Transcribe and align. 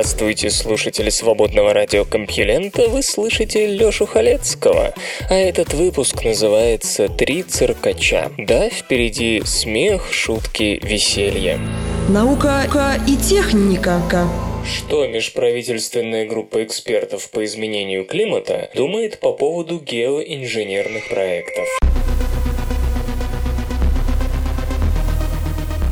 Здравствуйте, 0.00 0.48
слушатели 0.48 1.10
свободного 1.10 1.74
радиокомпьюлента, 1.74 2.88
вы 2.88 3.02
слышите 3.02 3.66
Лёшу 3.66 4.06
Халецкого, 4.06 4.94
а 5.28 5.34
этот 5.34 5.74
выпуск 5.74 6.24
называется 6.24 7.10
«Три 7.10 7.42
циркача». 7.42 8.32
Да, 8.38 8.70
впереди 8.70 9.42
смех, 9.44 10.10
шутки, 10.10 10.80
веселье. 10.82 11.60
Наука 12.08 12.62
и 13.06 13.14
техника 13.14 14.00
что 14.64 15.06
межправительственная 15.06 16.26
группа 16.26 16.62
экспертов 16.64 17.30
по 17.30 17.44
изменению 17.44 18.04
климата 18.04 18.70
думает 18.74 19.18
по 19.18 19.32
поводу 19.32 19.80
геоинженерных 19.80 21.08
проектов. 21.08 21.79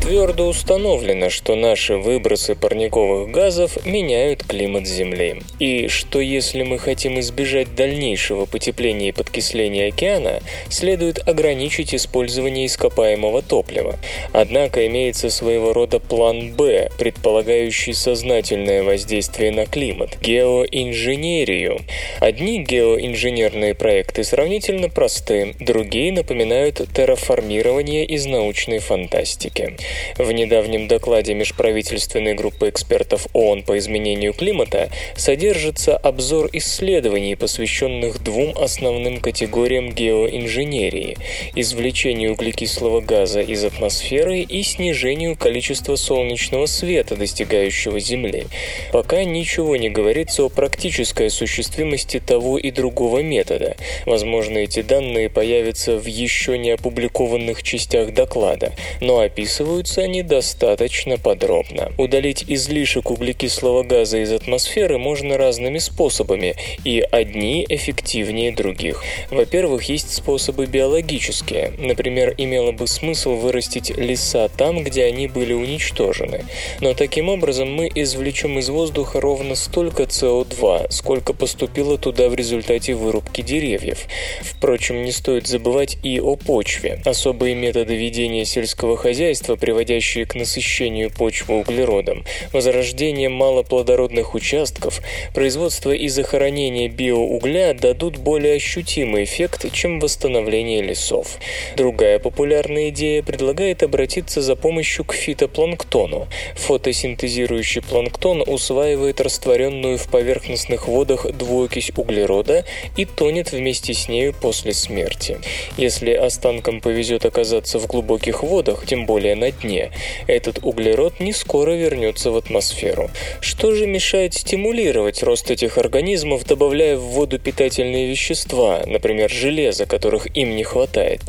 Твердо 0.09 0.49
установлено, 0.49 1.29
что 1.29 1.55
наши 1.55 1.99
выбросы 1.99 2.55
парниковых 2.55 3.31
газов 3.31 3.85
меняют 3.85 4.43
климат 4.43 4.87
Земли. 4.87 5.43
И 5.59 5.89
что 5.89 6.19
если 6.19 6.63
мы 6.63 6.79
хотим 6.79 7.21
избежать 7.21 7.75
дальнейшего 7.75 8.47
потепления 8.47 9.11
и 9.11 9.13
подкисления 9.13 9.89
океана, 9.89 10.41
следует 10.71 11.29
ограничить 11.29 11.95
использование 11.95 12.65
ископаемого 12.65 13.43
топлива. 13.43 13.99
Однако 14.33 14.87
имеется 14.87 15.29
своего 15.29 15.75
рода 15.75 16.01
план 16.01 16.55
«Б», 16.55 16.89
предполагающий 16.99 17.93
сознательное 17.93 18.83
воздействие 18.85 19.53
на 19.53 19.67
климат– 19.67 20.19
геоинженерию. 20.23 21.83
Одни 22.19 22.65
геоинженерные 22.65 23.75
проекты 23.75 24.25
сравнительно 24.25 24.89
просты, 24.89 25.55
другие 25.61 26.15
напоминают 26.15 26.81
терраформирование 26.95 28.07
из 28.07 28.25
научной 28.25 28.79
фантастики. 28.79 29.77
В 30.17 30.31
недавнем 30.33 30.89
докладе 30.89 31.35
межправительственной 31.35 32.35
группы 32.35 32.69
экспертов 32.69 33.27
ООН 33.33 33.63
по 33.63 33.79
изменению 33.79 34.33
климата 34.33 34.91
содержится 35.17 35.97
обзор 35.97 36.51
исследований, 36.53 37.35
посвященных 37.35 38.23
двум 38.23 38.57
основным 38.59 39.21
категориям 39.21 39.91
геоинженерии– 39.91 41.17
извлечению 41.55 42.33
углекислого 42.33 43.01
газа 43.01 43.41
из 43.41 43.65
атмосферы 43.65 44.41
и 44.41 44.63
снижению 44.63 45.37
количества 45.37 45.97
солнечного 45.97 46.67
света, 46.67 47.17
достигающего 47.17 48.01
Земли. 48.01 48.47
Пока 48.93 49.25
ничего 49.25 49.77
не 49.77 49.91
говорится 49.91 50.45
о 50.45 50.49
практической 50.49 51.27
осуществимости 51.27 52.21
того 52.21 52.59
и 52.59 52.71
другого 52.71 53.21
метода. 53.21 53.77
Возможно, 54.07 54.59
эти 54.59 54.83
данные 54.83 55.29
появятся 55.31 55.97
в 55.97 56.07
еще 56.07 56.59
не 56.59 56.71
опубликованных 56.71 57.63
частях 57.63 58.13
доклада, 58.13 58.73
но 59.01 59.21
описывают 59.21 59.88
описываются 59.89 60.03
они 60.03 60.23
достаточно 60.23 61.19
подробно. 61.19 61.93
Удалить 61.99 62.45
излишек 62.47 63.11
углекислого 63.11 63.83
газа 63.83 64.19
из 64.19 64.33
атмосферы 64.33 64.99
можно 64.99 65.37
разными 65.37 65.79
способами, 65.79 66.55
и 66.85 67.01
одни 67.01 67.65
эффективнее 67.69 68.53
других. 68.53 69.03
Во-первых, 69.31 69.85
есть 69.85 70.15
способы 70.15 70.67
биологические. 70.67 71.73
Например, 71.79 72.35
имело 72.39 72.73
бы 72.73 72.87
смысл 72.87 73.35
вырастить 73.35 73.91
леса 73.97 74.49
там, 74.49 74.85
где 74.85 75.05
они 75.05 75.29
были 75.29 75.53
уничтожены. 75.53 76.45
Но 76.81 76.95
таким 76.95 77.29
образом 77.29 77.73
мы 77.73 77.91
извлечем 77.95 78.59
из 78.59 78.69
воздуха 78.69 79.21
ровно 79.21 79.55
столько 79.55 80.05
СО2, 80.05 80.91
сколько 80.91 81.33
поступило 81.33 81.99
туда 81.99 82.29
в 82.29 82.35
результате 82.35 82.95
вырубки 82.95 83.43
деревьев. 83.43 84.07
Впрочем, 84.43 85.05
не 85.05 85.13
стоит 85.13 85.47
забывать 85.47 85.99
и 86.03 86.21
о 86.21 86.37
почве. 86.37 87.01
Особые 87.05 87.55
методы 87.55 87.97
ведения 87.97 88.45
сельского 88.45 88.97
хозяйства 88.97 89.57
приводят 89.57 89.78
приводящие 89.79 90.27
к 90.27 90.35
насыщению 90.35 91.09
почвы 91.09 91.61
углеродом, 91.61 92.25
возрождение 92.53 93.29
малоплодородных 93.29 94.35
участков, 94.35 95.01
производство 95.35 95.93
и 95.93 96.09
захоронение 96.09 96.89
биоугля 96.89 97.75
дадут 97.75 98.17
более 98.17 98.57
ощутимый 98.57 99.23
эффект, 99.23 99.73
чем 99.73 100.01
восстановление 100.01 100.83
лесов. 100.83 101.39
Другая 101.77 102.19
популярная 102.19 102.89
идея 102.89 103.23
предлагает 103.23 103.85
обратиться 103.85 104.43
за 104.43 104.57
помощью 104.57 105.05
к 105.05 105.15
фитопланктону. 105.15 106.27
Фотосинтезирующий 106.57 107.83
планктон 107.83 108.43
усваивает 108.45 109.21
растворенную 109.21 109.97
в 109.97 110.09
поверхностных 110.09 110.89
водах 110.89 111.31
двуокись 111.31 111.93
углерода 111.95 112.65
и 112.97 113.05
тонет 113.05 113.53
вместе 113.53 113.95
с 113.95 114.09
нею 114.09 114.35
после 114.35 114.73
смерти. 114.73 115.39
Если 115.77 116.11
останкам 116.11 116.81
повезет 116.81 117.25
оказаться 117.25 117.79
в 117.79 117.87
глубоких 117.87 118.43
водах, 118.43 118.85
тем 118.89 119.07
более 119.07 119.37
на 119.37 119.53
дне, 119.53 119.68
дне. 119.69 119.91
Этот 120.27 120.61
углерод 120.63 121.21
не 121.21 121.33
скоро 121.33 121.73
вернется 121.73 122.31
в 122.31 122.37
атмосферу. 122.37 123.11
Что 123.41 123.73
же 123.75 123.87
мешает 123.87 124.35
стимулировать 124.35 125.23
рост 125.23 125.51
этих 125.51 125.79
организмов, 125.79 126.45
добавляя 126.47 126.97
в 126.97 127.03
воду 127.03 127.39
питательные 127.39 128.09
вещества, 128.09 128.83
например, 128.87 129.31
железо, 129.31 129.87
которых 129.87 130.27
им 130.35 130.57
не 130.57 130.65
хватает? 130.65 131.21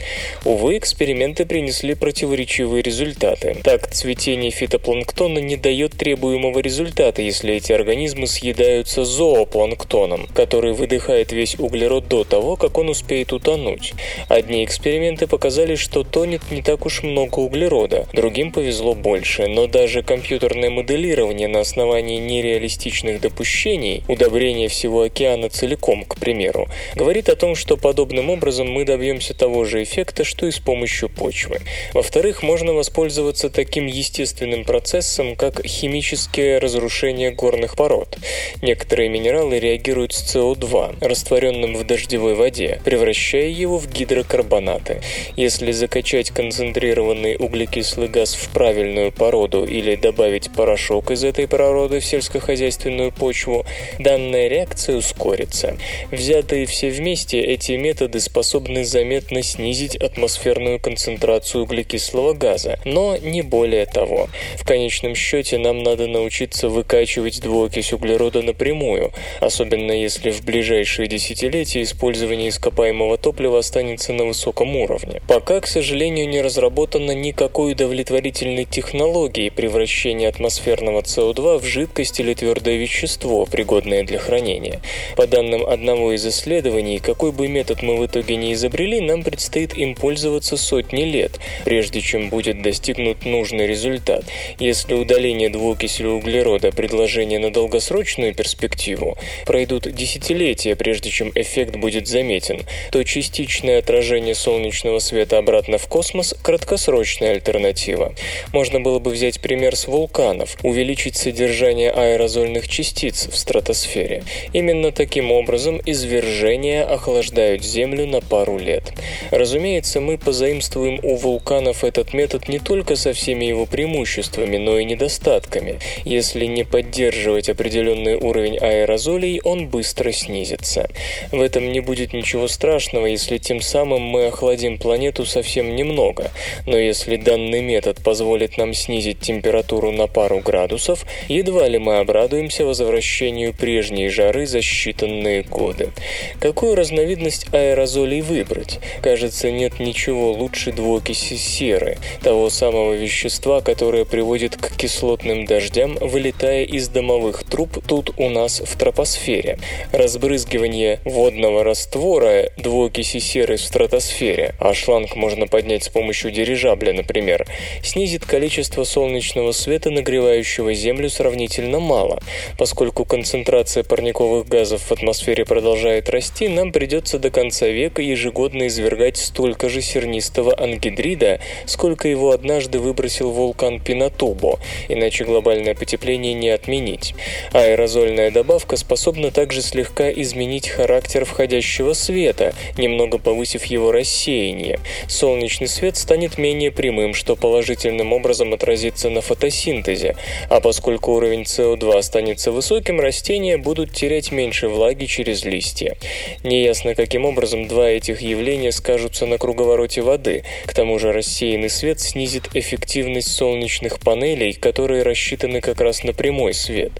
Увы, 0.46 0.78
эксперименты 0.78 1.46
принесли 1.46 1.96
противоречивые 1.96 2.82
результаты. 2.82 3.58
Так, 3.64 3.92
цветение 3.92 4.52
фитопланктона 4.52 5.40
не 5.40 5.58
дает 5.58 5.98
требуемого 5.98 6.60
результата, 6.60 7.22
если 7.22 7.56
эти 7.56 7.74
организмы 7.74 8.28
съедаются 8.28 9.04
зоопланктоном, 9.04 10.28
который 10.34 10.74
выдыхает 10.74 11.32
весь 11.32 11.56
углерод 11.60 12.08
до 12.08 12.24
того, 12.24 12.56
как 12.56 12.78
он 12.78 12.90
успеет 12.90 13.34
утонуть. 13.34 13.94
Одни 14.30 14.64
эксперименты 14.64 15.28
показали, 15.28 15.76
что 15.76 16.04
тонет 16.04 16.42
не 16.52 16.62
так 16.62 16.86
уж 16.86 17.04
много 17.04 17.40
углерода, 17.40 18.08
другим 18.20 18.52
повезло 18.52 18.96
больше, 18.96 19.48
но 19.48 19.66
даже 19.66 20.04
компьютерное 20.04 20.70
моделирование 20.70 21.48
на 21.48 21.62
основании 21.62 22.20
нереалистичных 22.20 23.22
допущений, 23.22 24.04
удобрение 24.10 24.68
всего 24.68 25.04
океана 25.04 25.50
целиком, 25.50 26.04
к 26.04 26.18
примеру, 26.18 26.68
говорит 26.96 27.30
о 27.30 27.38
том, 27.38 27.56
что 27.56 27.78
подобным 27.78 28.30
образом 28.30 28.70
мы 28.70 28.84
добьемся 28.84 29.34
того 29.34 29.64
же 29.64 29.82
эффекта, 29.84 30.26
что 30.26 30.48
и 30.48 30.52
с 30.52 30.60
помощью 30.60 31.08
почвы. 31.08 31.62
Во-вторых, 31.94 32.44
можно 32.44 32.74
воспользоваться 32.74 33.50
таким 33.50 33.86
естественным 33.86 34.66
процессом, 34.66 35.38
как 35.38 35.66
химическое 35.66 36.60
разрушение 36.60 37.32
горных 37.32 37.78
пород. 37.78 38.18
Некоторые 38.62 39.08
минералы 39.08 39.60
реагируют 39.60 40.12
с 40.12 40.36
СО2, 40.36 40.98
растворенным 41.00 41.78
в 41.78 41.86
дождевой 41.86 42.36
воде, 42.36 42.82
превращая 42.84 43.48
его 43.48 43.78
в 43.78 43.90
гидрокарбонаты. 43.90 45.02
Если 45.38 45.72
закачать 45.72 46.32
концентрированный 46.32 47.38
углекислый 47.40 48.09
газ 48.10 48.34
в 48.34 48.50
правильную 48.50 49.12
породу 49.12 49.66
или 49.66 49.96
добавить 49.96 50.52
порошок 50.52 51.12
из 51.12 51.24
этой 51.24 51.48
породы 51.48 52.00
в 52.00 52.06
сельскохозяйственную 52.06 53.12
почву, 53.12 53.66
данная 54.00 54.48
реакция 54.48 54.98
ускорится. 54.98 55.78
Взятые 56.12 56.66
все 56.66 56.90
вместе, 56.90 57.40
эти 57.40 57.74
методы 57.74 58.20
способны 58.20 58.84
заметно 58.84 59.44
снизить 59.44 59.96
атмосферную 59.96 60.80
концентрацию 60.80 61.64
углекислого 61.64 62.34
газа, 62.34 62.80
но 62.86 63.16
не 63.18 63.42
более 63.42 63.86
того. 63.86 64.30
В 64.58 64.66
конечном 64.66 65.16
счете 65.16 65.58
нам 65.58 65.84
надо 65.84 66.08
научиться 66.08 66.70
выкачивать 66.70 67.42
двуокись 67.42 67.94
углерода 67.94 68.42
напрямую, 68.42 69.12
особенно 69.40 69.92
если 69.92 70.32
в 70.32 70.44
ближайшие 70.44 71.08
десятилетия 71.08 71.84
использование 71.84 72.50
ископаемого 72.50 73.18
топлива 73.18 73.60
останется 73.60 74.14
на 74.14 74.26
высоком 74.26 74.76
уровне. 74.76 75.22
Пока, 75.28 75.62
к 75.62 75.68
сожалению, 75.68 76.28
не 76.28 76.42
разработано 76.42 77.12
никакой 77.12 77.74
удовлетворительной 77.74 77.99
удовлетворительной 78.00 78.64
технологии 78.64 79.50
превращения 79.50 80.30
атмосферного 80.30 81.02
СО2 81.02 81.60
в 81.60 81.66
жидкость 81.66 82.20
или 82.22 82.34
твердое 82.34 82.78
вещество, 82.78 83.46
пригодное 83.46 84.04
для 84.04 84.20
хранения. 84.20 84.80
По 85.18 85.28
данным 85.28 85.66
одного 85.66 86.14
из 86.14 86.26
исследований, 86.26 87.00
какой 87.00 87.34
бы 87.34 87.50
метод 87.50 87.82
мы 87.82 87.98
в 87.98 88.06
итоге 88.06 88.38
не 88.38 88.54
изобрели, 88.54 89.02
нам 89.02 89.24
предстоит 89.24 89.78
им 89.78 89.96
пользоваться 89.96 90.56
сотни 90.56 91.04
лет, 91.04 91.40
прежде 91.66 92.00
чем 92.00 92.30
будет 92.30 92.62
достигнут 92.62 93.26
нужный 93.26 93.68
результат. 93.68 94.24
Если 94.60 94.94
удаление 94.94 95.50
двуокиси 95.50 96.04
углерода– 96.04 96.72
предложение 96.76 97.40
на 97.40 97.52
долгосрочную 97.52 98.34
перспективу, 98.34 99.18
пройдут 99.46 99.92
десятилетия, 99.94 100.76
прежде 100.78 101.10
чем 101.10 101.34
эффект 101.36 101.76
будет 101.76 102.08
заметен, 102.08 102.62
то 102.92 103.04
частичное 103.04 103.80
отражение 103.80 104.36
солнечного 104.36 105.00
света 105.00 105.38
обратно 105.38 105.78
в 105.78 105.88
космос– 105.88 106.34
краткосрочная 106.44 107.32
альтернатива 107.32 107.89
альтернатива. 107.90 108.14
Можно 108.54 108.80
было 108.80 109.00
бы 109.00 109.12
взять 109.12 109.40
пример 109.40 109.76
с 109.76 109.88
вулканов, 109.88 110.58
увеличить 110.64 111.16
содержание 111.16 111.92
аэрозольных 111.92 112.68
частиц 112.68 113.28
в 113.28 113.38
стратосфере. 113.38 114.24
Именно 114.54 114.92
таким 114.92 115.32
образом 115.32 115.82
извержения 115.86 116.84
охлаждают 116.84 117.64
Землю 117.64 118.06
на 118.06 118.22
пару 118.22 118.58
лет. 118.58 118.94
Разумеется, 119.32 120.02
мы 120.02 120.18
позаимствуем 120.18 121.00
у 121.04 121.16
вулканов 121.16 121.84
этот 121.84 122.14
метод 122.14 122.50
не 122.50 122.60
только 122.60 122.96
со 122.96 123.14
всеми 123.14 123.46
его 123.46 123.66
преимуществами, 123.66 124.58
но 124.58 124.80
и 124.80 124.86
недостатками. 124.86 125.80
Если 126.06 126.46
не 126.46 126.64
поддерживать 126.64 127.50
определенный 127.50 128.16
уровень 128.16 128.58
аэрозолей, 128.58 129.42
он 129.44 129.68
быстро 129.68 130.12
снизится. 130.12 130.90
В 131.32 131.42
этом 131.42 131.72
не 131.72 131.80
будет 131.80 132.14
ничего 132.14 132.48
страшного, 132.48 133.06
если 133.06 133.38
тем 133.38 133.62
самым 133.62 134.02
мы 134.02 134.28
охладим 134.28 134.78
планету 134.78 135.26
совсем 135.26 135.76
немного. 135.76 136.32
Но 136.66 136.78
если 136.78 137.16
данный 137.16 137.62
метод 137.62 137.79
позволит 138.04 138.58
нам 138.58 138.74
снизить 138.74 139.20
температуру 139.20 139.92
на 139.92 140.08
пару 140.08 140.40
градусов, 140.40 141.06
едва 141.28 141.68
ли 141.68 141.78
мы 141.78 141.98
обрадуемся 141.98 142.66
возвращению 142.66 143.54
прежней 143.54 144.10
жары 144.10 144.46
за 144.46 144.60
считанные 144.60 145.48
годы. 145.48 145.92
Какую 146.40 146.76
разновидность 146.76 147.48
аэрозолей 147.54 148.22
выбрать? 148.22 148.80
Кажется, 149.02 149.52
нет 149.52 149.80
ничего 149.80 150.32
лучше 150.32 150.72
двуокиси 150.72 151.36
серы, 151.36 151.98
того 152.22 152.50
самого 152.50 152.94
вещества, 152.94 153.62
которое 153.62 154.06
приводит 154.06 154.56
к 154.56 154.76
кислотным 154.76 155.46
дождям, 155.46 155.96
вылетая 156.00 156.64
из 156.64 156.90
домовых 156.90 157.44
труб 157.44 157.80
тут 157.88 158.12
у 158.18 158.30
нас 158.30 158.62
в 158.62 158.78
тропосфере. 158.78 159.58
Разбрызгивание 159.92 161.00
водного 161.06 161.64
раствора 161.64 162.50
двуокиси 162.58 163.20
серы 163.20 163.58
в 163.58 163.62
стратосфере, 163.62 164.56
а 164.60 164.74
шланг 164.74 165.16
можно 165.16 165.48
поднять 165.48 165.84
с 165.84 165.90
помощью 165.90 166.32
дирижабля, 166.32 166.94
например, 166.94 167.48
снизит 167.84 168.26
количество 168.26 168.84
солнечного 168.84 169.52
света, 169.52 169.90
нагревающего 169.90 170.74
Землю 170.74 171.10
сравнительно 171.10 171.80
мало. 171.80 172.20
Поскольку 172.58 173.06
концентрация 173.06 173.84
парниковых 173.84 174.48
газов 174.48 174.82
в 174.84 174.92
атмосфере 174.92 175.46
продолжает 175.46 176.10
расти, 176.10 176.48
нам 176.48 176.72
придется 176.72 177.20
до 177.20 177.30
конца 177.30 177.68
века 177.68 178.02
ежегодно 178.02 178.68
извергать 178.68 179.18
столько 179.18 179.70
же 179.70 179.82
сернистого 179.82 180.54
ангидрида, 180.54 181.40
сколько 181.66 182.08
его 182.08 182.32
однажды 182.32 182.80
выбросил 182.80 183.32
вулкан 183.32 183.80
Пинатубо, 183.80 184.60
иначе 184.88 185.24
глобальное 185.24 185.76
потепление 185.76 186.34
не 186.34 186.50
отменить. 186.50 187.16
Аэрозольная 187.54 188.32
добавка 188.32 188.78
способна 188.78 189.32
также 189.32 189.62
слегка 189.62 190.12
изменить 190.12 190.68
характер 190.70 191.26
входящего 191.26 191.94
света, 191.94 192.54
немного 192.78 193.18
повысив 193.18 193.66
его 193.66 193.92
рассеяние. 193.92 194.80
Солнечный 195.08 195.68
свет 195.68 195.98
станет 195.98 196.38
менее 196.38 196.72
прямым, 196.72 197.14
что 197.14 197.36
положительным 197.60 198.14
образом 198.14 198.54
отразится 198.54 199.10
на 199.10 199.20
фотосинтезе, 199.20 200.16
а 200.50 200.62
поскольку 200.62 201.12
уровень 201.12 201.42
СО2 201.42 201.98
останется 201.98 202.54
высоким, 202.54 203.02
растения 203.02 203.58
будут 203.58 203.92
терять 203.92 204.32
меньше 204.32 204.70
влаги 204.70 205.08
через 205.08 205.44
листья. 205.44 205.98
Неясно, 206.46 206.96
каким 206.96 207.26
образом 207.26 207.68
два 207.68 207.90
этих 207.90 208.22
явления 208.22 208.72
скажутся 208.72 209.26
на 209.26 209.38
круговороте 209.38 210.02
воды. 210.02 210.46
К 210.68 210.74
тому 210.74 211.00
же 211.00 211.12
рассеянный 211.12 211.70
свет 211.70 212.00
снизит 212.00 212.48
эффективность 212.54 213.28
солнечных 213.28 214.00
панелей, 214.00 214.54
которые 214.54 215.04
рассчитаны 215.04 215.60
как 215.60 215.82
раз 215.82 216.06
на 216.06 216.14
прямой 216.14 216.54
свет. 216.54 216.94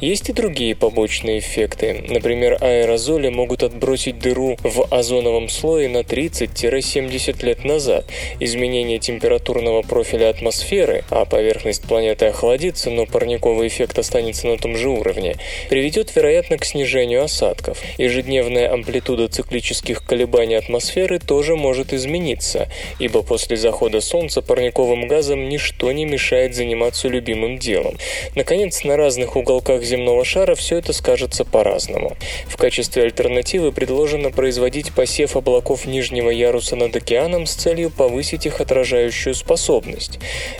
Есть 0.00 0.30
и 0.30 0.32
другие 0.32 0.74
побочные 0.74 1.40
эффекты. 1.40 2.06
Например, 2.08 2.56
аэрозоли 2.58 3.28
могут 3.28 3.62
отбросить 3.62 4.18
дыру 4.18 4.56
в 4.62 4.86
озоновом 4.90 5.50
слое 5.50 5.90
на 5.90 5.98
30-70 5.98 7.44
лет 7.44 7.66
назад. 7.66 8.06
Изменение 8.40 8.98
температурного 8.98 9.82
профиля 9.82 10.05
атмосферы, 10.14 11.04
а 11.10 11.24
поверхность 11.24 11.82
планеты 11.82 12.26
охладится, 12.26 12.90
но 12.90 13.06
парниковый 13.06 13.68
эффект 13.68 13.98
останется 13.98 14.46
на 14.46 14.58
том 14.58 14.76
же 14.76 14.88
уровне, 14.88 15.36
приведет, 15.68 16.14
вероятно, 16.14 16.58
к 16.58 16.64
снижению 16.64 17.24
осадков. 17.24 17.78
Ежедневная 17.98 18.72
амплитуда 18.72 19.28
циклических 19.28 20.04
колебаний 20.04 20.56
атмосферы 20.56 21.18
тоже 21.18 21.56
может 21.56 21.92
измениться, 21.92 22.68
ибо 22.98 23.22
после 23.22 23.56
захода 23.56 24.00
Солнца 24.00 24.42
парниковым 24.42 25.08
газом 25.08 25.48
ничто 25.48 25.90
не 25.92 26.04
мешает 26.04 26.54
заниматься 26.54 27.08
любимым 27.08 27.58
делом. 27.58 27.96
Наконец, 28.34 28.84
на 28.84 28.96
разных 28.96 29.36
уголках 29.36 29.82
земного 29.82 30.24
шара 30.24 30.54
все 30.54 30.78
это 30.78 30.92
скажется 30.92 31.44
по-разному. 31.44 32.16
В 32.46 32.56
качестве 32.56 33.04
альтернативы 33.04 33.72
предложено 33.72 34.30
производить 34.30 34.92
посев 34.92 35.36
облаков 35.36 35.86
нижнего 35.86 36.30
яруса 36.30 36.76
над 36.76 36.94
океаном 36.94 37.46
с 37.46 37.54
целью 37.54 37.90
повысить 37.90 38.46
их 38.46 38.60
отражающую 38.60 39.34
способность. 39.34 39.85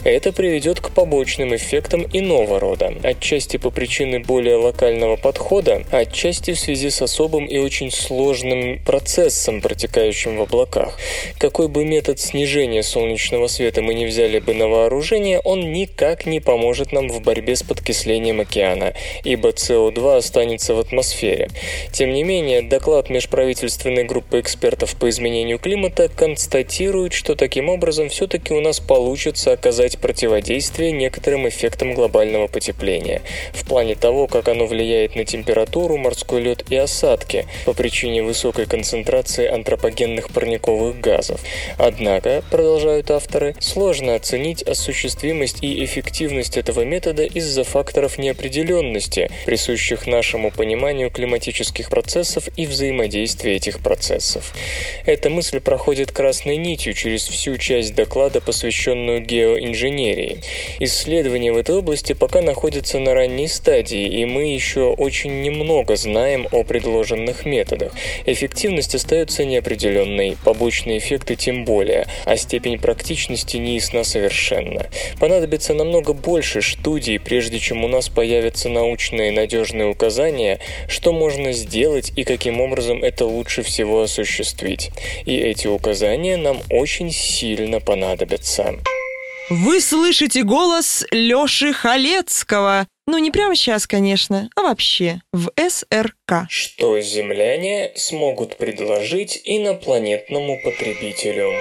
Это 0.03 0.31
приведет 0.31 0.79
к 0.79 0.89
побочным 0.91 1.55
эффектам 1.55 2.05
иного 2.13 2.59
рода, 2.59 2.93
отчасти 3.03 3.57
по 3.57 3.69
причине 3.69 4.19
более 4.19 4.55
локального 4.55 5.15
подхода, 5.17 5.83
отчасти 5.91 6.51
в 6.51 6.59
связи 6.59 6.89
с 6.89 7.01
особым 7.01 7.45
и 7.45 7.57
очень 7.57 7.91
сложным 7.91 8.79
процессом, 8.85 9.61
протекающим 9.61 10.37
в 10.37 10.41
облаках. 10.43 10.97
Какой 11.37 11.67
бы 11.67 11.83
метод 11.83 12.19
снижения 12.19 12.83
солнечного 12.83 13.47
света 13.47 13.81
мы 13.81 13.93
не 13.93 14.05
взяли 14.05 14.39
бы 14.39 14.53
на 14.53 14.67
вооружение, 14.67 15.39
он 15.39 15.73
никак 15.73 16.25
не 16.25 16.39
поможет 16.39 16.91
нам 16.91 17.09
в 17.09 17.21
борьбе 17.21 17.55
с 17.55 17.63
подкислением 17.63 18.41
океана, 18.41 18.93
ибо 19.23 19.49
СО2 19.49 20.17
останется 20.17 20.73
в 20.73 20.79
атмосфере. 20.79 21.49
Тем 21.91 22.13
не 22.13 22.23
менее, 22.23 22.61
доклад 22.61 23.09
межправительственной 23.09 24.03
группы 24.05 24.39
экспертов 24.39 24.95
по 24.95 25.09
изменению 25.09 25.59
климата 25.59 26.09
констатирует, 26.09 27.13
что 27.13 27.35
таким 27.35 27.69
образом 27.69 28.09
все-таки 28.09 28.53
у 28.53 28.61
нас 28.61 28.79
получится 28.79 29.16
оказать 29.53 29.97
противодействие 29.97 30.91
некоторым 30.91 31.47
эффектам 31.49 31.93
глобального 31.93 32.47
потепления 32.47 33.21
в 33.53 33.65
плане 33.65 33.95
того, 33.95 34.27
как 34.27 34.47
оно 34.47 34.67
влияет 34.67 35.15
на 35.15 35.25
температуру, 35.25 35.97
морской 35.97 36.41
лед 36.41 36.65
и 36.69 36.75
осадки 36.75 37.47
по 37.65 37.73
причине 37.73 38.21
высокой 38.21 38.65
концентрации 38.65 39.47
антропогенных 39.47 40.29
парниковых 40.29 40.99
газов. 40.99 41.41
Однако, 41.77 42.43
продолжают 42.51 43.09
авторы, 43.09 43.55
сложно 43.59 44.15
оценить 44.15 44.61
осуществимость 44.61 45.63
и 45.63 45.83
эффективность 45.83 46.57
этого 46.57 46.81
метода 46.81 47.23
из-за 47.23 47.63
факторов 47.63 48.17
неопределенности, 48.17 49.31
присущих 49.45 50.05
нашему 50.05 50.51
пониманию 50.51 51.09
климатических 51.09 51.89
процессов 51.89 52.49
и 52.55 52.67
взаимодействия 52.67 53.55
этих 53.55 53.79
процессов. 53.79 54.53
Эта 55.05 55.29
мысль 55.29 55.59
проходит 55.59 56.11
красной 56.11 56.57
нитью 56.57 56.93
через 56.93 57.27
всю 57.27 57.57
часть 57.57 57.95
доклада, 57.95 58.41
посвященную 58.41 59.06
геоинженерии. 59.19 60.41
Исследования 60.79 61.51
в 61.51 61.57
этой 61.57 61.75
области 61.75 62.13
пока 62.13 62.41
находятся 62.41 62.99
на 62.99 63.13
ранней 63.13 63.47
стадии, 63.47 64.05
и 64.05 64.25
мы 64.25 64.53
еще 64.53 64.93
очень 64.93 65.41
немного 65.41 65.95
знаем 65.95 66.47
о 66.51 66.63
предложенных 66.63 67.45
методах. 67.45 67.93
Эффективность 68.25 68.93
остается 68.93 69.45
неопределенной, 69.45 70.37
побочные 70.43 70.99
эффекты 70.99 71.35
тем 71.35 71.65
более, 71.65 72.05
а 72.25 72.37
степень 72.37 72.79
практичности 72.79 73.57
не 73.57 73.77
совершенно. 74.03 74.87
Понадобится 75.19 75.73
намного 75.73 76.13
больше 76.13 76.61
студий, 76.61 77.19
прежде 77.19 77.59
чем 77.59 77.83
у 77.83 77.87
нас 77.87 78.09
появятся 78.09 78.69
научные 78.69 79.31
надежные 79.31 79.87
указания, 79.87 80.59
что 80.87 81.13
можно 81.13 81.53
сделать 81.53 82.11
и 82.15 82.23
каким 82.23 82.59
образом 82.59 83.03
это 83.03 83.25
лучше 83.25 83.63
всего 83.63 84.01
осуществить. 84.01 84.91
И 85.25 85.37
эти 85.37 85.67
указания 85.67 86.37
нам 86.37 86.59
очень 86.69 87.11
сильно 87.11 87.79
понадобятся. 87.79 88.75
Вы 89.49 89.79
слышите 89.79 90.43
голос 90.43 91.05
Лёши 91.09 91.71
Халецкого. 91.71 92.85
Ну, 93.07 93.17
не 93.17 93.31
прямо 93.31 93.55
сейчас, 93.55 93.87
конечно, 93.87 94.49
а 94.57 94.61
вообще, 94.63 95.21
в 95.31 95.49
СРК. 95.55 96.49
Что 96.49 96.99
земляне 96.99 97.93
смогут 97.95 98.57
предложить 98.57 99.39
инопланетному 99.45 100.59
потребителю? 100.65 101.53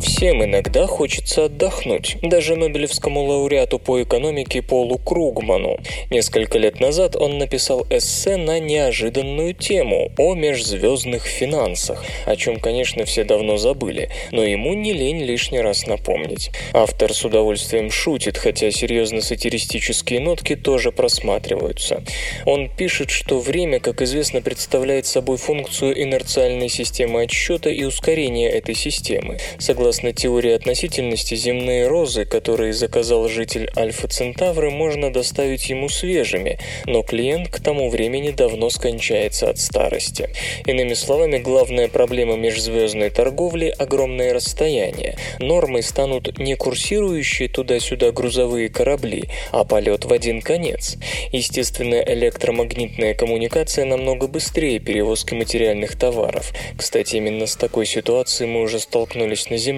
Всем 0.00 0.44
иногда 0.44 0.86
хочется 0.86 1.46
отдохнуть, 1.46 2.18
даже 2.20 2.54
Нобелевскому 2.54 3.24
лауреату 3.24 3.78
по 3.78 4.02
экономике 4.02 4.60
Полу 4.60 4.98
Кругману. 4.98 5.78
Несколько 6.10 6.58
лет 6.58 6.80
назад 6.80 7.16
он 7.16 7.38
написал 7.38 7.86
эссе 7.88 8.36
на 8.36 8.58
неожиданную 8.58 9.54
тему 9.54 10.12
о 10.18 10.34
межзвездных 10.34 11.24
финансах, 11.24 12.04
о 12.26 12.36
чем, 12.36 12.60
конечно, 12.60 13.06
все 13.06 13.24
давно 13.24 13.56
забыли, 13.56 14.10
но 14.32 14.44
ему 14.44 14.74
не 14.74 14.92
лень 14.92 15.22
лишний 15.22 15.60
раз 15.60 15.86
напомнить. 15.86 16.50
Автор 16.74 17.14
с 17.14 17.24
удовольствием 17.24 17.90
шутит, 17.90 18.36
хотя 18.36 18.70
серьезно-сатиристические 18.70 20.20
нотки 20.20 20.56
тоже 20.56 20.92
просматриваются. 20.92 22.02
Он 22.44 22.68
пишет, 22.68 23.10
что 23.10 23.38
время, 23.38 23.80
как 23.80 24.02
известно, 24.02 24.42
представляет 24.42 25.06
собой 25.06 25.38
функцию 25.38 26.02
инерциальной 26.02 26.68
системы 26.68 27.22
отсчета 27.22 27.70
и 27.70 27.84
ускорения 27.84 28.50
этой 28.50 28.74
системы. 28.74 29.38
Согласно 29.58 29.85
Согласно 29.86 30.12
теории 30.12 30.50
относительности, 30.50 31.36
земные 31.36 31.86
розы, 31.86 32.24
которые 32.24 32.72
заказал 32.72 33.28
житель 33.28 33.70
Альфа 33.76 34.08
Центавры, 34.08 34.68
можно 34.68 35.12
доставить 35.12 35.70
ему 35.70 35.88
свежими, 35.88 36.58
но 36.86 37.04
клиент 37.04 37.50
к 37.50 37.60
тому 37.60 37.88
времени 37.88 38.30
давно 38.30 38.68
скончается 38.68 39.48
от 39.48 39.60
старости. 39.60 40.30
Иными 40.66 40.94
словами, 40.94 41.38
главная 41.38 41.86
проблема 41.86 42.34
межзвездной 42.34 43.10
торговли– 43.10 43.72
огромное 43.78 44.34
расстояние. 44.34 45.18
Нормой 45.38 45.84
станут 45.84 46.36
не 46.36 46.56
курсирующие 46.56 47.48
туда-сюда 47.48 48.10
грузовые 48.10 48.68
корабли, 48.68 49.26
а 49.52 49.62
полет 49.62 50.04
в 50.04 50.12
один 50.12 50.42
конец. 50.42 50.96
Естественно, 51.30 52.02
электромагнитная 52.04 53.14
коммуникация 53.14 53.84
намного 53.84 54.26
быстрее 54.26 54.80
перевозки 54.80 55.34
материальных 55.34 55.96
товаров. 55.96 56.52
Кстати, 56.76 57.14
именно 57.14 57.46
с 57.46 57.54
такой 57.54 57.86
ситуацией 57.86 58.50
мы 58.50 58.62
уже 58.62 58.80
столкнулись 58.80 59.48
на 59.48 59.56
Земле. 59.56 59.75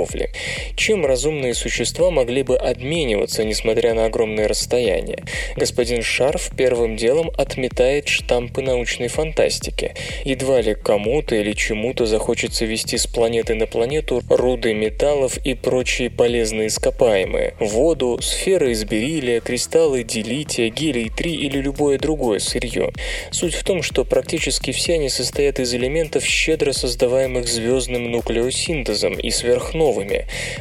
Чем 0.76 1.06
разумные 1.06 1.54
существа 1.54 2.12
могли 2.12 2.44
бы 2.44 2.58
обмениваться, 2.58 3.46
несмотря 3.46 3.94
на 3.94 4.06
огромное 4.06 4.48
расстояние? 4.48 5.24
Господин 5.56 6.04
Шарф 6.04 6.52
первым 6.58 6.98
делом 6.98 7.32
отметает 7.38 8.10
штампы 8.10 8.62
научной 8.62 9.08
фантастики. 9.08 9.94
Едва 10.26 10.60
ли 10.60 10.76
кому-то 10.76 11.36
или 11.36 11.54
чему-то 11.54 12.06
захочется 12.06 12.66
вести 12.66 12.98
с 12.98 13.08
планеты 13.08 13.56
на 13.56 13.68
планету 13.68 14.22
руды 14.30 14.74
металлов 14.74 15.38
и 15.38 15.54
прочие 15.54 16.10
полезные 16.10 16.68
ископаемые, 16.68 17.54
воду, 17.62 18.20
сферы 18.22 18.72
из 18.72 18.84
бериллия, 18.84 19.40
кристаллы 19.40 20.04
делития, 20.04 20.70
гелий-3 20.70 21.30
или 21.30 21.60
любое 21.60 21.98
другое 21.98 22.40
сырье. 22.40 22.92
Суть 23.32 23.54
в 23.54 23.64
том, 23.64 23.82
что 23.82 24.04
практически 24.04 24.72
все 24.72 24.96
они 24.96 25.08
состоят 25.08 25.60
из 25.60 25.74
элементов, 25.74 26.26
щедро 26.26 26.74
создаваемых 26.74 27.48
звездным 27.48 28.12
нуклеосинтезом 28.12 29.14
и 29.14 29.30
сверхновыми. 29.30 29.85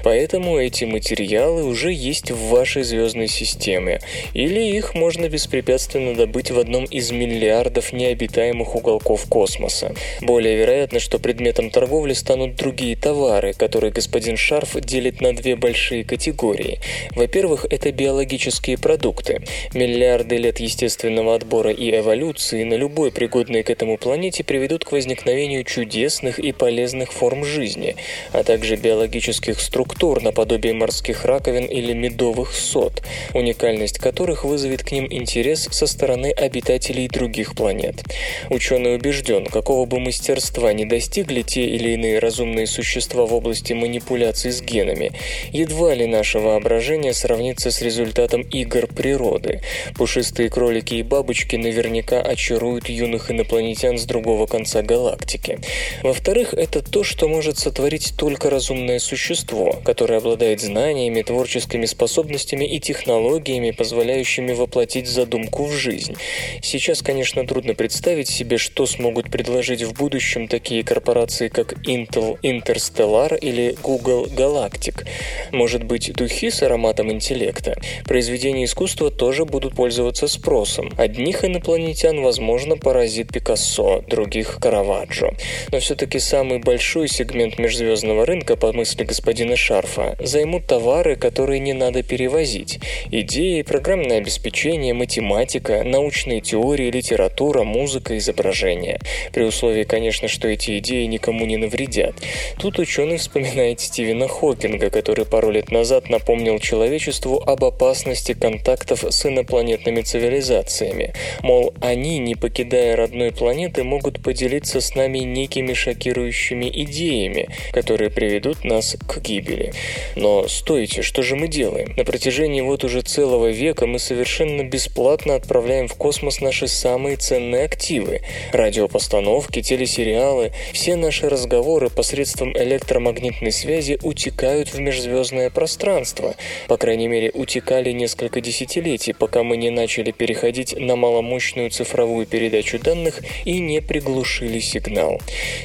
Поэтому 0.03 0.59
эти 0.59 0.85
материалы 0.85 1.65
уже 1.65 1.93
есть 1.93 2.31
в 2.31 2.49
вашей 2.49 2.83
звездной 2.83 3.29
системе, 3.29 4.01
или 4.35 4.61
их 4.61 4.95
можно 4.95 5.29
беспрепятственно 5.29 6.15
добыть 6.15 6.51
в 6.51 6.59
одном 6.59 6.85
из 6.85 7.11
миллиардов 7.11 7.93
необитаемых 7.93 8.75
уголков 8.75 9.27
космоса. 9.29 9.95
Более 10.21 10.57
вероятно, 10.57 11.01
что 11.01 11.19
предметом 11.19 11.71
торговли 11.71 12.13
станут 12.13 12.57
другие 12.57 12.97
товары, 12.97 13.53
которые 13.53 13.93
господин 13.93 14.37
Шарф 14.37 14.81
делит 14.81 15.21
на 15.21 15.35
две 15.35 15.57
большие 15.57 16.05
категории. 16.05 16.81
Во-первых, 17.15 17.67
это 17.71 17.93
биологические 17.93 18.79
продукты. 18.79 19.43
Миллиарды 19.73 20.37
лет 20.37 20.61
естественного 20.61 21.35
отбора 21.35 21.71
и 21.71 21.91
эволюции 21.97 22.65
на 22.65 22.75
любой 22.75 23.11
пригодной 23.11 23.63
к 23.63 23.71
этому 23.71 23.97
планете 23.99 24.45
приведут 24.45 24.85
к 24.85 24.93
возникновению 24.93 25.65
чудесных 25.65 26.39
и 26.39 26.53
полезных 26.53 27.13
форм 27.13 27.45
жизни, 27.45 27.97
а 28.33 28.43
также 28.43 28.77
биологических 28.77 29.14
структур 29.21 30.23
наподобие 30.23 30.75
морских 30.75 31.25
раковин 31.25 31.65
или 31.65 31.93
медовых 31.93 32.55
сот, 32.55 33.03
уникальность 33.33 33.99
которых 33.99 34.45
вызовет 34.45 34.83
к 34.83 34.93
ним 34.93 35.07
интерес 35.11 35.69
со 35.71 35.87
стороны 35.87 36.33
обитателей 36.33 37.09
других 37.09 37.55
планет. 37.55 38.03
Ученый 38.51 38.97
убежден, 38.97 39.47
какого 39.47 39.87
бы 39.87 40.01
мастерства 40.01 40.73
не 40.73 40.85
достигли 40.85 41.43
те 41.43 41.65
или 41.67 41.91
иные 41.91 42.19
разумные 42.19 42.67
существа 42.67 43.27
в 43.27 43.35
области 43.35 43.73
манипуляций 43.73 44.53
с 44.53 44.61
генами, 44.61 45.13
едва 45.51 45.95
ли 45.95 46.07
наше 46.07 46.39
воображение 46.39 47.15
сравнится 47.15 47.71
с 47.71 47.81
результатом 47.83 48.43
игр 48.43 48.87
природы. 48.87 49.61
Пушистые 49.97 50.51
кролики 50.51 50.95
и 50.95 51.03
бабочки 51.03 51.57
наверняка 51.57 52.21
очаруют 52.21 52.89
юных 52.89 53.31
инопланетян 53.31 53.99
с 53.99 54.05
другого 54.05 54.47
конца 54.47 54.83
галактики. 54.83 55.59
Во-вторых, 56.03 56.55
это 56.55 56.83
то, 56.83 57.05
что 57.05 57.29
может 57.29 57.59
сотворить 57.59 58.15
только 58.17 58.51
разумное 58.51 58.99
существо, 59.05 59.81
которое 59.85 60.19
обладает 60.19 60.61
знаниями, 60.61 61.23
творческими 61.23 61.87
способностями 61.87 62.65
и 62.65 62.81
технологиями, 62.81 63.71
позволяющими 63.71 64.53
воплотить 64.53 65.07
задумку 65.07 65.65
в 65.65 65.73
жизнь. 65.73 66.17
Сейчас, 66.63 67.03
конечно, 67.03 67.47
трудно 67.47 67.75
представить 67.75 68.29
себе, 68.29 68.59
что 68.59 68.87
смогут 68.87 69.31
предложить 69.31 69.83
в 69.83 69.95
будущем 69.95 70.49
такие 70.49 70.83
корпорации, 70.83 71.49
как 71.49 71.75
Intel 71.87 72.39
Interstellar 72.43 73.39
или 73.39 73.77
Google 73.83 74.27
Galactic. 74.27 75.07
Может 75.53 75.85
быть, 75.85 76.13
духи 76.13 76.51
с 76.51 76.63
ароматом 76.63 77.13
интеллекта. 77.13 77.77
Произведения 78.05 78.65
искусства 78.65 79.11
тоже 79.11 79.45
будут 79.45 79.75
пользоваться 79.75 80.27
спросом. 80.29 80.93
Одних 80.97 81.45
инопланетян, 81.45 82.23
возможно, 82.23 82.77
поразит 82.77 83.33
Пикассо, 83.33 84.03
других– 84.09 84.59
Караваджо. 84.61 85.35
Но 85.71 85.81
все-таки 85.81 86.19
самый 86.19 86.59
большой 86.59 87.09
сегмент 87.09 87.59
межзвездного 87.59 88.25
рынка, 88.25 88.57
по 88.57 88.73
мысли 88.85 89.05
господина 89.05 89.57
Шарфа, 89.57 90.15
займут 90.21 90.67
товары, 90.67 91.17
которые 91.17 91.59
не 91.59 91.73
надо 91.73 92.03
перевозить. 92.03 92.81
Идеи, 93.11 93.63
программное 93.63 94.19
обеспечение, 94.19 94.93
математика, 94.93 95.83
научные 95.85 96.43
теории, 96.43 96.91
литература, 96.91 97.63
музыка, 97.63 98.19
изображение. 98.19 99.01
При 99.33 99.45
условии, 99.45 99.85
конечно, 99.85 100.29
что 100.29 100.49
эти 100.49 100.79
идеи 100.81 101.07
никому 101.07 101.47
не 101.47 101.57
навредят. 101.57 102.15
Тут 102.59 102.79
ученый 102.79 103.17
вспоминает 103.17 103.81
Стивена 103.81 104.29
Хокинга, 104.29 104.91
который 104.91 105.25
пару 105.25 105.51
лет 105.51 105.71
назад 105.71 106.11
напомнил 106.11 106.59
человечеству 106.59 107.43
об 107.47 107.65
опасности 107.65 108.35
контактов 108.35 109.03
с 109.09 109.25
инопланетными 109.25 110.03
цивилизациями. 110.03 111.15
Мол, 111.41 111.73
они, 111.81 112.19
не 112.19 112.35
покидая 112.35 112.97
родной 112.97 113.33
планеты, 113.33 113.83
могут 113.83 114.23
поделиться 114.23 114.83
с 114.83 114.95
нами 114.95 115.21
некими 115.21 115.73
шокирующими 115.73 116.71
идеями, 116.85 117.49
которые 117.73 118.11
приведут 118.11 118.63
нас 118.75 118.97
к 119.07 119.21
гибели. 119.21 119.73
Но 120.17 120.49
стойте, 120.49 121.03
что 121.03 121.23
же 121.23 121.37
мы 121.37 121.49
делаем? 121.49 121.95
На 121.97 122.05
протяжении 122.05 122.61
вот 122.61 122.85
уже 122.85 123.03
целого 123.03 123.49
века 123.51 123.87
мы 123.87 123.99
совершенно 123.99 124.63
бесплатно 124.65 125.37
отправляем 125.37 125.89
в 125.89 125.95
космос 125.95 126.41
наши 126.41 126.67
самые 126.69 127.17
ценные 127.17 127.65
активы. 127.65 128.23
Радиопостановки, 128.53 129.63
телесериалы, 129.63 130.53
все 130.73 130.97
наши 130.97 131.29
разговоры 131.29 131.89
посредством 131.89 132.57
электромагнитной 132.57 133.53
связи 133.53 133.99
утекают 134.03 134.75
в 134.75 134.79
межзвездное 134.81 135.51
пространство. 135.51 136.35
По 136.69 136.77
крайней 136.77 137.09
мере, 137.09 137.31
утекали 137.33 137.93
несколько 137.93 138.41
десятилетий, 138.41 139.13
пока 139.13 139.43
мы 139.43 139.57
не 139.57 139.71
начали 139.71 140.11
переходить 140.11 140.75
на 140.79 140.97
маломощную 140.97 141.71
цифровую 141.71 142.27
передачу 142.27 142.79
данных 142.79 143.21
и 143.45 143.61
не 143.61 143.81
приглушили 143.81 144.59
сигнал. 144.59 145.21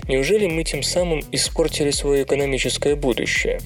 Неужели 0.07 0.47
мы 0.47 0.63
тем 0.63 0.83
самым 0.83 1.23
испортили 1.31 1.91
свое 1.91 2.23
экономическое 2.23 2.95
будущее? 2.99 3.59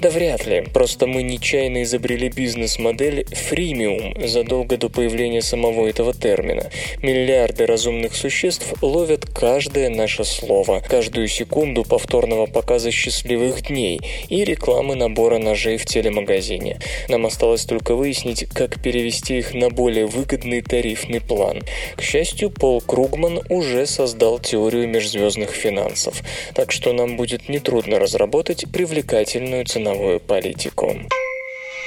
Да 0.00 0.10
вряд 0.10 0.46
ли. 0.46 0.62
Просто 0.72 1.06
мы 1.06 1.22
нечаянно 1.22 1.82
изобрели 1.82 2.28
бизнес-модель 2.28 3.26
фримиум 3.26 4.26
задолго 4.26 4.76
до 4.76 4.88
появления 4.88 5.42
самого 5.42 5.86
этого 5.86 6.14
термина. 6.14 6.70
Миллиарды 7.02 7.66
разумных 7.66 8.14
существ 8.14 8.74
ловят 8.82 9.26
каждое 9.26 9.90
наше 9.90 10.24
слово, 10.24 10.82
каждую 10.88 11.28
секунду 11.28 11.84
повторного 11.84 12.46
показа 12.46 12.90
счастливых 12.90 13.66
дней 13.68 14.00
и 14.28 14.44
рекламы 14.44 14.94
набора 14.94 15.38
ножей 15.38 15.76
в 15.76 15.86
телемагазине. 15.86 16.78
Нам 17.08 17.26
осталось 17.26 17.64
только 17.64 17.94
выяснить, 17.94 18.46
как 18.48 18.80
перевести 18.82 19.38
их 19.38 19.54
на 19.54 19.70
более 19.70 20.06
выгодный 20.06 20.62
тарифный 20.62 21.20
план. 21.20 21.62
К 21.96 22.02
счастью, 22.02 22.50
Пол 22.50 22.80
Кругман 22.80 23.40
уже 23.48 23.86
создал 23.86 24.38
теорию 24.38 24.88
межзвездных 24.88 25.50
финансов, 25.50 26.22
так 26.54 26.72
что 26.72 26.92
нам 26.92 27.16
будет 27.16 27.48
нетрудно 27.48 27.98
разработать 27.98 28.66
привлекательную 28.76 29.64
ценовую 29.64 30.20
политику. 30.20 30.94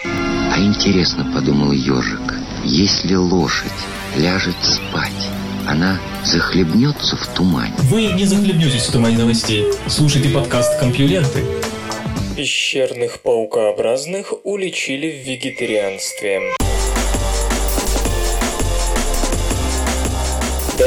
А 0.03 0.57
интересно, 0.57 1.23
подумал 1.35 1.71
ежик, 1.71 2.33
если 2.65 3.13
лошадь 3.13 3.69
ляжет 4.17 4.55
спать, 4.63 5.29
она 5.67 5.99
захлебнется 6.25 7.15
в 7.15 7.27
тумане. 7.35 7.75
Вы 7.91 8.07
не 8.13 8.25
захлебнетесь 8.25 8.87
в 8.87 8.91
тумане 8.91 9.19
новостей. 9.19 9.65
Слушайте 9.85 10.29
подкаст 10.29 10.79
«Компьюленты». 10.79 11.43
Пещерных 12.35 13.19
паукообразных 13.19 14.33
уличили 14.43 15.11
в 15.11 15.27
вегетарианстве. 15.27 16.41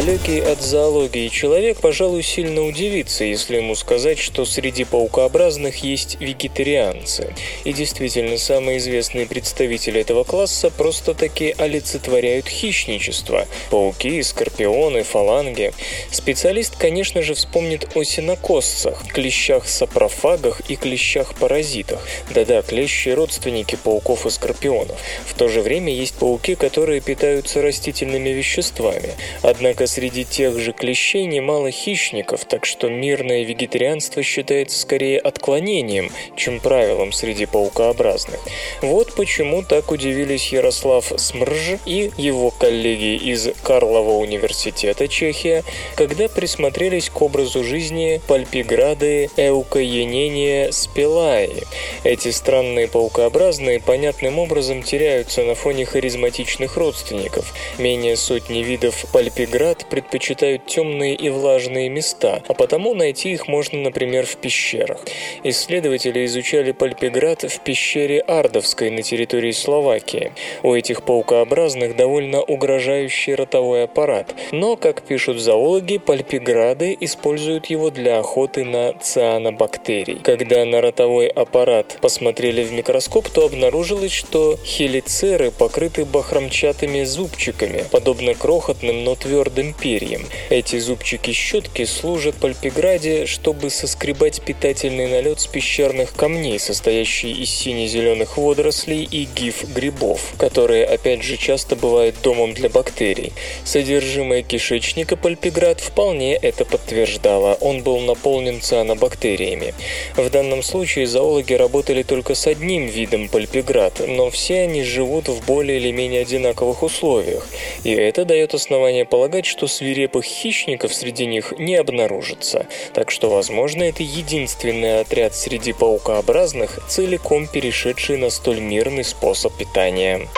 Далекий 0.05 0.41
от 0.41 0.61
зоологии 0.61 1.29
человек, 1.29 1.79
пожалуй, 1.81 2.25
сильно 2.25 2.67
удивится, 2.67 3.23
если 3.23 3.59
ему 3.59 3.77
сказать, 3.77 4.19
что 4.19 4.45
среди 4.45 4.83
паукообразных 4.83 5.85
есть 5.85 6.17
вегетарианцы. 6.19 7.33
И 7.63 7.73
действительно, 7.73 8.37
самые 8.37 8.79
известные 8.79 9.27
представители 9.27 10.01
этого 10.01 10.25
класса 10.25 10.71
просто-таки 10.71 11.55
олицетворяют 11.57 12.49
хищничество. 12.49 13.47
Пауки, 13.71 14.21
скорпионы, 14.25 15.05
фаланги. 15.05 15.73
Специалист, 16.11 16.75
конечно 16.77 17.23
же, 17.23 17.35
вспомнит 17.35 17.89
о 17.95 18.03
синокосцах, 18.03 19.07
клещах-сапрофагах 19.07 20.63
и 20.69 20.75
клещах-паразитах. 20.75 22.01
Да-да, 22.35 22.63
клещи– 22.63 23.09
родственники 23.11 23.77
пауков 23.77 24.27
и 24.27 24.31
скорпионов. 24.31 25.01
В 25.27 25.35
то 25.35 25.47
же 25.47 25.61
время 25.61 25.95
есть 25.95 26.15
пауки, 26.15 26.57
которые 26.57 27.01
питаются 27.01 27.63
растительными 27.63 28.31
веществами. 28.31 29.11
Однако 29.43 29.87
среди 29.93 30.25
тех 30.25 30.59
же 30.59 30.73
клещей 30.73 31.27
немало 31.27 31.71
хищников, 31.71 32.47
так 32.47 32.65
что 32.65 32.89
мирное 32.89 33.45
вегетарианство 33.45 34.23
считается 34.23 34.81
скорее 34.81 35.19
отклонением, 35.19 36.11
чем 36.35 36.61
правилом 36.61 37.13
среди 37.13 37.45
паукообразных. 37.45 38.41
Вот 38.81 39.15
почему 39.15 39.63
так 39.63 39.91
удивились 39.91 40.51
Ярослав 40.51 41.13
Смрж 41.17 41.79
и 41.85 42.11
его 42.17 42.51
коллеги 42.51 43.17
из 43.17 43.51
Карлова 43.63 44.13
университета 44.13 45.09
Чехия, 45.09 45.63
когда 45.95 46.29
присмотрелись 46.29 47.11
к 47.11 47.21
образу 47.21 47.63
жизни 47.63 48.21
пальпиграды 48.27 49.29
эукоенения 49.37 50.71
спилаи. 50.71 51.65
Эти 52.03 52.31
странные 52.31 52.89
паукообразные 52.89 53.81
понятным 53.81 54.39
образом 54.39 54.83
теряются 54.83 55.43
на 55.43 55.55
фоне 55.55 55.85
харизматичных 55.85 56.79
родственников. 56.79 57.53
Менее 57.79 58.17
сотни 58.17 58.61
видов 58.61 59.05
пальпиград 59.13 59.82
Предпочитают 59.91 60.67
темные 60.67 61.15
и 61.15 61.29
влажные 61.29 61.89
места, 61.89 62.43
а 62.49 62.55
потому 62.55 62.95
найти 62.95 63.33
их 63.33 63.49
можно, 63.49 63.79
например, 63.79 64.27
в 64.27 64.37
пещерах. 64.37 65.01
Исследователи 65.45 66.25
изучали 66.27 66.73
пальпиград 66.73 67.43
в 67.43 67.61
пещере 67.61 68.21
Ардовской 68.21 68.91
на 68.91 69.03
территории 69.03 69.53
Словакии. 69.53 70.33
У 70.63 70.75
этих 70.75 71.03
паукообразных 71.03 71.97
довольно 71.97 72.43
угрожающий 72.43 73.35
ротовой 73.35 73.85
аппарат, 73.85 74.35
но, 74.53 74.77
как 74.77 75.03
пишут 75.03 75.39
зоологи, 75.39 75.99
пальпиграды 75.99 76.97
используют 77.01 77.67
его 77.67 77.91
для 77.91 78.19
охоты 78.19 78.65
на 78.65 78.93
цианобактерий. 78.95 80.21
Когда 80.23 80.65
на 80.65 80.81
ротовой 80.81 81.27
аппарат 81.27 81.99
посмотрели 82.01 82.63
в 82.63 82.73
микроскоп, 82.73 83.29
то 83.29 83.47
обнаружилось, 83.47 84.13
что 84.13 84.57
хелицеры 84.65 85.51
покрыты 85.51 86.05
бахромчатыми 86.05 87.05
зубчиками, 87.05 87.85
подобно 87.91 88.35
крохотным, 88.35 89.05
но 89.05 89.15
твердым 89.15 89.72
перьям. 89.73 90.23
Эти 90.51 90.79
зубчики-щетки 90.79 91.85
служат 91.85 92.37
Пальпиграде, 92.37 93.27
чтобы 93.27 93.71
соскребать 93.71 94.43
питательный 94.43 95.09
налет 95.09 95.41
с 95.41 95.47
пещерных 95.47 96.15
камней, 96.15 96.59
состоящий 96.59 97.33
из 97.33 97.51
сине-зеленых 97.51 98.37
водорослей 98.37 99.05
и 99.05 99.25
гиф-грибов, 99.25 100.35
которые, 100.39 100.85
опять 100.85 101.23
же, 101.23 101.37
часто 101.37 101.77
бывают 101.77 102.17
домом 102.23 102.55
для 102.55 102.69
бактерий. 102.69 103.33
Содержимое 103.65 104.43
кишечника 104.43 105.17
Пальпиград 105.17 105.81
вполне 105.81 106.35
это 106.35 106.65
подтверждало. 106.65 107.55
Он 107.61 107.83
был 107.83 108.01
наполнен 108.01 108.61
цианобактериями. 108.61 109.75
В 110.17 110.29
данном 110.31 110.63
случае 110.63 111.07
зоологи 111.07 111.55
работали 111.55 112.03
только 112.03 112.35
с 112.35 112.47
одним 112.47 112.87
видом 112.87 113.29
Пальпиград, 113.29 114.03
но 114.07 114.31
все 114.31 114.61
они 114.63 114.83
живут 114.83 115.29
в 115.29 115.45
более 115.47 115.79
или 115.79 115.91
менее 115.91 116.23
одинаковых 116.23 116.83
условиях. 116.83 117.47
И 117.85 117.91
это 117.91 118.25
дает 118.25 118.55
основание 118.55 119.05
полагать, 119.05 119.47
что 119.47 119.62
свирепых 119.67 120.25
хищников 120.25 120.95
среди 120.95 121.27
них 121.27 121.53
не 121.59 121.77
обнаружится, 121.77 122.67
так 122.95 123.11
что, 123.11 123.31
возможно, 123.31 123.83
это 123.83 124.03
единственный 124.03 125.01
отряд 125.01 125.35
среди 125.35 125.73
паукообразных, 125.73 126.81
целиком 126.89 127.47
перешедший 127.47 128.17
на 128.17 128.31
столь 128.31 128.61
мирный 128.61 129.05
способ 129.05 129.57
питания. 129.57 130.29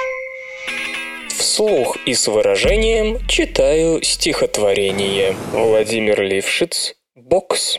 Вслух 1.37 1.97
и 2.07 2.15
с 2.15 2.27
выражением 2.29 3.27
читаю 3.29 4.03
стихотворение. 4.03 5.37
Владимир 5.53 6.23
Лившиц, 6.23 6.95
Бокс. 7.15 7.79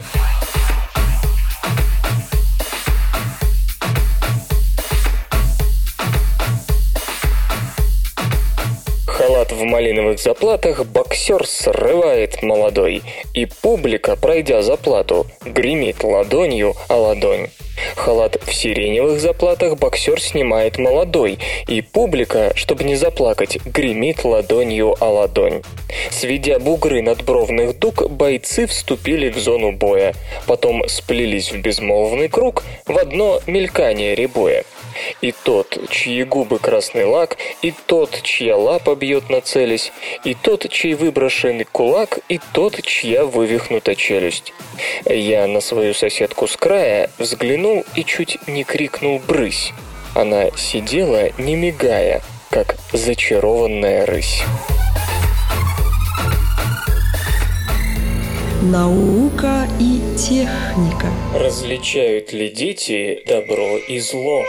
Халат 9.25 9.51
в 9.51 9.63
малиновых 9.63 10.19
заплатах 10.19 10.85
боксер 10.85 11.47
срывает 11.47 12.43
молодой, 12.43 13.01
и 13.33 13.47
публика, 13.47 14.15
пройдя 14.15 14.61
заплату, 14.61 15.25
гремит 15.43 16.03
ладонью 16.03 16.75
о 16.89 16.97
ладонь. 16.97 17.47
Халат 17.95 18.37
в 18.45 18.53
сиреневых 18.53 19.19
заплатах 19.19 19.77
боксер 19.77 20.21
снимает 20.21 20.77
молодой, 20.77 21.39
и 21.67 21.81
публика, 21.81 22.51
чтобы 22.55 22.83
не 22.83 22.95
заплакать, 22.95 23.57
гремит 23.65 24.23
ладонью 24.23 24.95
о 24.99 25.09
ладонь. 25.09 25.63
Сведя 26.11 26.59
бугры 26.59 27.01
надбровных 27.01 27.79
дуг, 27.79 28.07
бойцы 28.11 28.67
вступили 28.67 29.29
в 29.29 29.39
зону 29.39 29.71
боя, 29.71 30.13
потом 30.45 30.87
сплелись 30.87 31.51
в 31.51 31.57
безмолвный 31.57 32.29
круг 32.29 32.63
в 32.85 32.95
одно 32.95 33.41
мелькание 33.47 34.13
ребоя. 34.13 34.65
И 35.21 35.31
тот, 35.31 35.77
чьи 35.89 36.23
губы 36.23 36.59
красный 36.59 37.05
лак, 37.05 37.37
и 37.61 37.73
тот, 37.85 38.21
чья 38.23 38.57
лапа 38.57 38.95
бьет 38.95 39.29
нацелись, 39.29 39.91
и 40.23 40.33
тот, 40.33 40.69
чей 40.69 40.93
выброшенный 40.93 41.65
кулак, 41.65 42.19
и 42.29 42.39
тот, 42.53 42.81
чья 42.83 43.25
вывихнута 43.25 43.95
челюсть. 43.95 44.53
Я 45.05 45.47
на 45.47 45.61
свою 45.61 45.93
соседку 45.93 46.47
с 46.47 46.57
края 46.57 47.09
взглянул 47.17 47.83
и 47.95 48.03
чуть 48.03 48.37
не 48.47 48.63
крикнул 48.63 49.19
«брысь». 49.19 49.71
Она 50.15 50.49
сидела, 50.55 51.29
не 51.37 51.55
мигая, 51.55 52.21
как 52.49 52.77
зачарованная 52.93 54.05
рысь. 54.05 54.43
Наука 58.61 59.67
и 59.79 60.01
техника. 60.17 61.07
Различают 61.35 62.33
ли 62.33 62.49
дети 62.49 63.21
добро 63.27 63.77
и 63.77 63.99
зло? 63.99 64.43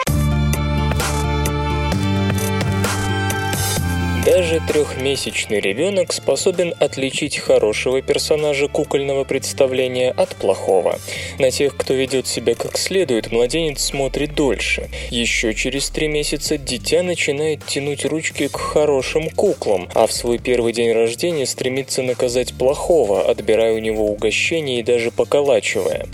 Даже 4.27 4.61
трехмесячный 4.67 5.61
ребенок 5.61 6.13
способен 6.13 6.75
отличить 6.81 7.39
хорошего 7.39 8.03
персонажа 8.03 8.67
кукольного 8.67 9.23
представления 9.23 10.11
от 10.11 10.35
плохого. 10.35 10.99
На 11.39 11.53
тех, 11.53 11.77
кто 11.77 11.95
ведет 11.95 12.27
себя 12.27 12.57
как 12.57 12.77
следует, 12.77 13.31
младенец 13.31 13.85
смотрит 13.85 14.35
дольше. 14.35 14.91
Еще 15.11 15.55
через 15.55 15.91
три 15.91 16.09
месяца 16.09 16.59
дитя 16.59 17.05
начинает 17.05 17.65
тянуть 17.67 18.05
ручки 18.05 18.49
к 18.49 18.57
хорошим 18.57 19.31
куклам, 19.31 19.89
а 19.95 20.09
в 20.09 20.13
свой 20.13 20.39
первый 20.39 20.73
день 20.73 20.91
рождения 20.91 21.47
стремится 21.47 22.03
наказать 22.03 22.53
плохого, 22.53 23.31
отбирая 23.31 23.75
у 23.75 23.79
него 23.79 24.07
угощение 24.11 24.81
и 24.81 24.83
даже 24.83 25.13
поколачивая. 25.13 26.07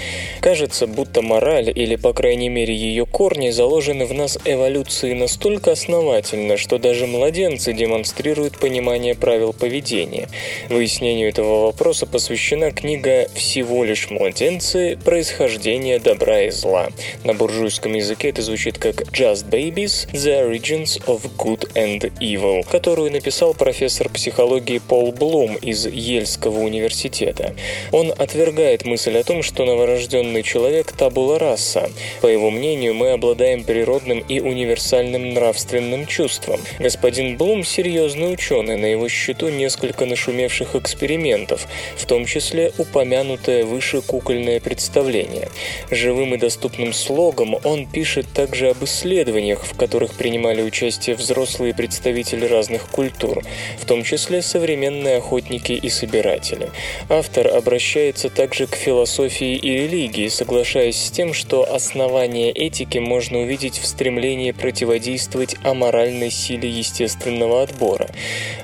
Кажется, 0.43 0.87
будто 0.87 1.23
мораль, 1.23 1.73
или 1.75 1.97
по 1.97 2.13
крайней 2.13 2.51
мере 2.51 2.75
ее 2.75 3.07
корни, 3.07 3.49
заложены 3.49 4.05
в 4.05 4.13
нас 4.13 4.39
эволюции 4.45 5.15
настолько 5.15 5.73
основательно, 5.73 6.59
что 6.59 6.77
даже 6.77 7.07
младенцы 7.07 7.73
демонстрируют 7.73 8.02
демонстрирует 8.03 8.59
понимание 8.59 9.15
правил 9.15 9.53
поведения. 9.53 10.29
Выяснению 10.69 11.29
этого 11.29 11.67
вопроса 11.67 12.05
посвящена 12.05 12.73
книга 12.73 13.29
«Всего 13.35 13.85
лишь 13.85 14.11
младенцы. 14.11 14.99
Происхождение 15.05 16.01
добра 16.01 16.43
и 16.43 16.51
зла». 16.51 16.89
На 17.23 17.33
буржуйском 17.33 17.95
языке 17.95 18.31
это 18.31 18.43
звучит 18.43 18.79
как 18.79 19.03
«Just 19.13 19.49
Babies. 19.49 20.11
The 20.13 20.51
Origins 20.51 21.01
of 21.07 21.23
Good 21.39 21.73
and 21.75 22.13
Evil», 22.19 22.67
которую 22.69 23.13
написал 23.13 23.55
профессор 23.55 24.09
психологии 24.09 24.79
Пол 24.79 25.13
Блум 25.13 25.55
из 25.55 25.87
Ельского 25.87 26.59
университета. 26.59 27.55
Он 27.93 28.11
отвергает 28.11 28.85
мысль 28.85 29.17
о 29.17 29.23
том, 29.23 29.45
что 29.45 29.65
новорожденный 29.65 30.43
человек– 30.43 30.91
табула 30.99 31.39
раса. 31.39 31.89
По 32.21 32.27
его 32.27 32.51
мнению, 32.51 32.95
мы 32.95 33.11
обладаем 33.11 33.63
природным 33.63 34.19
и 34.19 34.41
универсальным 34.41 35.35
нравственным 35.35 36.07
чувством. 36.07 36.61
Господин 36.81 37.37
Блум 37.37 37.63
серьезно 37.63 37.92
серьезный 37.93 38.33
ученый, 38.33 38.79
на 38.79 38.87
его 38.87 39.07
счету 39.07 39.51
несколько 39.51 40.07
нашумевших 40.07 40.77
экспериментов, 40.77 41.67
в 41.95 42.07
том 42.07 42.25
числе 42.25 42.73
упомянутое 42.79 43.67
выше 43.67 44.01
кукольное 44.01 44.61
представление. 44.61 45.51
Живым 45.91 46.35
и 46.35 46.39
доступным 46.39 46.95
слогом 46.95 47.55
он 47.65 47.87
пишет 47.87 48.27
также 48.33 48.71
об 48.71 48.83
исследованиях, 48.83 49.67
в 49.67 49.77
которых 49.77 50.15
принимали 50.15 50.63
участие 50.63 51.17
взрослые 51.17 51.75
представители 51.75 52.47
разных 52.47 52.89
культур, 52.89 53.43
в 53.79 53.85
том 53.85 54.05
числе 54.05 54.41
современные 54.41 55.19
охотники 55.19 55.73
и 55.73 55.91
собиратели. 55.91 56.71
Автор 57.11 57.49
обращается 57.49 58.31
также 58.31 58.67
к 58.67 58.75
философии 58.75 59.55
и 59.55 59.71
религии, 59.83 60.29
соглашаясь 60.29 60.97
с 60.97 61.11
тем, 61.11 61.35
что 61.35 61.71
основание 61.75 62.53
этики 62.53 62.97
можно 62.97 63.41
увидеть 63.41 63.79
в 63.79 63.87
стремлении 63.87 64.53
противодействовать 64.53 65.57
аморальной 65.63 66.31
силе 66.31 66.71
естественного 66.71 67.63
отбора. 67.63 67.82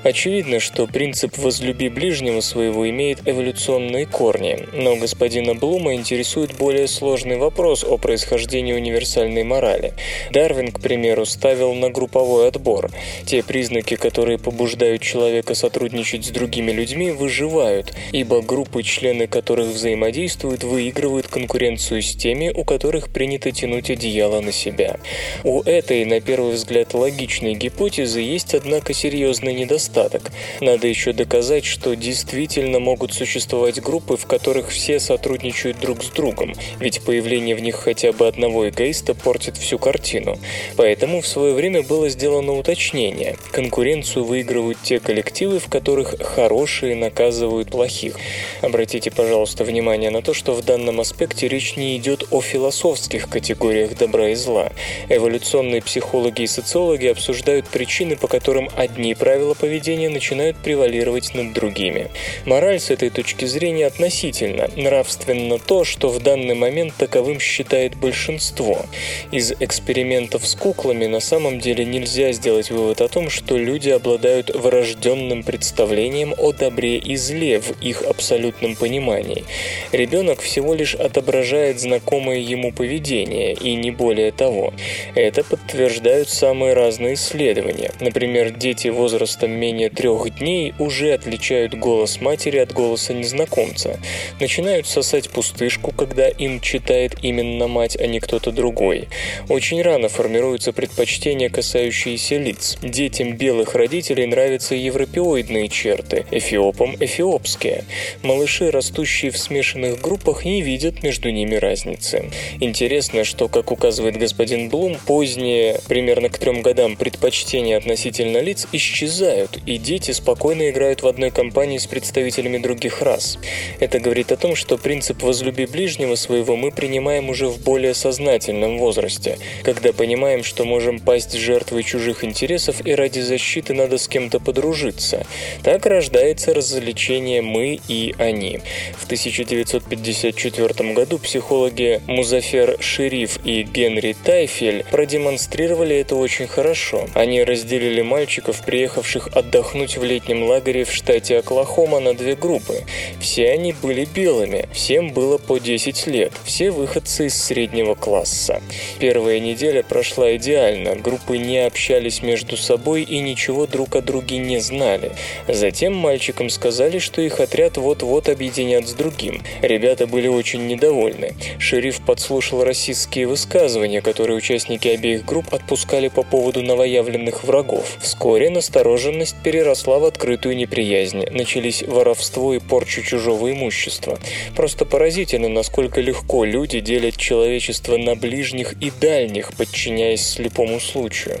Очевидно, 0.03 0.59
что 0.59 0.87
принцип 0.87 1.37
«возлюби 1.37 1.89
ближнего 1.89 2.39
своего» 2.41 2.89
имеет 2.89 3.27
эволюционные 3.27 4.05
корни, 4.05 4.65
но 4.73 4.95
господина 4.95 5.55
Блума 5.55 5.93
интересует 5.93 6.55
более 6.55 6.87
сложный 6.87 7.37
вопрос 7.37 7.83
о 7.83 7.97
происхождении 7.97 8.73
универсальной 8.73 9.43
морали. 9.43 9.93
Дарвин, 10.31 10.71
к 10.71 10.79
примеру, 10.79 11.25
ставил 11.25 11.73
на 11.73 11.89
групповой 11.89 12.47
отбор. 12.47 12.91
Те 13.25 13.43
признаки, 13.43 13.95
которые 13.95 14.37
побуждают 14.37 15.01
человека 15.01 15.53
сотрудничать 15.53 16.25
с 16.25 16.29
другими 16.29 16.71
людьми, 16.71 17.11
выживают, 17.11 17.93
ибо 18.11 18.41
группы, 18.41 18.83
члены 18.83 19.27
которых 19.27 19.67
взаимодействуют, 19.67 20.63
выигрывают 20.63 21.27
конкуренцию 21.27 22.01
с 22.01 22.15
теми, 22.15 22.49
у 22.49 22.63
которых 22.63 23.09
принято 23.09 23.51
тянуть 23.51 23.89
одеяло 23.89 24.39
на 24.39 24.51
себя. 24.51 24.97
У 25.43 25.61
этой, 25.61 26.05
на 26.05 26.21
первый 26.21 26.53
взгляд, 26.53 26.93
логичной 26.93 27.55
гипотезы 27.55 28.21
есть, 28.21 28.53
однако, 28.53 28.93
серьезный 29.09 29.55
недостаток. 29.55 30.31
Надо 30.61 30.85
еще 30.85 31.13
доказать, 31.13 31.65
что 31.65 31.95
действительно 31.95 32.79
могут 32.79 33.11
существовать 33.11 33.81
группы, 33.81 34.17
в 34.17 34.27
которых 34.27 34.69
все 34.69 34.99
сотрудничают 34.99 35.79
друг 35.79 36.03
с 36.03 36.09
другом, 36.09 36.53
ведь 36.79 37.01
появление 37.01 37.55
в 37.55 37.59
них 37.59 37.75
хотя 37.75 38.11
бы 38.11 38.27
одного 38.27 38.69
эгоиста 38.69 39.15
портит 39.15 39.57
всю 39.57 39.79
картину. 39.79 40.37
Поэтому 40.77 41.21
в 41.21 41.27
свое 41.27 41.55
время 41.55 41.81
было 41.81 42.07
сделано 42.09 42.53
уточнение. 42.53 43.35
Конкуренцию 43.51 44.25
выигрывают 44.25 44.77
те 44.83 44.99
коллективы, 44.99 45.57
в 45.57 45.69
которых 45.69 46.21
хорошие 46.21 46.95
наказывают 46.95 47.71
плохих. 47.71 48.15
Обратите, 48.61 49.09
пожалуйста, 49.09 49.63
внимание 49.63 50.11
на 50.11 50.21
то, 50.21 50.35
что 50.35 50.53
в 50.53 50.63
данном 50.63 50.99
аспекте 50.99 51.47
речь 51.47 51.77
не 51.77 51.97
идет 51.97 52.25
о 52.29 52.41
философских 52.41 53.27
категориях 53.27 53.97
добра 53.97 54.29
и 54.29 54.35
зла. 54.35 54.71
Эволюционные 55.09 55.81
психологи 55.81 56.43
и 56.43 56.47
социологи 56.47 57.07
обсуждают 57.07 57.67
причины, 57.67 58.15
по 58.15 58.27
которым 58.27 58.69
одни 58.75 58.98
правила 59.15 59.53
поведения 59.53 60.09
начинают 60.09 60.57
превалировать 60.57 61.33
над 61.33 61.53
другими. 61.53 62.09
Мораль 62.45 62.79
с 62.79 62.89
этой 62.89 63.09
точки 63.09 63.45
зрения 63.45 63.87
относительно, 63.87 64.69
нравственно 64.75 65.57
то, 65.59 65.83
что 65.83 66.09
в 66.09 66.21
данный 66.21 66.55
момент 66.55 66.93
таковым 66.97 67.39
считает 67.39 67.95
большинство. 67.95 68.85
Из 69.31 69.53
экспериментов 69.59 70.45
с 70.45 70.55
куклами 70.55 71.05
на 71.05 71.19
самом 71.19 71.59
деле 71.59 71.85
нельзя 71.85 72.31
сделать 72.31 72.71
вывод 72.71 73.01
о 73.01 73.07
том, 73.07 73.29
что 73.29 73.57
люди 73.57 73.89
обладают 73.89 74.53
врожденным 74.53 75.43
представлением 75.43 76.33
о 76.37 76.51
добре 76.51 76.97
и 76.97 77.15
зле 77.15 77.59
в 77.59 77.81
их 77.81 78.01
абсолютном 78.03 78.75
понимании. 78.75 79.43
Ребенок 79.91 80.41
всего 80.41 80.73
лишь 80.73 80.95
отображает 80.95 81.79
знакомое 81.79 82.39
ему 82.39 82.71
поведение, 82.71 83.53
и 83.53 83.75
не 83.75 83.91
более 83.91 84.31
того. 84.31 84.73
Это 85.15 85.43
подтверждают 85.43 86.29
самые 86.29 86.73
разные 86.73 87.13
исследования. 87.13 87.91
Например, 87.99 88.51
дети 88.51 88.88
возрастом 88.89 89.51
менее 89.51 89.89
трех 89.89 90.29
дней 90.37 90.73
уже 90.79 91.13
отличают 91.13 91.75
голос 91.75 92.21
матери 92.21 92.57
от 92.57 92.73
голоса 92.73 93.13
незнакомца. 93.13 93.99
Начинают 94.39 94.87
сосать 94.87 95.29
пустышку, 95.29 95.91
когда 95.91 96.27
им 96.27 96.59
читает 96.61 97.15
именно 97.21 97.67
мать, 97.67 97.97
а 97.99 98.07
не 98.07 98.19
кто-то 98.19 98.51
другой. 98.51 99.07
Очень 99.49 99.81
рано 99.81 100.09
формируются 100.09 100.73
предпочтения, 100.73 101.49
касающиеся 101.49 102.37
лиц. 102.37 102.77
Детям 102.81 103.35
белых 103.35 103.75
родителей 103.75 104.25
нравятся 104.25 104.75
европеоидные 104.75 105.69
черты, 105.69 106.25
эфиопам– 106.31 106.95
эфиопские. 106.99 107.83
Малыши, 108.23 108.71
растущие 108.71 109.31
в 109.31 109.37
смешанных 109.37 110.01
группах, 110.01 110.45
не 110.45 110.61
видят 110.61 111.03
между 111.03 111.29
ними 111.29 111.55
разницы. 111.55 112.29
Интересно, 112.59 113.23
что, 113.23 113.47
как 113.47 113.71
указывает 113.71 114.17
господин 114.17 114.69
Блум, 114.69 114.97
поздние, 115.05 115.79
примерно 115.87 116.29
к 116.29 116.37
трем 116.37 116.61
годам, 116.61 116.95
предпочтения 116.95 117.77
относительно 117.77 118.37
лиц 118.39 118.67
исчезают, 118.71 119.59
и 119.65 119.77
дети 119.77 120.11
спокойно 120.11 120.69
играют 120.69 121.03
в 121.03 121.07
одной 121.07 121.31
компании 121.31 121.77
с 121.77 121.87
представителями 121.87 122.57
других 122.57 123.01
рас. 123.01 123.37
Это 123.79 123.99
говорит 123.99 124.31
о 124.31 124.37
том, 124.37 124.55
что 124.55 124.77
принцип 124.77 125.21
«возлюби 125.23 125.65
ближнего 125.65 126.15
своего» 126.15 126.55
мы 126.55 126.71
принимаем 126.71 127.29
уже 127.29 127.47
в 127.47 127.61
более 127.63 127.93
сознательном 127.93 128.77
возрасте, 128.77 129.37
когда 129.63 129.93
понимаем, 129.93 130.43
что 130.43 130.65
можем 130.65 130.99
пасть 130.99 131.33
жертвой 131.33 131.83
чужих 131.83 132.23
интересов 132.23 132.85
и 132.85 132.93
ради 132.93 133.19
защиты 133.19 133.73
надо 133.73 133.97
с 133.97 134.07
кем-то 134.07 134.39
подружиться. 134.39 135.25
Так 135.63 135.85
рождается 135.85 136.53
развлечение 136.53 137.41
«мы» 137.41 137.79
и 137.87 138.15
«они». 138.17 138.59
В 138.97 139.05
1954 139.05 140.93
году 140.93 141.17
психологи 141.17 142.01
Музафер 142.07 142.77
Шериф 142.79 143.39
и 143.45 143.63
Генри 143.63 144.15
Тайфель 144.23 144.85
продемонстрировали 144.91 145.95
это 145.97 146.15
очень 146.15 146.47
хорошо. 146.47 147.07
Они 147.13 147.43
разделили 147.43 148.01
мальчиков, 148.01 148.58
приехавших 148.65 149.29
отдохнуть 149.33 149.97
в 149.97 150.03
летнем 150.03 150.43
лагере 150.43 150.83
в 150.83 150.91
штате 150.91 151.37
Оклахома 151.37 151.99
на 151.99 152.13
две 152.13 152.35
группы. 152.35 152.83
Все 153.19 153.51
они 153.51 153.73
были 153.73 154.05
белыми, 154.05 154.67
всем 154.73 155.13
было 155.13 155.37
по 155.37 155.57
10 155.57 156.07
лет, 156.07 156.33
все 156.43 156.71
выходцы 156.71 157.27
из 157.27 157.41
среднего 157.41 157.95
класса. 157.95 158.61
Первая 158.99 159.39
неделя 159.39 159.83
прошла 159.83 160.35
идеально, 160.35 160.95
группы 160.95 161.37
не 161.37 161.59
общались 161.59 162.21
между 162.21 162.57
собой 162.57 163.03
и 163.03 163.19
ничего 163.19 163.67
друг 163.67 163.95
о 163.95 164.01
друге 164.01 164.37
не 164.37 164.59
знали. 164.59 165.11
Затем 165.47 165.93
мальчикам 165.93 166.49
сказали, 166.49 166.99
что 166.99 167.21
их 167.21 167.39
отряд 167.39 167.77
вот-вот 167.77 168.29
объединят 168.29 168.87
с 168.87 168.93
другим. 168.93 169.41
Ребята 169.61 170.07
были 170.07 170.27
очень 170.27 170.67
недовольны. 170.67 171.35
Шериф 171.59 172.01
подслушал 172.05 172.63
расистские 172.63 173.27
высказывания, 173.27 174.01
которые 174.01 174.37
участники 174.37 174.87
обеих 174.87 175.25
групп 175.25 175.53
отпускали 175.53 176.07
по 176.07 176.23
поводу 176.23 176.61
новоявленных 176.61 177.43
врагов. 177.43 177.97
Вскоре 178.01 178.48
настороженность 178.49 179.35
переросла 179.43 179.99
в 179.99 180.05
открытую 180.05 180.55
неприязнь. 180.55 181.25
Начались 181.31 181.83
воровство 181.83 182.53
и 182.53 182.59
порчу 182.59 183.01
чужого 183.01 183.51
имущества. 183.51 184.19
Просто 184.55 184.85
поразительно, 184.85 185.49
насколько 185.49 186.01
легко 186.01 186.43
люди 186.45 186.79
делят 186.79 187.17
человечество 187.17 187.97
на 187.97 188.15
ближних 188.15 188.73
и 188.81 188.91
дальних, 188.91 189.53
подчиняясь 189.53 190.25
слепому 190.25 190.79
случаю. 190.79 191.39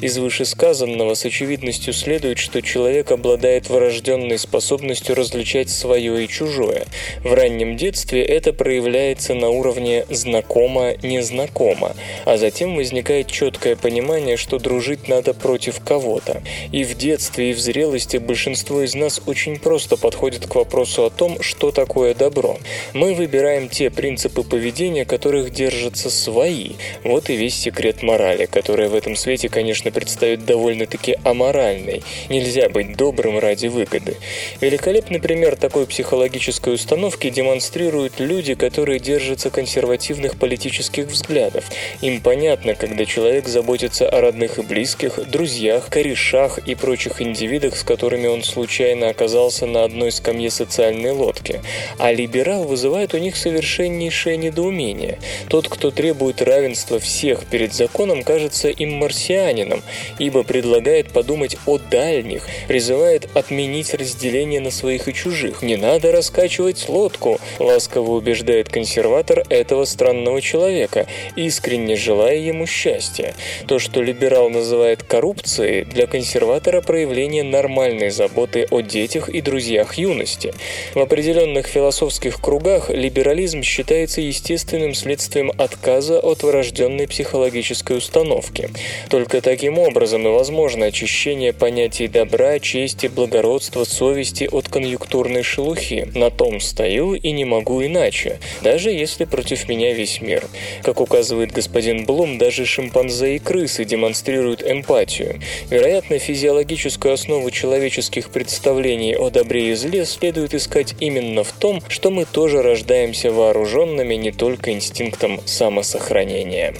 Из 0.00 0.18
вышесказанного 0.18 1.14
с 1.14 1.24
очевидностью 1.24 1.92
следует, 1.92 2.38
что 2.38 2.62
человек 2.62 3.10
обладает 3.10 3.68
врожденной 3.68 4.38
способностью 4.38 5.14
различать 5.14 5.70
свое 5.70 6.24
и 6.24 6.28
чужое. 6.28 6.84
В 7.24 7.32
раннем 7.34 7.76
детстве 7.76 8.24
это 8.24 8.52
проявляется 8.52 9.34
на 9.34 9.50
уровне 9.50 10.04
знакомо-незнакомо, 10.08 11.94
а 12.24 12.36
затем 12.36 12.76
возникает 12.76 13.26
четкое 13.26 13.76
понимание, 13.76 14.36
что 14.36 14.58
дружить 14.58 15.08
надо 15.08 15.34
против 15.34 15.80
кого-то. 15.80 16.42
И 16.72 16.84
в 16.84 16.96
детстве, 16.96 17.50
и 17.50 17.54
в 17.54 17.58
зрелости 17.60 18.16
большинство 18.16 18.82
из 18.82 18.94
нас 18.94 19.20
очень 19.26 19.58
просто 19.58 19.96
подходит 19.96 20.46
к 20.46 20.54
вопросу 20.54 21.04
о 21.04 21.10
том, 21.10 21.42
что 21.42 21.70
такое 21.70 22.14
добро. 22.14 22.58
Мы 22.92 23.14
выбираем 23.14 23.68
те 23.68 23.90
принципы 23.90 24.42
поведения, 24.42 25.04
которых 25.04 25.52
держатся 25.52 26.10
свои. 26.10 26.72
Вот 27.04 27.30
и 27.30 27.36
весь 27.36 27.54
секрет 27.54 28.02
морали, 28.02 28.46
которая 28.46 28.88
в 28.88 28.94
этом 28.94 29.16
свете, 29.16 29.48
конечно, 29.48 29.90
предстает 29.90 30.44
довольно-таки 30.44 31.16
аморальной. 31.24 32.02
Нельзя 32.28 32.68
быть 32.68 32.96
добрым 32.96 33.38
ради 33.38 33.66
выгоды. 33.66 34.16
Великолепный 34.60 35.20
пример 35.20 35.56
такой 35.56 35.86
психологической 35.86 36.74
установки 36.74 37.30
демонстрируют 37.30 38.20
люди, 38.20 38.54
которые 38.54 38.98
держатся 38.98 39.50
консервативных 39.50 40.38
политических 40.38 41.06
взглядов. 41.06 41.64
Им 42.00 42.20
понятно, 42.20 42.74
когда 42.74 43.04
человек 43.04 43.48
заботится 43.48 44.08
о 44.08 44.20
родных 44.20 44.58
и 44.58 44.62
близких, 44.62 45.30
друзьях, 45.30 45.88
корешах 45.90 46.39
и 46.66 46.74
прочих 46.74 47.20
индивидах, 47.20 47.76
с 47.76 47.82
которыми 47.82 48.26
он 48.26 48.42
случайно 48.42 49.08
оказался 49.08 49.66
на 49.66 49.84
одной 49.84 50.10
скамье 50.12 50.50
социальной 50.50 51.10
лодки. 51.10 51.60
А 51.98 52.12
либерал 52.12 52.64
вызывает 52.64 53.14
у 53.14 53.18
них 53.18 53.36
совершеннейшее 53.36 54.36
недоумение. 54.36 55.18
Тот, 55.48 55.68
кто 55.68 55.90
требует 55.90 56.40
равенства 56.42 56.98
всех 56.98 57.46
перед 57.46 57.74
законом, 57.74 58.22
кажется 58.22 58.68
им 58.68 58.92
марсианином, 58.92 59.82
ибо 60.18 60.42
предлагает 60.42 61.12
подумать 61.12 61.56
о 61.66 61.78
дальних, 61.78 62.46
призывает 62.68 63.28
отменить 63.34 63.92
разделение 63.94 64.60
на 64.60 64.70
своих 64.70 65.08
и 65.08 65.14
чужих. 65.14 65.62
Не 65.62 65.76
надо 65.76 66.12
раскачивать 66.12 66.88
лодку, 66.88 67.38
ласково 67.58 68.12
убеждает 68.12 68.68
консерватор 68.68 69.44
этого 69.50 69.84
странного 69.84 70.40
человека, 70.40 71.06
искренне 71.36 71.96
желая 71.96 72.36
ему 72.36 72.66
счастья. 72.66 73.34
То, 73.66 73.78
что 73.78 74.00
либерал 74.02 74.48
называет 74.48 75.02
коррупцией, 75.02 75.84
для 75.84 76.06
консерватора 76.06 76.29
консерватора 76.30 76.80
проявление 76.80 77.42
нормальной 77.42 78.10
заботы 78.10 78.64
о 78.70 78.82
детях 78.82 79.28
и 79.28 79.40
друзьях 79.40 79.94
юности. 79.94 80.54
В 80.94 81.00
определенных 81.00 81.66
философских 81.66 82.40
кругах 82.40 82.88
либерализм 82.88 83.62
считается 83.62 84.20
естественным 84.20 84.94
следствием 84.94 85.50
отказа 85.58 86.20
от 86.20 86.44
врожденной 86.44 87.08
психологической 87.08 87.96
установки. 87.96 88.70
Только 89.08 89.40
таким 89.40 89.80
образом 89.80 90.24
и 90.24 90.30
возможно 90.30 90.86
очищение 90.86 91.52
понятий 91.52 92.06
добра, 92.06 92.60
чести, 92.60 93.08
благородства, 93.08 93.82
совести 93.82 94.48
от 94.52 94.68
конъюнктурной 94.68 95.42
шелухи. 95.42 96.12
На 96.14 96.30
том 96.30 96.60
стою 96.60 97.14
и 97.14 97.32
не 97.32 97.44
могу 97.44 97.84
иначе, 97.84 98.38
даже 98.62 98.92
если 98.92 99.24
против 99.24 99.68
меня 99.68 99.92
весь 99.94 100.20
мир. 100.20 100.44
Как 100.84 101.00
указывает 101.00 101.50
господин 101.50 102.04
Блум, 102.04 102.38
даже 102.38 102.66
шимпанзе 102.66 103.34
и 103.34 103.38
крысы 103.40 103.84
демонстрируют 103.84 104.62
эмпатию. 104.62 105.40
Вероятно, 105.70 106.19
физиологическую 106.20 107.14
основу 107.14 107.50
человеческих 107.50 108.30
представлений 108.30 109.16
о 109.16 109.30
добре 109.30 109.70
и 109.70 109.74
зле 109.74 110.04
следует 110.04 110.54
искать 110.54 110.94
именно 111.00 111.42
в 111.42 111.52
том, 111.52 111.82
что 111.88 112.10
мы 112.10 112.24
тоже 112.24 112.62
рождаемся 112.62 113.32
вооруженными 113.32 114.14
не 114.14 114.30
только 114.30 114.72
инстинктом 114.72 115.40
самосохранения. 115.46 116.74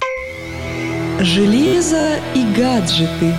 Железо 1.21 2.21
и 2.35 2.45
гаджеты. 2.57 3.35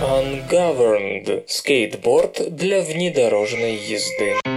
Ungoverned– 0.00 1.44
скейтборд 1.48 2.54
для 2.54 2.82
внедорожной 2.82 3.76
езды. 3.76 4.55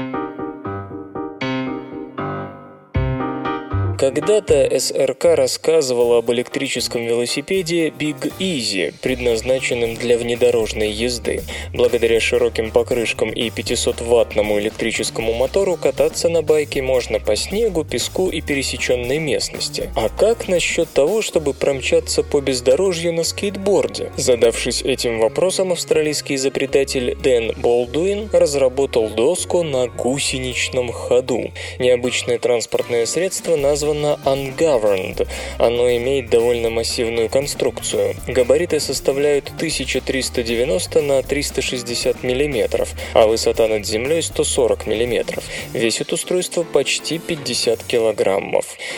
Когда-то 3.99 4.79
СРК 4.79 5.35
рассказывала 5.35 6.19
об 6.19 6.31
электрическом 6.31 7.05
велосипеде 7.05 7.89
Big 7.89 8.31
Easy, 8.39 8.93
предназначенном 9.01 9.95
для 9.95 10.17
внедорожной 10.17 10.89
езды. 10.89 11.41
Благодаря 11.73 12.21
широким 12.21 12.71
покрышкам 12.71 13.29
и 13.29 13.49
500-ваттному 13.49 14.57
электрическому 14.59 15.33
мотору 15.33 15.75
кататься 15.75 16.29
на 16.29 16.41
байке 16.41 16.81
можно 16.81 17.19
по 17.19 17.35
снегу, 17.35 17.83
песку 17.83 18.29
и 18.29 18.39
пересеченной 18.39 19.17
местности. 19.17 19.91
А 19.97 20.07
как 20.07 20.47
насчет 20.47 20.89
того, 20.93 21.21
чтобы 21.21 21.53
промчаться 21.53 22.23
по 22.23 22.39
бездорожью 22.39 23.11
на 23.11 23.25
скейтборде? 23.25 24.13
Задавшись 24.15 24.81
этим 24.81 25.19
вопросом, 25.19 25.73
австралийский 25.73 26.35
изобретатель 26.35 27.17
Дэн 27.21 27.51
Болдуин 27.57 28.29
разработал 28.31 29.09
доску 29.09 29.63
на 29.63 29.87
гусеничном 29.87 30.89
ходу. 30.93 31.51
Необычное 31.79 32.39
транспортное 32.39 33.05
средство 33.05 33.57
названо 33.57 33.88
названо 33.93 34.19
Ungoverned. 34.25 35.27
Оно 35.57 35.89
имеет 35.97 36.29
довольно 36.29 36.69
массивную 36.69 37.29
конструкцию. 37.29 38.15
Габариты 38.27 38.79
составляют 38.79 39.51
1390 39.55 41.01
на 41.01 41.23
360 41.23 42.23
мм, 42.23 42.87
а 43.13 43.27
высота 43.27 43.67
над 43.67 43.85
землей 43.85 44.21
140 44.21 44.87
мм. 44.87 45.41
Весит 45.73 46.13
устройство 46.13 46.63
почти 46.63 47.19
50 47.19 47.83
кг. 47.83 48.19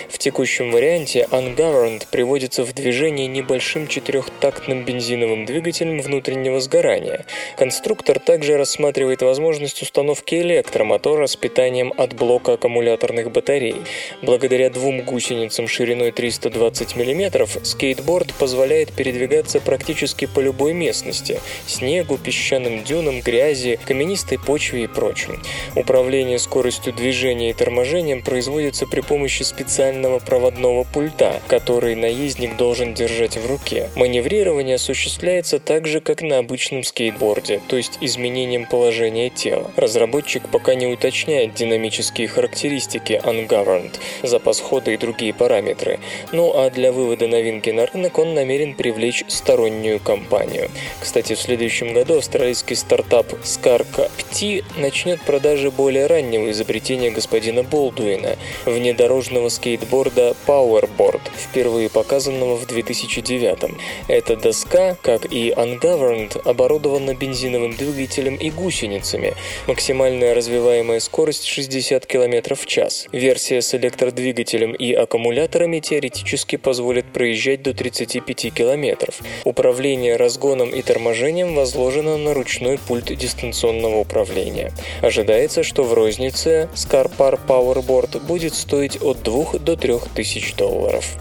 В 0.09 0.17
текущем 0.17 0.71
варианте 0.71 1.27
Ungoverned 1.31 2.07
приводится 2.09 2.63
в 2.63 2.73
движение 2.73 3.27
небольшим 3.27 3.87
четырехтактным 3.87 4.83
бензиновым 4.85 5.45
двигателем 5.45 6.01
внутреннего 6.01 6.59
сгорания. 6.59 7.25
Конструктор 7.57 8.19
также 8.19 8.57
рассматривает 8.57 9.21
возможность 9.21 9.81
установки 9.81 10.35
электромотора 10.35 11.27
с 11.27 11.35
питанием 11.35 11.93
от 11.97 12.13
блока 12.13 12.53
аккумуляторных 12.53 13.31
батарей. 13.31 13.75
Благодаря 14.21 14.69
двум 14.81 15.01
гусеницам 15.03 15.67
шириной 15.67 16.11
320 16.11 16.95
мм, 16.95 17.47
скейтборд 17.63 18.33
позволяет 18.33 18.91
передвигаться 18.91 19.61
практически 19.61 20.25
по 20.25 20.39
любой 20.39 20.73
местности– 20.73 21.39
снегу, 21.67 22.17
песчаным 22.17 22.83
дюнам, 22.83 23.21
грязи, 23.21 23.79
каменистой 23.85 24.39
почве 24.39 24.85
и 24.85 24.87
прочем. 24.87 25.39
Управление 25.75 26.39
скоростью 26.39 26.93
движения 26.93 27.51
и 27.51 27.53
торможением 27.53 28.23
производится 28.23 28.87
при 28.87 29.01
помощи 29.01 29.43
специального 29.43 30.17
проводного 30.17 30.83
пульта, 30.83 31.39
который 31.47 31.93
наездник 31.93 32.57
должен 32.57 32.95
держать 32.95 33.37
в 33.37 33.45
руке. 33.45 33.87
Маневрирование 33.95 34.75
осуществляется 34.75 35.59
так 35.59 35.85
же, 35.85 36.01
как 36.01 36.23
на 36.23 36.39
обычном 36.39 36.83
скейтборде, 36.83 37.61
то 37.67 37.77
есть 37.77 37.99
изменением 38.01 38.65
положения 38.65 39.29
тела. 39.29 39.69
Разработчик 39.75 40.49
пока 40.51 40.73
не 40.73 40.87
уточняет 40.87 41.53
динамические 41.53 42.27
характеристики 42.27 43.21
Ungoverned, 43.23 43.93
запас 44.23 44.59
хода 44.71 44.91
и 44.91 44.97
другие 44.97 45.33
параметры. 45.33 45.99
Ну 46.31 46.53
а 46.55 46.69
для 46.69 46.93
вывода 46.93 47.27
новинки 47.27 47.71
на 47.71 47.85
рынок 47.87 48.17
он 48.19 48.33
намерен 48.33 48.73
привлечь 48.73 49.25
стороннюю 49.27 49.99
компанию. 49.99 50.69
Кстати, 51.01 51.33
в 51.35 51.41
следующем 51.41 51.93
году 51.93 52.19
австралийский 52.19 52.75
стартап 52.75 53.33
Skarka 53.43 54.09
PT 54.17 54.63
начнет 54.77 55.21
продажи 55.23 55.71
более 55.71 56.07
раннего 56.07 56.49
изобретения 56.51 57.11
господина 57.11 57.63
Болдуина– 57.63 58.37
внедорожного 58.65 59.49
скейтборда 59.49 60.35
Powerboard, 60.47 61.21
впервые 61.35 61.89
показанного 61.89 62.55
в 62.55 62.65
2009 62.65 63.75
Эта 64.07 64.37
доска, 64.37 64.95
как 65.01 65.25
и 65.25 65.49
Ungoverned, 65.49 66.41
оборудована 66.47 67.13
бензиновым 67.13 67.75
двигателем 67.75 68.35
и 68.35 68.49
гусеницами. 68.49 69.33
Максимальная 69.67 70.33
развиваемая 70.33 71.01
скорость 71.01 71.45
60 71.45 72.05
км 72.05 72.55
в 72.55 72.65
час. 72.65 73.07
Версия 73.11 73.61
с 73.61 73.75
электродвигателем 73.75 74.60
двигателем 74.61 74.73
и 74.73 74.93
аккумуляторами 74.93 75.79
теоретически 75.79 76.57
позволит 76.57 77.05
проезжать 77.11 77.63
до 77.63 77.73
35 77.73 78.53
км. 78.53 79.13
Управление 79.45 80.15
разгоном 80.15 80.69
и 80.69 80.81
торможением 80.81 81.55
возложено 81.55 82.17
на 82.17 82.33
ручной 82.33 82.77
пульт 82.77 83.05
дистанционного 83.05 83.97
управления. 83.99 84.71
Ожидается, 85.01 85.63
что 85.63 85.83
в 85.83 85.93
рознице 85.93 86.69
Scarpar 86.75 87.39
Powerboard 87.47 88.19
будет 88.25 88.53
стоить 88.53 89.01
от 89.01 89.23
2 89.23 89.59
до 89.59 89.75
3 89.75 89.93
тысяч 90.15 90.55
долларов. 90.55 91.17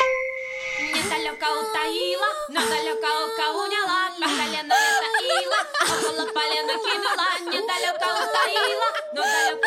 недалеко 7.50 8.06
утаила, 8.20 8.88
но 9.12 9.22
далеко 9.26 9.60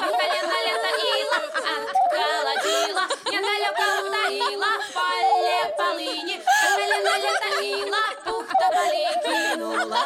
по 0.00 0.06
колено 0.16 0.58
лето 0.66 0.90
ила, 0.98 1.99
недалеко 3.70 3.86
утаила, 4.06 4.72
поле 4.94 5.60
полыни, 5.76 6.36
по 6.38 6.52
колено 6.76 7.14
лето 7.22 7.50
ила, 7.62 8.04
пух 8.24 8.46
тополей 8.60 9.14
кинула. 9.24 10.04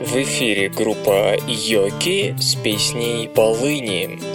В 0.00 0.16
эфире 0.16 0.68
группа 0.68 1.36
Йоки 1.46 2.36
с 2.38 2.54
песней 2.56 3.28
«Полыни». 3.28 4.31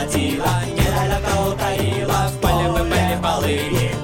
Такого 0.00 0.06
тила, 0.06 0.62
недалеко 0.66 1.50
утаила, 1.50 2.28
в 2.28 2.40
поле 2.40 2.68
выпали 2.70 3.18
полыни, 3.22 3.99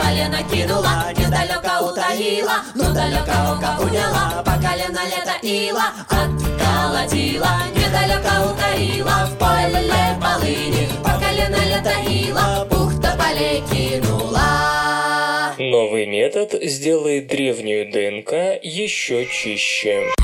полена 0.00 0.42
кинула 0.50 1.12
Недалеко 1.16 1.74
утаила, 1.86 2.58
но 2.74 2.92
далеко 2.92 3.36
око 3.52 3.82
уняла 3.84 4.42
По 4.44 4.52
колено 4.52 5.02
лето 5.12 5.36
ила, 5.42 5.88
отколотила 6.08 7.52
Недалеко 7.74 8.34
утаила, 8.50 9.26
в 9.30 9.38
поле 9.38 9.80
полыни 10.22 10.88
По 11.04 11.12
колено 11.22 11.60
лето 11.70 11.94
ила, 12.08 12.66
бухта 12.70 13.16
полей 13.18 13.62
кинула 13.70 15.54
Новый 15.58 16.06
метод 16.06 16.54
сделает 16.62 17.26
древнюю 17.28 17.90
ДНК 17.90 18.62
еще 18.62 19.26
чище. 19.26 20.19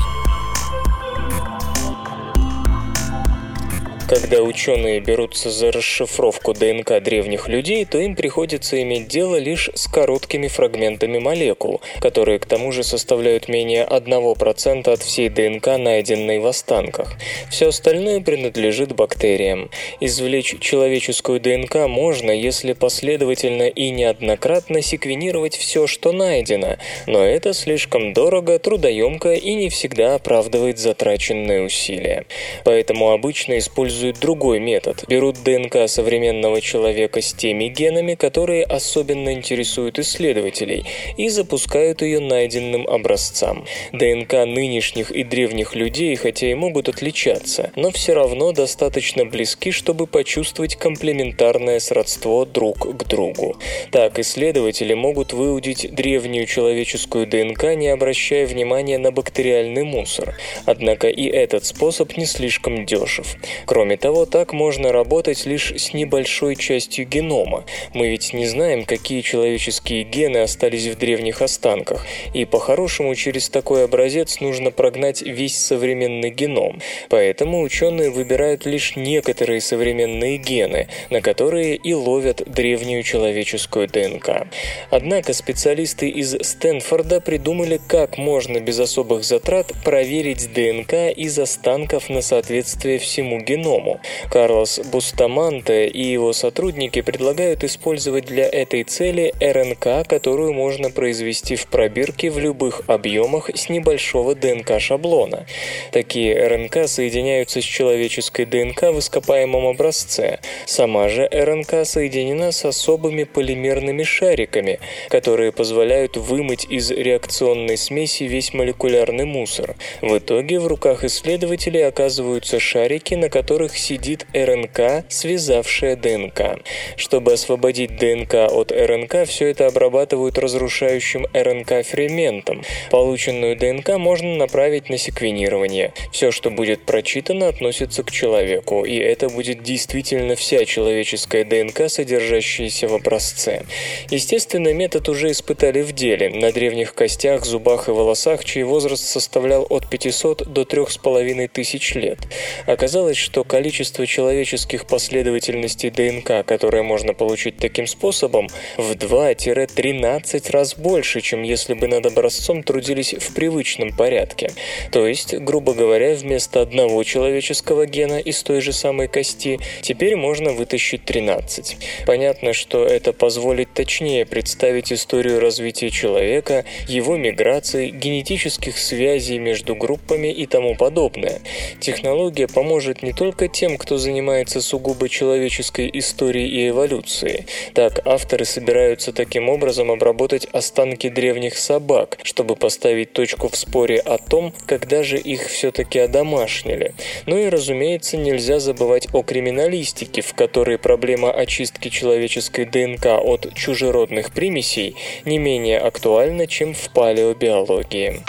Когда 4.07 4.41
ученые 4.41 5.01
берутся 5.01 5.49
за 5.49 5.69
расшифровку 5.69 6.53
ДНК 6.53 7.03
древних 7.03 7.49
людей, 7.49 7.83
то 7.83 7.97
им 7.97 8.15
приходится 8.15 8.81
иметь 8.81 9.09
дело 9.09 9.35
лишь 9.35 9.69
с 9.75 9.87
короткими 9.89 10.47
фрагментами 10.47 11.19
молекул, 11.19 11.81
которые 11.99 12.39
к 12.39 12.45
тому 12.45 12.71
же 12.71 12.85
составляют 12.85 13.49
менее 13.49 13.85
1% 13.85 14.89
от 14.89 15.01
всей 15.01 15.27
ДНК, 15.27 15.77
найденной 15.77 16.39
в 16.39 16.47
останках. 16.47 17.15
Все 17.51 17.67
остальное 17.67 18.21
принадлежит 18.21 18.95
бактериям. 18.95 19.69
Извлечь 19.99 20.57
человеческую 20.61 21.41
ДНК 21.41 21.87
можно, 21.89 22.31
если 22.31 22.71
последовательно 22.71 23.67
и 23.67 23.89
неоднократно 23.89 24.81
секвенировать 24.81 25.57
все, 25.57 25.85
что 25.85 26.13
найдено, 26.13 26.77
но 27.07 27.25
это 27.25 27.53
слишком 27.53 28.13
дорого, 28.13 28.57
трудоемко 28.57 29.33
и 29.33 29.53
не 29.53 29.67
всегда 29.67 30.15
оправдывает 30.15 30.79
затраченные 30.79 31.63
усилия. 31.63 32.25
Поэтому 32.63 33.11
обычно 33.11 33.57
используют 33.57 33.96
используют 33.97 34.19
другой 34.19 34.59
метод. 34.59 35.03
Берут 35.07 35.43
ДНК 35.43 35.87
современного 35.89 36.61
человека 36.61 37.21
с 37.21 37.33
теми 37.33 37.67
генами, 37.67 38.13
которые 38.15 38.63
особенно 38.63 39.33
интересуют 39.33 39.97
исследователей, 39.99 40.85
и 41.17 41.29
запускают 41.29 42.01
ее 42.01 42.19
найденным 42.19 42.87
образцам. 42.87 43.65
ДНК 43.91 44.45
нынешних 44.45 45.11
и 45.11 45.23
древних 45.23 45.75
людей, 45.75 46.15
хотя 46.15 46.47
и 46.47 46.53
могут 46.53 46.89
отличаться, 46.89 47.71
но 47.75 47.89
все 47.91 48.13
равно 48.13 48.51
достаточно 48.51 49.25
близки, 49.25 49.71
чтобы 49.71 50.05
почувствовать 50.05 50.75
комплементарное 50.75 51.79
сродство 51.79 52.45
друг 52.45 52.97
к 52.97 53.03
другу. 53.05 53.55
Так, 53.91 54.19
исследователи 54.19 54.93
могут 54.93 55.33
выудить 55.33 55.93
древнюю 55.93 56.45
человеческую 56.45 57.25
ДНК, 57.25 57.75
не 57.75 57.87
обращая 57.87 58.45
внимания 58.45 58.99
на 58.99 59.11
бактериальный 59.11 59.83
мусор. 59.83 60.35
Однако 60.65 61.07
и 61.07 61.25
этот 61.25 61.65
способ 61.65 62.15
не 62.17 62.25
слишком 62.25 62.85
дешев. 62.85 63.35
Кроме 63.65 63.86
Кроме 63.87 63.97
того, 63.99 64.25
так 64.25 64.51
можно 64.51 64.91
работать 64.91 65.45
лишь 65.45 65.71
с 65.71 65.93
небольшой 65.93 66.57
частью 66.57 67.07
генома. 67.07 67.63
Мы 67.93 68.09
ведь 68.09 68.33
не 68.33 68.45
знаем, 68.45 68.83
какие 68.83 69.21
человеческие 69.21 70.03
гены 70.03 70.39
остались 70.39 70.87
в 70.87 70.97
древних 70.97 71.41
останках, 71.41 72.05
и 72.33 72.43
по-хорошему 72.43 73.15
через 73.15 73.47
такой 73.47 73.85
образец 73.85 74.41
нужно 74.41 74.71
прогнать 74.71 75.21
весь 75.21 75.57
современный 75.57 76.31
геном. 76.31 76.81
Поэтому 77.07 77.61
ученые 77.61 78.09
выбирают 78.09 78.65
лишь 78.65 78.97
некоторые 78.97 79.61
современные 79.61 80.35
гены, 80.35 80.89
на 81.09 81.21
которые 81.21 81.77
и 81.77 81.93
ловят 81.93 82.43
древнюю 82.45 83.03
человеческую 83.03 83.87
ДНК. 83.87 84.47
Однако 84.89 85.31
специалисты 85.31 86.09
из 86.09 86.35
Стэнфорда 86.41 87.21
придумали, 87.21 87.79
как 87.87 88.17
можно 88.17 88.59
без 88.59 88.81
особых 88.81 89.23
затрат 89.23 89.71
проверить 89.85 90.51
ДНК 90.51 91.15
из 91.15 91.39
останков 91.39 92.09
на 92.09 92.21
соответствие 92.21 92.99
всему 92.99 93.39
геному 93.39 93.76
геному. 93.77 93.99
Карлос 94.29 94.79
Бустаманте 94.79 95.87
и 95.87 96.03
его 96.03 96.33
сотрудники 96.33 97.01
предлагают 97.01 97.63
использовать 97.63 98.25
для 98.25 98.45
этой 98.45 98.83
цели 98.83 99.33
РНК, 99.39 100.07
которую 100.07 100.53
можно 100.53 100.89
произвести 100.89 101.55
в 101.55 101.67
пробирке 101.67 102.29
в 102.29 102.39
любых 102.39 102.81
объемах 102.87 103.49
с 103.53 103.69
небольшого 103.69 104.35
ДНК-шаблона. 104.35 105.45
Такие 105.91 106.47
РНК 106.47 106.87
соединяются 106.87 107.61
с 107.61 107.65
человеческой 107.65 108.45
ДНК 108.45 108.83
в 108.83 108.99
ископаемом 108.99 109.65
образце. 109.65 110.39
Сама 110.65 111.09
же 111.09 111.27
РНК 111.31 111.85
соединена 111.85 112.51
с 112.51 112.65
особыми 112.65 113.23
полимерными 113.23 114.03
шариками, 114.03 114.79
которые 115.09 115.51
позволяют 115.51 116.17
вымыть 116.17 116.65
из 116.69 116.91
реакционной 116.91 117.77
смеси 117.77 118.23
весь 118.23 118.53
молекулярный 118.53 119.25
мусор. 119.25 119.75
В 120.01 120.17
итоге 120.17 120.59
в 120.59 120.67
руках 120.67 121.03
исследователей 121.03 121.85
оказываются 121.87 122.59
шарики, 122.59 123.15
на 123.15 123.29
которых 123.29 123.66
которых 123.67 123.77
сидит 123.77 124.25
РНК, 124.33 125.05
связавшая 125.09 125.95
ДНК. 125.95 126.59
Чтобы 126.95 127.33
освободить 127.33 127.97
ДНК 127.97 128.35
от 128.49 128.71
РНК, 128.71 129.27
все 129.27 129.47
это 129.47 129.67
обрабатывают 129.67 130.37
разрушающим 130.37 131.27
РНК 131.33 131.83
ферментом. 131.83 132.63
Полученную 132.91 133.57
ДНК 133.57 133.97
можно 133.97 134.35
направить 134.35 134.89
на 134.89 134.97
секвенирование. 134.97 135.93
Все, 136.11 136.31
что 136.31 136.49
будет 136.49 136.85
прочитано, 136.85 137.47
относится 137.47 138.03
к 138.03 138.11
человеку, 138.11 138.85
и 138.85 138.95
это 138.95 139.29
будет 139.29 139.63
действительно 139.63 140.35
вся 140.35 140.65
человеческая 140.65 141.43
ДНК, 141.43 141.89
содержащаяся 141.89 142.87
в 142.87 142.93
образце. 142.93 143.63
Естественно, 144.09 144.73
метод 144.73 145.09
уже 145.09 145.31
испытали 145.31 145.81
в 145.81 145.91
деле, 145.91 146.29
на 146.29 146.51
древних 146.51 146.93
костях, 146.93 147.45
зубах 147.45 147.89
и 147.89 147.91
волосах, 147.91 148.45
чей 148.45 148.63
возраст 148.63 149.03
составлял 149.03 149.65
от 149.69 149.89
500 149.89 150.53
до 150.53 150.63
3500 150.63 151.51
тысяч 151.51 151.95
лет. 151.95 152.19
Оказалось, 152.65 153.17
что 153.17 153.43
количество 153.57 154.05
человеческих 154.05 154.85
последовательностей 154.85 155.89
ДНК, 155.89 156.45
которые 156.45 156.83
можно 156.83 157.15
получить 157.15 157.57
таким 157.57 157.87
способом, 157.87 158.49
в 158.77 158.91
2-13 158.91 160.51
раз 160.51 160.75
больше, 160.75 161.21
чем 161.21 161.41
если 161.41 161.73
бы 161.73 161.87
над 161.87 162.05
образцом 162.05 162.61
трудились 162.61 163.15
в 163.15 163.33
привычном 163.33 163.97
порядке. 163.97 164.51
То 164.91 165.07
есть, 165.07 165.33
грубо 165.33 165.73
говоря, 165.73 166.13
вместо 166.13 166.61
одного 166.61 167.03
человеческого 167.03 167.87
гена 167.87 168.19
из 168.19 168.43
той 168.43 168.61
же 168.61 168.73
самой 168.73 169.07
кости 169.07 169.59
теперь 169.81 170.15
можно 170.15 170.51
вытащить 170.51 171.03
13. 171.05 171.77
Понятно, 172.05 172.53
что 172.53 172.85
это 172.85 173.11
позволит 173.11 173.73
точнее 173.73 174.27
представить 174.27 174.93
историю 174.93 175.39
развития 175.39 175.89
человека, 175.89 176.63
его 176.87 177.17
миграции, 177.17 177.89
генетических 177.89 178.77
связей 178.77 179.39
между 179.39 179.75
группами 179.75 180.31
и 180.31 180.45
тому 180.45 180.75
подобное. 180.75 181.41
Технология 181.79 182.47
поможет 182.47 183.01
не 183.01 183.13
только 183.13 183.36
тем, 183.45 183.77
кто 183.77 183.97
занимается 183.97 184.61
сугубо 184.61 185.07
человеческой 185.09 185.89
историей 185.93 186.47
и 186.47 186.69
эволюцией. 186.69 187.45
Так, 187.73 188.01
авторы 188.05 188.45
собираются 188.45 189.13
таким 189.13 189.49
образом 189.49 189.91
обработать 189.91 190.47
останки 190.51 191.09
древних 191.09 191.57
собак, 191.57 192.17
чтобы 192.23 192.55
поставить 192.55 193.13
точку 193.13 193.49
в 193.49 193.55
споре 193.55 193.99
о 193.99 194.17
том, 194.17 194.53
когда 194.65 195.03
же 195.03 195.17
их 195.19 195.47
все-таки 195.47 195.99
одомашнили. 195.99 196.93
Ну 197.27 197.37
и, 197.37 197.49
разумеется, 197.49 198.17
нельзя 198.17 198.59
забывать 198.59 199.07
о 199.13 199.21
криминалистике, 199.21 200.21
в 200.21 200.33
которой 200.33 200.79
проблема 200.79 201.31
очистки 201.31 201.89
человеческой 201.89 202.65
ДНК 202.65 203.05
от 203.05 203.53
чужеродных 203.53 204.31
примесей 204.31 204.95
не 205.25 205.37
менее 205.37 205.79
актуальна, 205.79 206.47
чем 206.47 206.73
в 206.73 206.89
палеобиологии. 206.89 208.23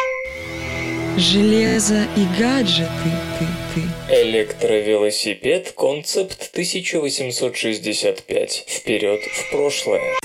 Железо 1.17 2.07
и 2.17 2.25
гаджеты, 2.39 2.89
ты. 3.79 4.23
Электровелосипед 4.23 5.73
Концепт 5.77 6.51
1865. 6.53 8.65
Вперед 8.67 9.21
в 9.21 9.51
прошлое. 9.51 10.19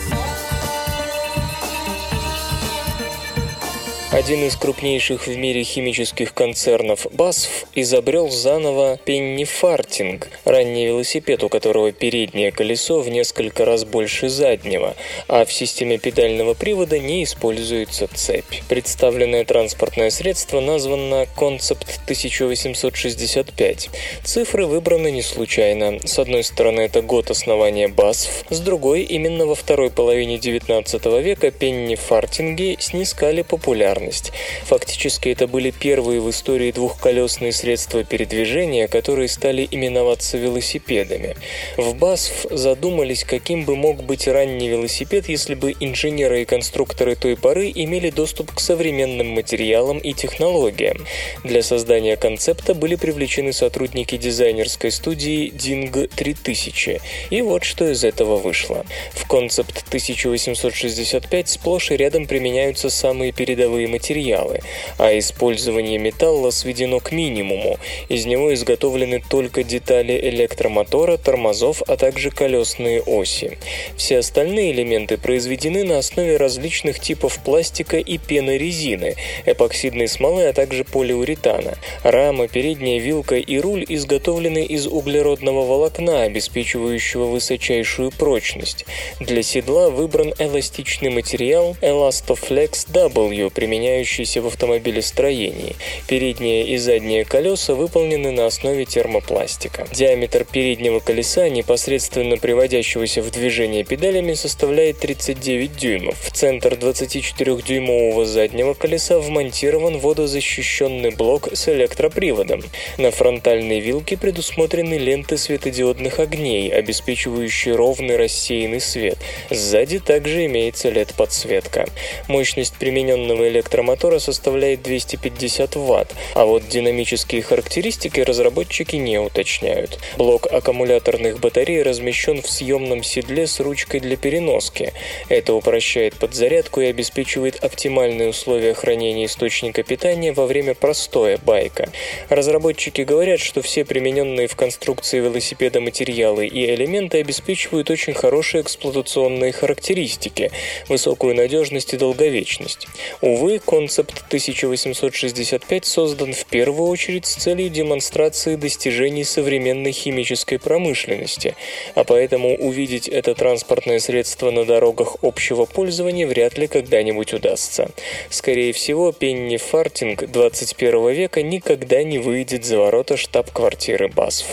Один 4.14 4.44
из 4.44 4.56
крупнейших 4.56 5.26
в 5.26 5.36
мире 5.36 5.64
химических 5.64 6.36
концернов 6.36 7.08
BASF 7.08 7.66
изобрел 7.74 8.30
заново 8.30 9.00
пеннифартинг, 9.06 10.30
ранний 10.46 10.86
велосипед, 10.86 11.44
у 11.44 11.50
которого 11.50 11.92
переднее 11.92 12.52
колесо 12.52 13.00
в 13.00 13.10
несколько 13.10 13.66
раз 13.66 13.86
больше 13.86 14.30
заднего, 14.30 14.96
а 15.28 15.46
в 15.46 15.52
системе 15.52 15.98
педального 15.98 16.54
привода 16.54 17.00
не 17.00 17.24
используется 17.24 18.08
цепь. 18.14 18.62
Представленное 18.70 19.46
транспортное 19.46 20.12
средство 20.12 20.60
названо 20.60 21.26
Concept 21.36 21.88
1865. 22.04 23.90
Цифры 24.24 24.68
выбраны 24.68 25.10
не 25.10 25.24
случайно. 25.24 25.98
С 26.06 26.20
одной 26.20 26.44
стороны, 26.44 26.82
это 26.82 27.02
год 27.02 27.32
основания 27.32 27.88
BASF, 27.88 28.46
с 28.52 28.60
другой, 28.60 29.02
именно 29.02 29.48
во 29.48 29.56
второй 29.56 29.90
половине 29.90 30.36
XIX 30.36 31.20
века 31.20 31.50
пеннифартинги 31.50 32.78
снискали 32.80 33.42
популярность 33.42 34.03
популярность. 34.04 34.32
Фактически 34.66 35.30
это 35.30 35.48
были 35.48 35.72
первые 35.72 36.22
в 36.22 36.30
истории 36.30 36.72
двухколесные 36.72 37.52
средства 37.52 38.04
передвижения, 38.04 38.88
которые 38.88 39.28
стали 39.28 39.68
именоваться 39.70 40.38
велосипедами. 40.38 41.36
В 41.78 41.96
БАСФ 41.96 42.48
задумались, 42.52 43.24
каким 43.24 43.66
бы 43.66 43.76
мог 43.76 44.04
быть 44.04 44.28
ранний 44.28 44.70
велосипед, 44.70 45.30
если 45.30 45.56
бы 45.56 45.74
инженеры 45.80 46.42
и 46.42 46.46
конструкторы 46.46 47.16
той 47.16 47.36
поры 47.36 47.72
имели 47.74 48.10
доступ 48.10 48.54
к 48.54 48.60
современным 48.60 49.28
материалам 49.28 49.98
и 49.98 50.14
технологиям. 50.14 50.98
Для 51.44 51.62
создания 51.64 52.18
концепта 52.18 52.74
были 52.74 52.96
привлечены 52.96 53.54
сотрудники 53.54 54.18
дизайнерской 54.18 54.92
студии 54.92 55.52
Ding 55.52 56.10
3000. 56.16 57.02
И 57.30 57.42
вот 57.42 57.64
что 57.64 57.90
из 57.90 58.04
этого 58.04 58.38
вышло. 58.38 58.86
В 59.12 59.28
концепт 59.28 59.84
1865 59.88 61.50
сплошь 61.50 61.92
и 61.92 61.98
рядом 61.98 62.26
применяются 62.26 62.90
самые 62.90 63.32
передовые 63.32 63.88
материалы, 63.94 64.62
а 64.98 65.18
использование 65.18 66.00
металла 66.00 66.50
сведено 66.52 67.00
к 67.00 67.12
минимуму. 67.12 67.78
Из 68.10 68.26
него 68.26 68.54
изготовлены 68.54 69.22
только 69.30 69.64
детали 69.64 70.20
электромотора, 70.30 71.18
тормозов, 71.18 71.84
а 71.88 71.96
также 71.96 72.32
колесные 72.32 73.02
оси. 73.02 73.58
Все 73.98 74.18
остальные 74.20 74.72
элементы 74.72 75.18
произведены 75.18 75.84
на 75.84 76.00
основе 76.00 76.38
различных 76.38 77.00
типов 77.00 77.40
пластика 77.46 77.98
и 77.98 78.18
пенорезины, 78.18 79.16
эпоксидной 79.46 80.08
смолы, 80.08 80.48
а 80.48 80.54
также 80.54 80.84
полиуретана. 80.84 81.78
Рама, 82.04 82.48
передняя 82.48 83.00
вилка 83.00 83.36
и 83.36 83.60
руль 83.60 83.86
изготовлены 83.88 84.64
из 84.66 84.88
углеродного 84.88 85.66
волокна, 85.66 86.24
обеспечивающего 86.24 87.26
высочайшую 87.26 88.12
прочность. 88.12 88.86
Для 89.20 89.44
седла 89.44 89.90
выбран 89.90 90.34
эластичный 90.40 91.10
материал 91.10 91.76
Elastoflex 91.82 92.88
W, 92.92 93.52
применяющийся 93.84 94.42
в 94.42 94.48
автомобилестроении. 94.48 95.76
Передние 96.08 96.68
и 96.68 96.78
задние 96.78 97.26
колеса 97.26 97.76
выполнены 97.76 98.32
на 98.32 98.46
основе 98.46 98.86
термопластика. 98.86 99.86
Диаметр 99.92 100.46
переднего 100.46 101.00
колеса, 101.00 101.50
непосредственно 101.50 102.38
приводящегося 102.38 103.22
в 103.22 103.30
движение 103.32 103.84
педалями, 103.84 104.34
составляет 104.36 105.00
39 105.00 105.76
дюймов. 105.76 106.18
В 106.22 106.32
центр 106.32 106.74
24-дюймового 106.74 108.26
заднего 108.26 108.74
колеса 108.74 109.20
вмонтирован 109.20 109.98
водозащищенный 110.00 111.12
блок 111.12 111.50
с 111.52 111.68
электроприводом. 111.68 112.62
На 112.98 113.12
фронтальной 113.12 113.82
вилке 113.82 114.18
предусмотрены 114.18 114.96
ленты 114.96 115.38
светодиодных 115.38 116.20
огней, 116.20 116.72
обеспечивающие 116.72 117.76
ровный 117.76 118.16
рассеянный 118.16 118.80
свет. 118.80 119.18
Сзади 119.50 120.00
также 120.00 120.46
имеется 120.46 120.90
LED-подсветка. 120.90 121.88
Мощность 122.30 122.76
примененного 122.76 123.50
электромотора 123.74 124.20
составляет 124.20 124.84
250 124.84 125.76
Вт, 125.76 126.14
а 126.36 126.46
вот 126.46 126.68
динамические 126.68 127.42
характеристики 127.42 128.20
разработчики 128.20 128.98
не 128.98 129.18
уточняют. 129.18 129.98
Блок 130.18 130.46
аккумуляторных 130.46 131.40
батарей 131.40 131.82
размещен 131.82 132.44
в 132.44 132.50
съемном 132.50 133.02
седле 133.02 133.48
с 133.48 133.60
ручкой 133.60 134.00
для 134.00 134.16
переноски. 134.16 134.94
Это 135.28 135.56
упрощает 135.56 136.14
подзарядку 136.16 136.82
и 136.82 136.86
обеспечивает 136.86 137.64
оптимальные 137.64 138.30
условия 138.30 138.76
хранения 138.76 139.26
источника 139.26 139.82
питания 139.82 140.34
во 140.34 140.46
время 140.46 140.76
простоя 140.76 141.40
байка. 141.40 141.90
Разработчики 142.30 143.02
говорят, 143.02 143.40
что 143.40 143.64
все 143.64 143.86
примененные 143.86 144.48
в 144.48 144.56
конструкции 144.56 145.20
велосипеда 145.20 145.82
материалы 145.82 146.46
и 146.46 146.72
элементы 146.76 147.20
обеспечивают 147.20 147.90
очень 147.90 148.14
хорошие 148.14 148.62
эксплуатационные 148.62 149.52
характеристики, 149.52 150.52
высокую 150.88 151.36
надежность 151.36 151.94
и 151.96 151.98
долговечность. 151.98 152.88
Увы, 153.22 153.53
концепт 153.60 154.24
1865 154.28 155.86
создан 155.86 156.34
в 156.34 156.46
первую 156.46 156.90
очередь 156.90 157.26
с 157.26 157.36
целью 157.36 157.70
демонстрации 157.70 158.56
достижений 158.56 159.24
современной 159.24 159.92
химической 159.92 160.58
промышленности, 160.58 161.56
а 161.96 162.04
поэтому 162.04 162.56
увидеть 162.56 163.08
это 163.08 163.36
транспортное 163.36 164.00
средство 164.00 164.52
на 164.52 164.66
дорогах 164.66 165.18
общего 165.22 165.66
пользования 165.66 166.28
вряд 166.28 166.58
ли 166.58 166.68
когда-нибудь 166.68 167.34
удастся. 167.34 167.92
Скорее 168.30 168.74
всего, 168.74 169.12
Пенни 169.12 169.58
Фартинг 169.58 170.30
21 170.30 171.10
века 171.12 171.42
никогда 171.42 172.04
не 172.04 172.20
выйдет 172.20 172.66
за 172.66 172.78
ворота 172.78 173.18
штаб-квартиры 173.18 174.08
БАСФ. 174.08 174.46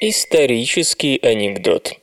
Исторический 0.00 1.18
анекдот. 1.22 1.94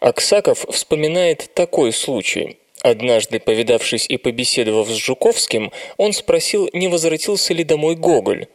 Аксаков 0.00 0.66
вспоминает 0.70 1.50
такой 1.54 1.92
случай. 1.92 2.58
Однажды, 2.82 3.40
повидавшись 3.40 4.06
и 4.08 4.16
побеседовав 4.16 4.88
с 4.88 4.96
Жуковским, 4.96 5.72
он 5.96 6.12
спросил, 6.12 6.68
не 6.72 6.88
возвратился 6.88 7.54
ли 7.54 7.64
домой 7.64 7.96
Гоголь. 7.96 8.46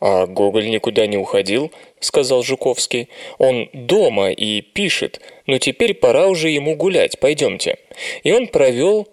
«А 0.00 0.26
Гоголь 0.26 0.70
никуда 0.70 1.06
не 1.06 1.16
уходил»,— 1.16 1.72
сказал 2.00 2.42
Жуковский. 2.42 3.08
«Он 3.38 3.68
дома 3.72 4.30
и 4.30 4.60
пишет, 4.60 5.20
но 5.46 5.58
теперь 5.58 5.94
пора 5.94 6.28
уже 6.28 6.50
ему 6.50 6.76
гулять, 6.76 7.18
пойдемте». 7.18 7.78
И 8.22 8.30
он 8.30 8.46
провел 8.46 9.08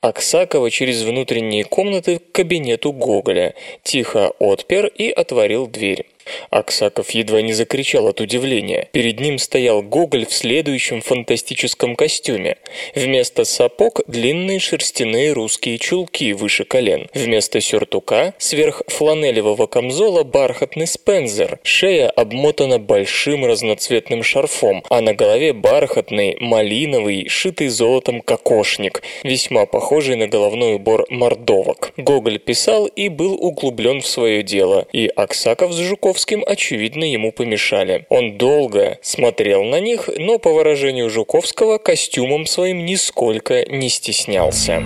Аксакова 0.00 0.70
через 0.70 1.02
внутренние 1.02 1.64
комнаты 1.64 2.20
к 2.20 2.30
кабинету 2.30 2.92
Гоголя, 2.92 3.54
тихо 3.82 4.30
отпер 4.38 4.86
и 4.86 5.10
отворил 5.10 5.66
дверь. 5.66 6.06
Аксаков 6.50 7.10
едва 7.10 7.42
не 7.42 7.52
закричал 7.52 8.08
от 8.08 8.20
удивления. 8.20 8.88
Перед 8.92 9.20
ним 9.20 9.38
стоял 9.38 9.82
Гоголь 9.82 10.26
в 10.26 10.32
следующем 10.32 11.00
фантастическом 11.00 11.96
костюме. 11.96 12.56
Вместо 12.94 13.44
сапог 13.44 14.00
длинные 14.06 14.58
шерстяные 14.58 15.32
русские 15.32 15.78
чулки 15.78 16.32
выше 16.32 16.64
колен. 16.64 17.08
Вместо 17.14 17.60
сюртука 17.60 18.34
сверх 18.38 18.82
фланелевого 18.86 19.66
камзола 19.66 20.24
бархатный 20.24 20.86
спензер. 20.86 21.58
Шея 21.62 22.10
обмотана 22.10 22.78
большим 22.78 23.44
разноцветным 23.44 24.22
шарфом, 24.22 24.82
а 24.88 25.00
на 25.00 25.14
голове 25.14 25.52
бархатный, 25.52 26.36
малиновый, 26.40 27.28
шитый 27.28 27.68
золотом 27.68 28.20
кокошник, 28.20 29.02
весьма 29.22 29.66
похожий 29.66 30.16
на 30.16 30.26
головной 30.26 30.74
убор 30.74 31.06
мордовок. 31.10 31.92
Гоголь 31.96 32.38
писал 32.38 32.86
и 32.86 33.08
был 33.08 33.34
углублен 33.34 34.00
в 34.00 34.06
свое 34.06 34.42
дело, 34.42 34.86
и 34.92 35.10
Аксаков 35.14 35.72
с 35.72 35.78
Жуков 35.78 36.17
Жуковским, 36.18 36.42
очевидно, 36.44 37.04
ему 37.04 37.30
помешали. 37.30 38.04
Он 38.08 38.36
долго 38.38 38.98
смотрел 39.02 39.62
на 39.62 39.78
них, 39.78 40.08
но, 40.18 40.40
по 40.40 40.52
выражению 40.52 41.10
Жуковского, 41.10 41.78
костюмом 41.78 42.44
своим 42.46 42.84
нисколько 42.84 43.64
не 43.70 43.88
стеснялся. 43.88 44.82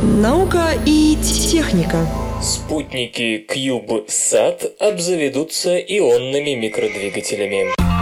Наука 0.00 0.74
и 0.86 1.16
техника. 1.24 2.06
Спутники 2.40 3.44
CubeSat 3.48 4.76
обзаведутся 4.78 5.76
ионными 5.76 6.54
микродвигателями. 6.54 7.95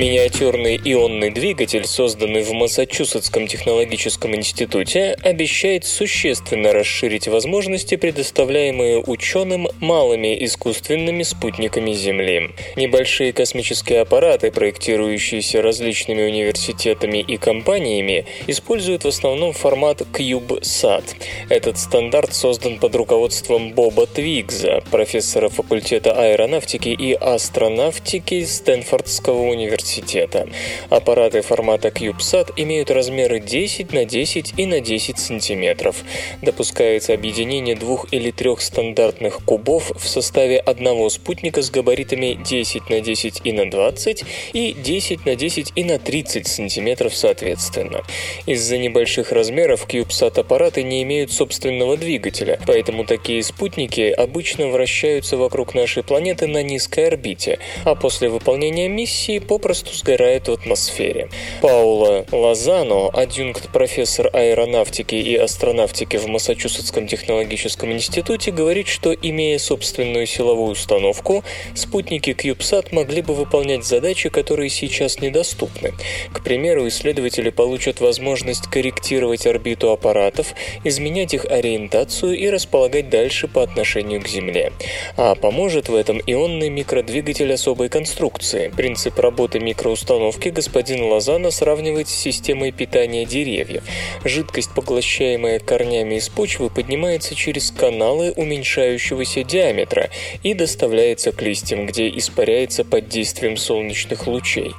Миниатюрный 0.00 0.80
ионный 0.82 1.28
двигатель, 1.28 1.84
созданный 1.84 2.42
в 2.42 2.50
Массачусетском 2.52 3.46
технологическом 3.46 4.34
институте, 4.34 5.14
обещает 5.22 5.84
существенно 5.84 6.72
расширить 6.72 7.28
возможности, 7.28 7.96
предоставляемые 7.96 9.02
ученым 9.06 9.68
малыми 9.78 10.42
искусственными 10.42 11.22
спутниками 11.22 11.92
Земли. 11.92 12.48
Небольшие 12.76 13.34
космические 13.34 14.00
аппараты, 14.00 14.50
проектирующиеся 14.50 15.60
различными 15.60 16.22
университетами 16.22 17.18
и 17.18 17.36
компаниями, 17.36 18.24
используют 18.46 19.04
в 19.04 19.08
основном 19.08 19.52
формат 19.52 20.00
CubeSat. 20.00 21.04
Этот 21.50 21.78
стандарт 21.78 22.32
создан 22.32 22.78
под 22.78 22.94
руководством 22.94 23.74
Боба 23.74 24.06
Твигза, 24.06 24.82
профессора 24.90 25.50
факультета 25.50 26.12
аэронавтики 26.12 26.88
и 26.88 27.12
астронавтики 27.12 28.46
Стэнфордского 28.46 29.42
университета 29.42 29.89
университета. 29.90 30.48
Аппараты 30.88 31.42
формата 31.42 31.88
CubeSat 31.88 32.52
имеют 32.56 32.90
размеры 32.90 33.40
10 33.40 33.92
на 33.92 34.04
10 34.04 34.54
и 34.56 34.66
на 34.66 34.80
10 34.80 35.18
сантиметров. 35.18 36.04
Допускается 36.42 37.14
объединение 37.14 37.74
двух 37.74 38.06
или 38.12 38.30
трех 38.30 38.60
стандартных 38.60 39.44
кубов 39.44 39.90
в 39.96 40.06
составе 40.06 40.58
одного 40.58 41.08
спутника 41.10 41.62
с 41.62 41.70
габаритами 41.70 42.38
10 42.44 42.90
на 42.90 43.00
10 43.00 43.40
и 43.44 43.52
на 43.52 43.70
20 43.70 44.24
и 44.52 44.72
10 44.72 45.26
на 45.26 45.36
10 45.36 45.72
и 45.74 45.84
на 45.84 45.98
30 45.98 46.46
сантиметров 46.46 47.14
соответственно. 47.14 48.02
Из-за 48.46 48.78
небольших 48.78 49.32
размеров 49.32 49.86
CubeSat 49.88 50.40
аппараты 50.40 50.82
не 50.82 51.02
имеют 51.02 51.32
собственного 51.32 51.96
двигателя, 51.96 52.58
поэтому 52.66 53.04
такие 53.04 53.42
спутники 53.42 54.10
обычно 54.10 54.68
вращаются 54.68 55.36
вокруг 55.36 55.74
нашей 55.74 56.02
планеты 56.02 56.46
на 56.46 56.62
низкой 56.62 57.08
орбите, 57.08 57.58
а 57.84 57.94
после 57.94 58.28
выполнения 58.28 58.88
миссии 58.88 59.38
попросту 59.38 59.69
попросту 59.70 59.96
сгорают 59.96 60.48
в 60.48 60.52
атмосфере. 60.52 61.28
Паула 61.60 62.26
Лозано, 62.32 63.08
адъюнкт-профессор 63.08 64.28
аэронавтики 64.32 65.14
и 65.14 65.36
астронавтики 65.36 66.16
в 66.16 66.26
Массачусетском 66.26 67.06
технологическом 67.06 67.92
институте, 67.92 68.50
говорит, 68.50 68.88
что, 68.88 69.14
имея 69.14 69.58
собственную 69.58 70.26
силовую 70.26 70.72
установку, 70.72 71.44
спутники 71.76 72.30
CubeSat 72.30 72.88
могли 72.90 73.22
бы 73.22 73.34
выполнять 73.34 73.84
задачи, 73.84 74.28
которые 74.28 74.70
сейчас 74.70 75.20
недоступны. 75.20 75.92
К 76.32 76.42
примеру, 76.42 76.88
исследователи 76.88 77.50
получат 77.50 78.00
возможность 78.00 78.66
корректировать 78.66 79.46
орбиту 79.46 79.92
аппаратов, 79.92 80.54
изменять 80.82 81.32
их 81.32 81.44
ориентацию 81.44 82.36
и 82.36 82.48
располагать 82.48 83.08
дальше 83.08 83.46
по 83.46 83.62
отношению 83.62 84.20
к 84.20 84.26
Земле. 84.26 84.72
А 85.16 85.36
поможет 85.36 85.88
в 85.88 85.94
этом 85.94 86.20
ионный 86.26 86.70
микродвигатель 86.70 87.52
особой 87.52 87.88
конструкции. 87.88 88.72
Принцип 88.76 89.16
работы 89.20 89.59
микроустановки 89.60 90.48
господин 90.48 91.04
Лозано 91.04 91.50
сравнивает 91.50 92.08
с 92.08 92.14
системой 92.14 92.72
питания 92.72 93.24
деревьев. 93.24 93.82
Жидкость, 94.24 94.74
поглощаемая 94.74 95.58
корнями 95.58 96.16
из 96.16 96.28
почвы, 96.28 96.70
поднимается 96.70 97.34
через 97.34 97.70
каналы 97.70 98.32
уменьшающегося 98.32 99.44
диаметра 99.44 100.10
и 100.42 100.54
доставляется 100.54 101.32
к 101.32 101.42
листьям, 101.42 101.86
где 101.86 102.08
испаряется 102.08 102.84
под 102.84 103.08
действием 103.08 103.56
солнечных 103.56 104.26
лучей. 104.26 104.72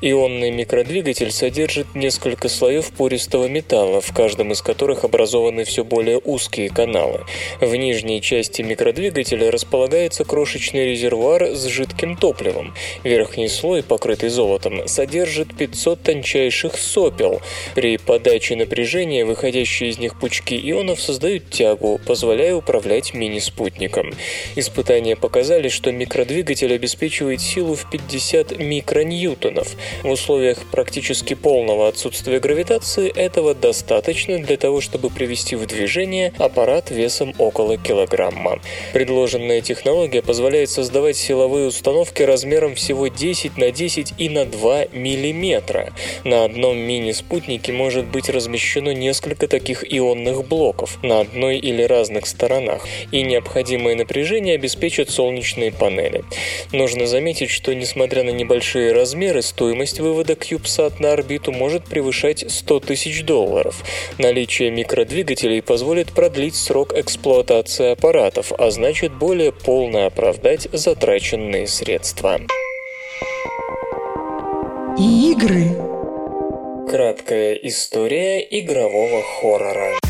Ионный 0.00 0.50
микродвигатель 0.50 1.30
содержит 1.30 1.94
несколько 1.94 2.48
слоев 2.48 2.90
пористого 2.92 3.46
металла, 3.48 4.00
в 4.00 4.12
каждом 4.14 4.52
из 4.52 4.62
которых 4.62 5.04
образованы 5.04 5.64
все 5.64 5.84
более 5.84 6.20
узкие 6.24 6.70
каналы. 6.70 7.20
В 7.60 7.74
нижней 7.74 8.22
части 8.22 8.62
микродвигателя 8.62 9.50
располагается 9.50 10.24
крошечный 10.24 10.90
резервуар 10.90 11.54
с 11.54 11.66
жидким 11.66 12.16
топливом. 12.16 12.74
Верхний 13.04 13.48
слой, 13.48 13.82
покрытый 14.20 14.28
золотом, 14.28 14.88
содержит 14.88 15.56
500 15.56 16.02
тончайших 16.02 16.76
сопел. 16.76 17.40
При 17.74 17.96
подаче 17.96 18.56
напряжения 18.56 19.24
выходящие 19.24 19.90
из 19.90 19.98
них 19.98 20.18
пучки 20.18 20.54
ионов 20.54 21.00
создают 21.00 21.50
тягу, 21.50 22.00
позволяя 22.06 22.54
управлять 22.54 23.14
мини-спутником. 23.14 24.12
Испытания 24.56 25.16
показали, 25.16 25.68
что 25.68 25.92
микродвигатель 25.92 26.72
обеспечивает 26.74 27.40
силу 27.40 27.74
в 27.74 27.90
50 27.90 28.58
микроньютонов. 28.58 29.68
В 30.02 30.10
условиях 30.10 30.58
практически 30.70 31.34
полного 31.34 31.88
отсутствия 31.88 32.40
гравитации 32.40 33.10
этого 33.10 33.54
достаточно 33.54 34.38
для 34.38 34.56
того, 34.56 34.80
чтобы 34.80 35.10
привести 35.10 35.56
в 35.56 35.66
движение 35.66 36.32
аппарат 36.38 36.90
весом 36.90 37.34
около 37.38 37.76
килограмма. 37.76 38.60
Предложенная 38.92 39.60
технология 39.60 40.22
позволяет 40.22 40.70
создавать 40.70 41.16
силовые 41.16 41.66
установки 41.66 42.22
размером 42.22 42.74
всего 42.74 43.08
10 43.08 43.56
на 43.56 43.70
10 43.70 44.09
и 44.18 44.28
на 44.28 44.44
2 44.44 44.86
миллиметра. 44.92 45.92
На 46.24 46.44
одном 46.44 46.76
мини-спутнике 46.78 47.72
может 47.72 48.06
быть 48.06 48.28
размещено 48.28 48.92
несколько 48.92 49.48
таких 49.48 49.84
ионных 49.90 50.46
блоков 50.46 50.98
на 51.02 51.20
одной 51.20 51.58
или 51.58 51.82
разных 51.82 52.26
сторонах, 52.26 52.86
и 53.12 53.22
необходимое 53.22 53.96
напряжение 53.96 54.54
обеспечат 54.54 55.10
солнечные 55.10 55.72
панели. 55.72 56.24
Нужно 56.72 57.06
заметить, 57.06 57.50
что 57.50 57.74
несмотря 57.74 58.22
на 58.22 58.30
небольшие 58.30 58.92
размеры, 58.92 59.42
стоимость 59.42 60.00
вывода 60.00 60.34
CubeSat 60.34 60.94
на 60.98 61.12
орбиту 61.12 61.52
может 61.52 61.84
превышать 61.84 62.44
100 62.48 62.80
тысяч 62.80 63.22
долларов. 63.24 63.82
Наличие 64.18 64.70
микродвигателей 64.70 65.62
позволит 65.62 66.12
продлить 66.12 66.54
срок 66.54 66.92
эксплуатации 66.96 67.92
аппаратов, 67.92 68.52
а 68.58 68.70
значит 68.70 69.12
более 69.12 69.52
полно 69.52 70.06
оправдать 70.06 70.68
затраченные 70.72 71.66
средства. 71.66 72.40
Игры. 75.02 75.64
Краткая 76.86 77.54
история 77.54 78.46
игрового 78.50 79.22
хоррора. 79.22 80.09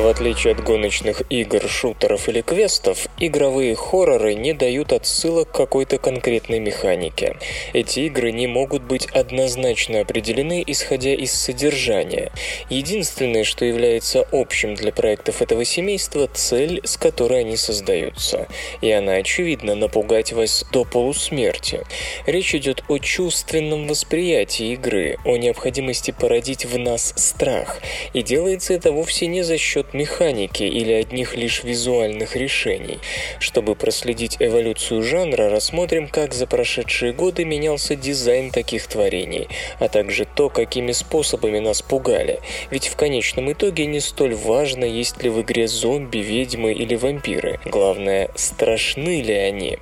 В 0.00 0.06
отличие 0.06 0.54
от 0.54 0.64
гоночных 0.64 1.22
игр, 1.28 1.68
шутеров 1.68 2.26
или 2.30 2.40
квестов, 2.40 3.06
игровые 3.18 3.74
хорроры 3.74 4.32
не 4.32 4.54
дают 4.54 4.94
отсылок 4.94 5.50
к 5.50 5.54
какой-то 5.54 5.98
конкретной 5.98 6.58
механике. 6.58 7.36
Эти 7.74 8.00
игры 8.00 8.32
не 8.32 8.46
могут 8.46 8.82
быть 8.82 9.04
однозначно 9.12 10.00
определены, 10.00 10.64
исходя 10.66 11.12
из 11.12 11.32
содержания. 11.32 12.32
Единственное, 12.70 13.44
что 13.44 13.66
является 13.66 14.26
общим 14.32 14.74
для 14.74 14.90
проектов 14.90 15.42
этого 15.42 15.66
семейства– 15.66 16.30
цель, 16.32 16.80
с 16.82 16.96
которой 16.96 17.40
они 17.40 17.58
создаются. 17.58 18.48
И 18.80 18.90
она, 18.90 19.16
очевидно, 19.16 19.74
напугать 19.74 20.32
вас 20.32 20.64
до 20.72 20.86
полусмерти. 20.86 21.82
Речь 22.24 22.54
идет 22.54 22.84
о 22.88 22.96
чувственном 22.96 23.86
восприятии 23.86 24.72
игры, 24.72 25.18
о 25.26 25.36
необходимости 25.36 26.10
породить 26.10 26.64
в 26.64 26.78
нас 26.78 27.12
страх. 27.16 27.80
И 28.14 28.22
делается 28.22 28.72
это 28.72 28.92
вовсе 28.92 29.26
не 29.26 29.42
за 29.42 29.58
счет 29.58 29.89
механики 29.92 30.62
или 30.62 30.92
одних 30.92 31.36
лишь 31.36 31.64
визуальных 31.64 32.36
решений. 32.36 32.98
Чтобы 33.38 33.74
проследить 33.74 34.36
эволюцию 34.38 35.02
жанра, 35.02 35.50
рассмотрим, 35.50 36.08
как 36.08 36.32
за 36.32 36.46
прошедшие 36.46 37.12
годы 37.12 37.44
менялся 37.44 37.96
дизайн 37.96 38.50
таких 38.50 38.86
творений, 38.86 39.48
а 39.78 39.88
также 39.88 40.24
то, 40.24 40.48
какими 40.48 40.92
способами 40.92 41.58
нас 41.58 41.82
пугали. 41.82 42.40
Ведь 42.70 42.86
в 42.86 42.96
конечном 42.96 43.52
итоге 43.52 43.86
не 43.86 44.00
столь 44.00 44.34
важно, 44.34 44.84
есть 44.84 45.22
ли 45.22 45.28
в 45.28 45.40
игре 45.40 45.68
зомби, 45.68 46.18
ведьмы 46.18 46.72
или 46.72 46.94
вампиры. 46.94 47.60
Главное, 47.64 48.30
страшны 48.36 49.22
ли 49.22 49.34
они. 49.34 49.78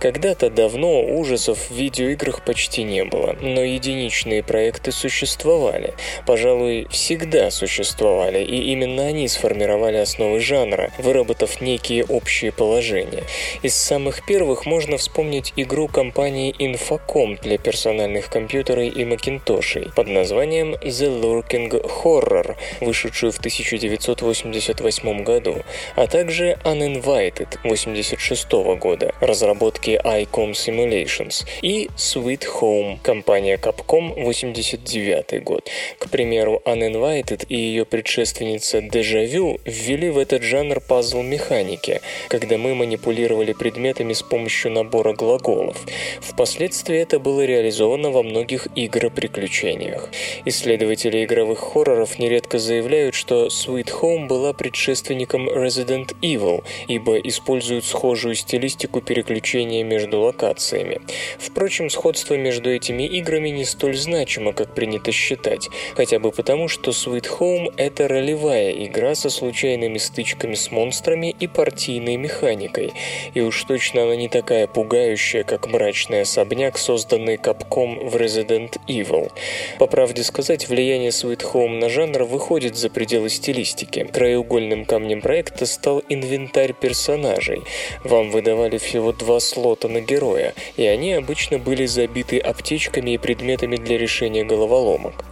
Когда-то 0.00 0.50
давно 0.50 1.02
ужасов 1.02 1.58
в 1.70 1.74
видеоиграх 1.74 2.44
почти 2.44 2.82
не 2.82 3.04
было, 3.04 3.36
но 3.40 3.62
единичные 3.62 4.42
проекты 4.42 4.92
существовали. 4.92 5.94
Пожалуй, 6.26 6.86
всегда 6.90 7.50
существовали, 7.50 8.42
и 8.42 8.72
именно 8.72 9.06
они 9.06 9.28
сформировали 9.28 9.51
формировали 9.52 9.98
основы 9.98 10.40
жанра, 10.40 10.90
выработав 10.98 11.60
некие 11.60 12.04
общие 12.06 12.52
положения. 12.52 13.24
Из 13.62 13.74
самых 13.74 14.24
первых 14.24 14.64
можно 14.64 14.96
вспомнить 14.96 15.52
игру 15.56 15.88
компании 15.88 16.54
Infocom 16.58 17.38
для 17.42 17.58
персональных 17.58 18.30
компьютеров 18.30 18.96
и 18.96 19.04
макинтошей 19.04 19.90
под 19.94 20.08
названием 20.08 20.74
The 20.76 21.20
Lurking 21.20 21.70
Horror, 22.02 22.56
вышедшую 22.80 23.32
в 23.32 23.38
1988 23.38 25.22
году, 25.22 25.56
а 25.96 26.06
также 26.06 26.58
Uninvited 26.64 27.58
1986 27.62 28.52
года, 28.80 29.14
разработки 29.20 30.00
Icom 30.02 30.52
Simulations, 30.52 31.44
и 31.60 31.90
Sweet 31.98 32.44
Home, 32.60 32.98
компания 33.02 33.58
Capcom 33.58 34.14
89 34.22 35.42
год. 35.44 35.68
К 35.98 36.08
примеру, 36.08 36.62
Uninvited 36.64 37.44
и 37.48 37.56
ее 37.56 37.84
предшественница 37.84 38.78
Deja 38.78 39.26
Vu 39.32 39.58
ввели 39.64 40.10
в 40.10 40.18
этот 40.18 40.42
жанр 40.42 40.80
пазл-механики, 40.80 42.02
когда 42.28 42.58
мы 42.58 42.74
манипулировали 42.74 43.54
предметами 43.54 44.12
с 44.12 44.22
помощью 44.22 44.72
набора 44.72 45.14
глаголов. 45.14 45.76
Впоследствии 46.20 46.98
это 46.98 47.18
было 47.18 47.44
реализовано 47.44 48.10
во 48.10 48.22
многих 48.22 48.68
игр-приключениях. 48.74 50.10
Исследователи 50.44 51.24
игровых 51.24 51.60
хорроров 51.60 52.18
нередко 52.18 52.58
заявляют, 52.58 53.14
что 53.14 53.46
Sweet 53.46 53.90
Home 54.02 54.26
была 54.26 54.52
предшественником 54.52 55.48
Resident 55.48 56.14
Evil, 56.20 56.62
ибо 56.88 57.16
используют 57.16 57.86
схожую 57.86 58.34
стилистику 58.34 59.00
переключения 59.00 59.82
между 59.82 60.20
локациями. 60.20 61.00
Впрочем, 61.38 61.88
сходство 61.88 62.34
между 62.34 62.70
этими 62.70 63.04
играми 63.04 63.48
не 63.48 63.64
столь 63.64 63.96
значимо, 63.96 64.52
как 64.52 64.74
принято 64.74 65.10
считать, 65.10 65.68
хотя 65.94 66.18
бы 66.18 66.32
потому, 66.32 66.68
что 66.68 66.90
Sweet 66.90 67.28
Home— 67.38 67.72
это 67.78 68.08
ролевая 68.08 68.72
игра 68.72 69.14
со 69.22 69.30
случайными 69.30 69.98
стычками 69.98 70.54
с 70.56 70.72
монстрами 70.72 71.30
и 71.38 71.46
партийной 71.46 72.16
механикой, 72.16 72.92
и 73.34 73.40
уж 73.40 73.62
точно 73.62 74.02
она 74.02 74.16
не 74.16 74.28
такая 74.28 74.66
пугающая, 74.66 75.44
как 75.44 75.68
мрачный 75.68 76.22
особняк, 76.22 76.76
созданный 76.76 77.36
Капком 77.36 78.08
в 78.08 78.16
Resident 78.16 78.80
Evil. 78.88 79.30
По 79.78 79.86
правде 79.86 80.24
сказать, 80.24 80.68
влияние 80.68 81.10
Sweet 81.10 81.52
Home 81.52 81.78
на 81.78 81.88
жанр 81.88 82.24
выходит 82.24 82.74
за 82.74 82.90
пределы 82.90 83.30
стилистики. 83.30 84.08
Краеугольным 84.12 84.86
камнем 84.86 85.20
проекта 85.20 85.66
стал 85.66 86.02
инвентарь 86.08 86.72
персонажей. 86.72 87.62
Вам 88.02 88.32
выдавали 88.32 88.78
всего 88.78 89.12
два 89.12 89.38
слота 89.38 89.86
на 89.86 90.00
героя, 90.00 90.52
и 90.76 90.84
они 90.84 91.12
обычно 91.12 91.60
были 91.60 91.86
забиты 91.86 92.38
аптечками 92.38 93.12
и 93.12 93.18
предметами 93.18 93.76
для 93.76 93.98
решения 93.98 94.42
головоломок. 94.42 95.24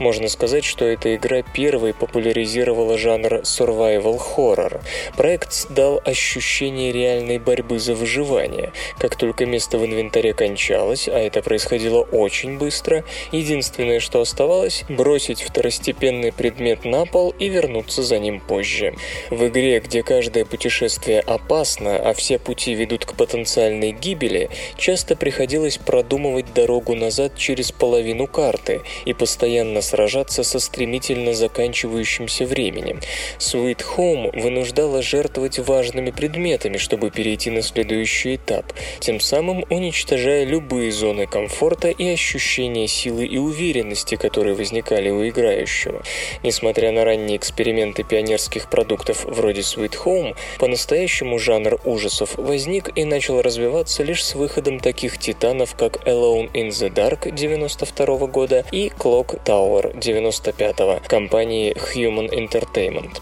Можно 0.00 0.26
сказать, 0.26 0.64
что 0.64 0.84
эта 0.84 1.14
игра 1.14 1.42
первой 1.42 1.94
популяризировала 1.94 2.98
жанр 2.98 3.35
жанр 3.36 3.42
survival 3.42 4.20
horror. 4.36 4.80
Проект 5.16 5.66
дал 5.70 6.00
ощущение 6.04 6.92
реальной 6.92 7.38
борьбы 7.38 7.78
за 7.78 7.94
выживание. 7.94 8.72
Как 8.98 9.16
только 9.16 9.46
место 9.46 9.78
в 9.78 9.84
инвентаре 9.84 10.34
кончалось, 10.34 11.08
а 11.08 11.18
это 11.18 11.42
происходило 11.42 12.02
очень 12.02 12.58
быстро, 12.58 13.04
единственное, 13.32 14.00
что 14.00 14.20
оставалось, 14.20 14.84
бросить 14.88 15.42
второстепенный 15.42 16.32
предмет 16.32 16.84
на 16.84 17.06
пол 17.06 17.34
и 17.38 17.48
вернуться 17.48 18.02
за 18.02 18.18
ним 18.18 18.40
позже. 18.40 18.94
В 19.30 19.46
игре, 19.46 19.80
где 19.80 20.02
каждое 20.02 20.44
путешествие 20.44 21.20
опасно, 21.20 21.96
а 21.96 22.12
все 22.14 22.38
пути 22.38 22.74
ведут 22.74 23.04
к 23.04 23.14
потенциальной 23.14 23.92
гибели, 23.92 24.50
часто 24.76 25.16
приходилось 25.16 25.78
продумывать 25.78 26.52
дорогу 26.54 26.94
назад 26.94 27.36
через 27.36 27.72
половину 27.72 28.26
карты 28.26 28.82
и 29.04 29.12
постоянно 29.12 29.82
сражаться 29.82 30.42
со 30.42 30.58
стремительно 30.58 31.34
заканчивающимся 31.34 32.46
временем. 32.46 33.00
Sweet 33.38 33.82
Home 33.96 34.40
вынуждала 34.40 35.02
жертвовать 35.02 35.58
важными 35.58 36.10
предметами, 36.10 36.76
чтобы 36.76 37.10
перейти 37.10 37.50
на 37.50 37.62
следующий 37.62 38.36
этап, 38.36 38.72
тем 39.00 39.20
самым 39.20 39.64
уничтожая 39.70 40.44
любые 40.44 40.92
зоны 40.92 41.26
комфорта 41.26 41.88
и 41.88 42.08
ощущение 42.08 42.88
силы 42.88 43.26
и 43.26 43.38
уверенности, 43.38 44.16
которые 44.16 44.54
возникали 44.54 45.10
у 45.10 45.26
играющего. 45.28 46.02
Несмотря 46.42 46.92
на 46.92 47.04
ранние 47.04 47.36
эксперименты 47.36 48.02
пионерских 48.02 48.70
продуктов 48.70 49.24
вроде 49.24 49.60
Sweet 49.60 49.96
Home, 50.04 50.36
по-настоящему 50.58 51.38
жанр 51.38 51.80
ужасов 51.84 52.36
возник 52.36 52.96
и 52.96 53.04
начал 53.04 53.42
развиваться 53.42 54.02
лишь 54.02 54.24
с 54.24 54.34
выходом 54.34 54.80
таких 54.80 55.18
титанов, 55.18 55.74
как 55.74 56.06
Alone 56.06 56.50
in 56.52 56.68
the 56.68 56.92
Dark 56.92 57.30
92 57.30 58.26
года 58.26 58.64
и 58.72 58.88
Clock 58.88 59.42
Tower 59.44 59.98
95 59.98 61.06
компании 61.08 61.74
Human 61.94 62.30
Entertainment. 62.30 63.15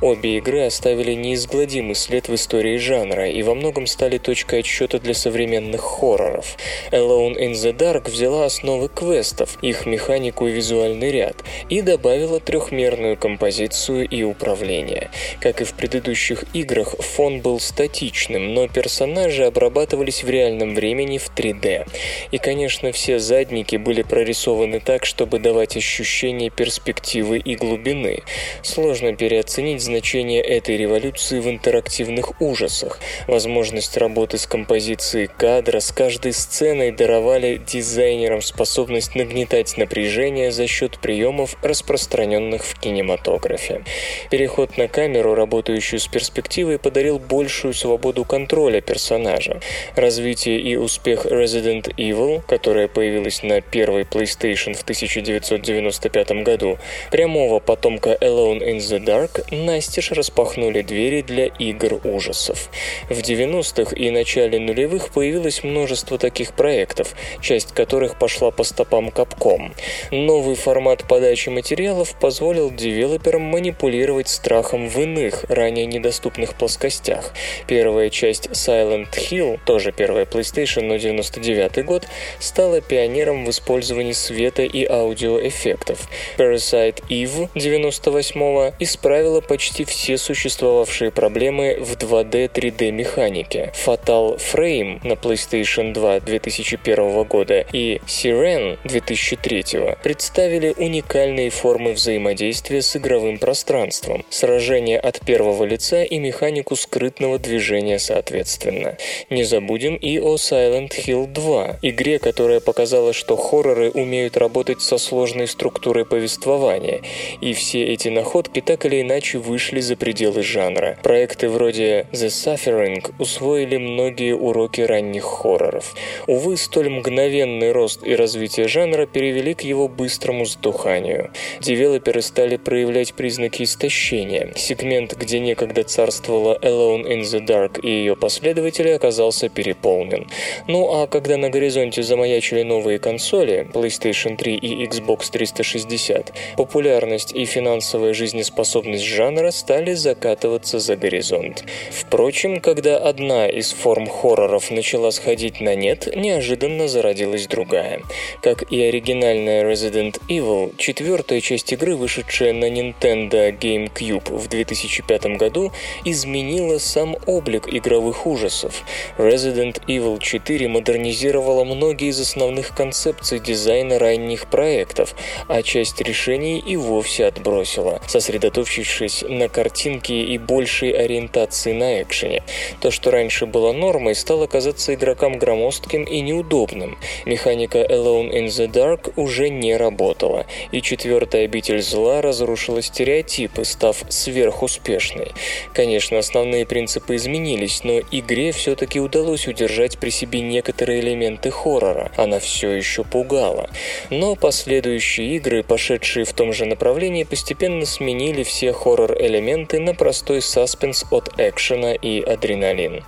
Обе 0.00 0.38
игры 0.38 0.62
оставили 0.62 1.12
неизгладимый 1.12 1.94
след 1.94 2.28
в 2.28 2.34
истории 2.34 2.76
жанра 2.76 3.28
и 3.28 3.42
во 3.42 3.54
многом 3.54 3.86
стали 3.86 4.18
точкой 4.18 4.60
отсчета 4.60 4.98
для 4.98 5.14
современных 5.14 5.80
хорроров. 5.80 6.56
Alone 6.90 7.36
in 7.38 7.52
the 7.52 7.76
Dark 7.76 8.10
взяла 8.10 8.46
основы 8.46 8.88
квестов, 8.88 9.58
их 9.62 9.86
механику 9.86 10.46
и 10.46 10.52
визуальный 10.52 11.10
ряд, 11.10 11.36
и 11.68 11.82
добавила 11.82 12.40
трехмерную 12.40 13.16
композицию 13.16 14.08
и 14.08 14.22
управление. 14.22 15.10
Как 15.40 15.60
и 15.60 15.64
в 15.64 15.74
предыдущих 15.74 16.44
играх, 16.54 16.94
фон 16.98 17.40
был 17.40 17.60
статичным, 17.60 18.54
но 18.54 18.68
персонажи 18.68 19.44
обрабатывались 19.44 20.22
в 20.22 20.30
реальном 20.30 20.74
времени 20.74 21.18
в 21.18 21.30
3D. 21.34 21.86
И, 22.30 22.38
конечно, 22.38 22.92
все 22.92 23.18
задники 23.18 23.76
были 23.76 24.02
прорисованы 24.02 24.80
так, 24.80 25.04
чтобы 25.04 25.38
давать 25.38 25.76
ощущение 25.76 26.50
перспективы 26.50 27.38
и 27.38 27.54
глубины. 27.56 28.22
Сложно 28.62 29.12
переоценить 29.40 29.82
значение 29.82 30.42
этой 30.42 30.76
революции 30.76 31.40
в 31.40 31.48
интерактивных 31.48 32.40
ужасах. 32.42 32.98
Возможность 33.26 33.96
работы 33.96 34.36
с 34.36 34.46
композицией 34.46 35.28
кадра 35.28 35.80
с 35.80 35.92
каждой 35.92 36.34
сценой 36.34 36.92
даровали 36.92 37.56
дизайнерам 37.56 38.42
способность 38.42 39.14
нагнетать 39.14 39.78
напряжение 39.78 40.52
за 40.52 40.66
счет 40.66 40.98
приемов, 40.98 41.56
распространенных 41.62 42.66
в 42.66 42.78
кинематографе. 42.78 43.82
Переход 44.30 44.76
на 44.76 44.88
камеру, 44.88 45.34
работающую 45.34 46.00
с 46.00 46.06
перспективой, 46.06 46.78
подарил 46.78 47.18
большую 47.18 47.72
свободу 47.72 48.26
контроля 48.26 48.82
персонажа. 48.82 49.60
Развитие 49.96 50.60
и 50.60 50.76
успех 50.76 51.24
Resident 51.24 51.94
Evil, 51.96 52.42
которая 52.46 52.88
появилась 52.88 53.42
на 53.42 53.62
первой 53.62 54.02
PlayStation 54.02 54.74
в 54.74 54.82
1995 54.82 56.30
году, 56.42 56.78
прямого 57.10 57.58
потомка 57.58 58.18
Alone 58.20 58.60
in 58.60 58.76
the 58.78 59.02
Dark, 59.02 59.29
настежь 59.50 60.12
распахнули 60.12 60.82
двери 60.82 61.22
для 61.22 61.46
игр 61.46 62.00
ужасов. 62.04 62.70
В 63.08 63.18
90-х 63.18 63.94
и 63.94 64.10
начале 64.10 64.58
нулевых 64.58 65.10
появилось 65.10 65.64
множество 65.64 66.18
таких 66.18 66.54
проектов, 66.54 67.14
часть 67.40 67.72
которых 67.72 68.18
пошла 68.18 68.50
по 68.50 68.64
стопам 68.64 69.08
Capcom. 69.08 69.72
Новый 70.10 70.56
формат 70.56 71.06
подачи 71.08 71.48
материалов 71.48 72.14
позволил 72.18 72.70
девелоперам 72.70 73.42
манипулировать 73.42 74.28
страхом 74.28 74.88
в 74.88 75.00
иных, 75.00 75.44
ранее 75.48 75.86
недоступных 75.86 76.54
плоскостях. 76.54 77.32
Первая 77.66 78.10
часть 78.10 78.46
Silent 78.46 79.12
Hill, 79.12 79.58
тоже 79.64 79.92
первая 79.92 80.24
PlayStation, 80.24 80.82
но 80.82 80.96
99 80.96 81.84
год, 81.84 82.06
стала 82.38 82.80
пионером 82.80 83.44
в 83.44 83.50
использовании 83.50 84.12
света 84.12 84.62
и 84.62 84.84
аудиоэффектов. 84.84 86.08
Parasite 86.36 87.02
Eve 87.08 87.48
98 87.54 88.72
исправила 89.20 89.40
почти 89.42 89.84
все 89.84 90.16
существовавшие 90.16 91.10
проблемы 91.10 91.76
в 91.78 91.92
2D 91.92 92.50
3D 92.50 92.90
механике. 92.90 93.70
Fatal 93.74 94.38
Frame 94.38 95.06
на 95.06 95.12
PlayStation 95.12 95.92
2 95.92 96.20
2001 96.20 97.24
года 97.24 97.66
и 97.72 98.00
Siren 98.06 98.78
2003 98.84 99.96
представили 100.02 100.74
уникальные 100.76 101.50
формы 101.50 101.92
взаимодействия 101.92 102.80
с 102.80 102.96
игровым 102.96 103.38
пространством, 103.38 104.24
сражение 104.30 104.98
от 104.98 105.20
первого 105.20 105.64
лица 105.64 106.02
и 106.02 106.18
механику 106.18 106.74
скрытного 106.76 107.38
движения 107.38 107.98
соответственно. 107.98 108.96
Не 109.28 109.44
забудем 109.44 109.96
и 109.96 110.18
о 110.18 110.36
Silent 110.36 110.92
Hill 110.96 111.26
2, 111.26 111.80
игре, 111.82 112.18
которая 112.18 112.60
показала, 112.60 113.12
что 113.12 113.36
хорроры 113.36 113.90
умеют 113.90 114.38
работать 114.38 114.80
со 114.80 114.96
сложной 114.96 115.46
структурой 115.46 116.06
повествования, 116.06 117.02
и 117.42 117.52
все 117.52 117.84
эти 117.84 118.08
находки 118.08 118.60
так 118.60 118.86
или 118.86 118.99
иначе 119.00 119.38
вышли 119.38 119.80
за 119.80 119.96
пределы 119.96 120.42
жанра. 120.42 120.98
Проекты 121.02 121.48
вроде 121.48 122.06
The 122.12 122.28
Suffering 122.28 123.12
усвоили 123.18 123.76
многие 123.76 124.34
уроки 124.34 124.80
ранних 124.80 125.24
хорроров. 125.24 125.94
Увы, 126.26 126.56
столь 126.56 126.90
мгновенный 126.90 127.72
рост 127.72 128.00
и 128.04 128.14
развитие 128.14 128.68
жанра 128.68 129.06
перевели 129.06 129.54
к 129.54 129.62
его 129.62 129.88
быстрому 129.88 130.44
сдуханию. 130.44 131.30
Девелоперы 131.60 132.22
стали 132.22 132.56
проявлять 132.56 133.14
признаки 133.14 133.62
истощения. 133.62 134.52
Сегмент, 134.56 135.16
где 135.16 135.40
некогда 135.40 135.84
царствовала 135.84 136.58
Alone 136.62 137.06
in 137.06 137.20
the 137.22 137.44
Dark 137.44 137.80
и 137.80 137.88
ее 137.88 138.16
последователи, 138.16 138.90
оказался 138.90 139.48
переполнен. 139.48 140.26
Ну 140.68 140.92
а 140.92 141.06
когда 141.06 141.36
на 141.36 141.50
горизонте 141.50 142.02
замаячили 142.02 142.62
новые 142.62 142.98
консоли 142.98 143.68
PlayStation 143.72 144.36
3 144.36 144.56
и 144.56 144.86
Xbox 144.86 145.30
360, 145.30 146.32
популярность 146.56 147.32
и 147.32 147.44
финансовая 147.44 148.14
жизнеспособность 148.14 148.89
жанра 148.98 149.50
стали 149.50 149.94
закатываться 149.94 150.78
за 150.78 150.96
горизонт. 150.96 151.64
Впрочем, 151.90 152.60
когда 152.60 152.96
одна 152.96 153.48
из 153.48 153.72
форм 153.72 154.08
хорроров 154.08 154.70
начала 154.70 155.10
сходить 155.10 155.60
на 155.60 155.74
нет, 155.74 156.08
неожиданно 156.16 156.88
зародилась 156.88 157.46
другая. 157.46 158.02
Как 158.42 158.70
и 158.72 158.82
оригинальная 158.82 159.64
Resident 159.64 160.20
Evil, 160.28 160.74
четвертая 160.76 161.40
часть 161.40 161.72
игры, 161.72 161.96
вышедшая 161.96 162.52
на 162.52 162.70
Nintendo 162.70 163.56
GameCube 163.56 164.34
в 164.36 164.48
2005 164.48 165.36
году, 165.36 165.72
изменила 166.04 166.78
сам 166.78 167.16
облик 167.26 167.68
игровых 167.68 168.26
ужасов. 168.26 168.82
Resident 169.18 169.82
Evil 169.86 170.18
4 170.18 170.68
модернизировала 170.68 171.64
многие 171.64 172.08
из 172.08 172.20
основных 172.20 172.74
концепций 172.74 173.38
дизайна 173.38 173.98
ранних 173.98 174.46
проектов, 174.46 175.14
а 175.48 175.62
часть 175.62 176.00
решений 176.00 176.58
и 176.58 176.76
вовсе 176.76 177.26
отбросила, 177.26 178.00
сосредоточившись 178.06 178.79
на 179.28 179.48
картинке 179.48 180.22
и 180.22 180.38
большей 180.38 180.90
ориентации 180.90 181.72
на 181.72 182.02
экшене. 182.02 182.42
То, 182.80 182.90
что 182.90 183.10
раньше 183.10 183.46
было 183.46 183.72
нормой, 183.72 184.14
стало 184.14 184.46
казаться 184.46 184.94
игрокам 184.94 185.38
громоздким 185.38 186.04
и 186.04 186.20
неудобным. 186.20 186.98
Механика 187.26 187.78
Alone 187.78 188.30
in 188.32 188.46
the 188.46 188.66
Dark 188.66 189.12
уже 189.16 189.48
не 189.48 189.76
работала, 189.76 190.46
и 190.72 190.82
четвертая 190.82 191.44
обитель 191.44 191.82
зла 191.82 192.20
разрушила 192.20 192.82
стереотипы, 192.82 193.64
став 193.64 194.04
сверхуспешной. 194.08 195.32
Конечно, 195.72 196.18
основные 196.18 196.66
принципы 196.66 197.16
изменились, 197.16 197.84
но 197.84 198.00
игре 198.10 198.52
все-таки 198.52 199.00
удалось 199.00 199.46
удержать 199.46 199.98
при 199.98 200.10
себе 200.10 200.40
некоторые 200.40 201.00
элементы 201.00 201.50
хоррора. 201.50 202.12
Она 202.16 202.38
все 202.38 202.70
еще 202.70 203.04
пугала. 203.04 203.70
Но 204.10 204.36
последующие 204.36 205.36
игры, 205.36 205.62
пошедшие 205.62 206.24
в 206.24 206.32
том 206.32 206.52
же 206.52 206.64
направлении, 206.66 207.24
постепенно 207.24 207.86
сменили 207.86 208.42
все 208.42 208.69
хоррор-элементы 208.72 209.78
на 209.78 209.94
простой 209.94 210.42
саспенс 210.42 211.04
от 211.10 211.30
экшена 211.38 211.94
и 211.94 212.20
адреналин. 212.20 213.04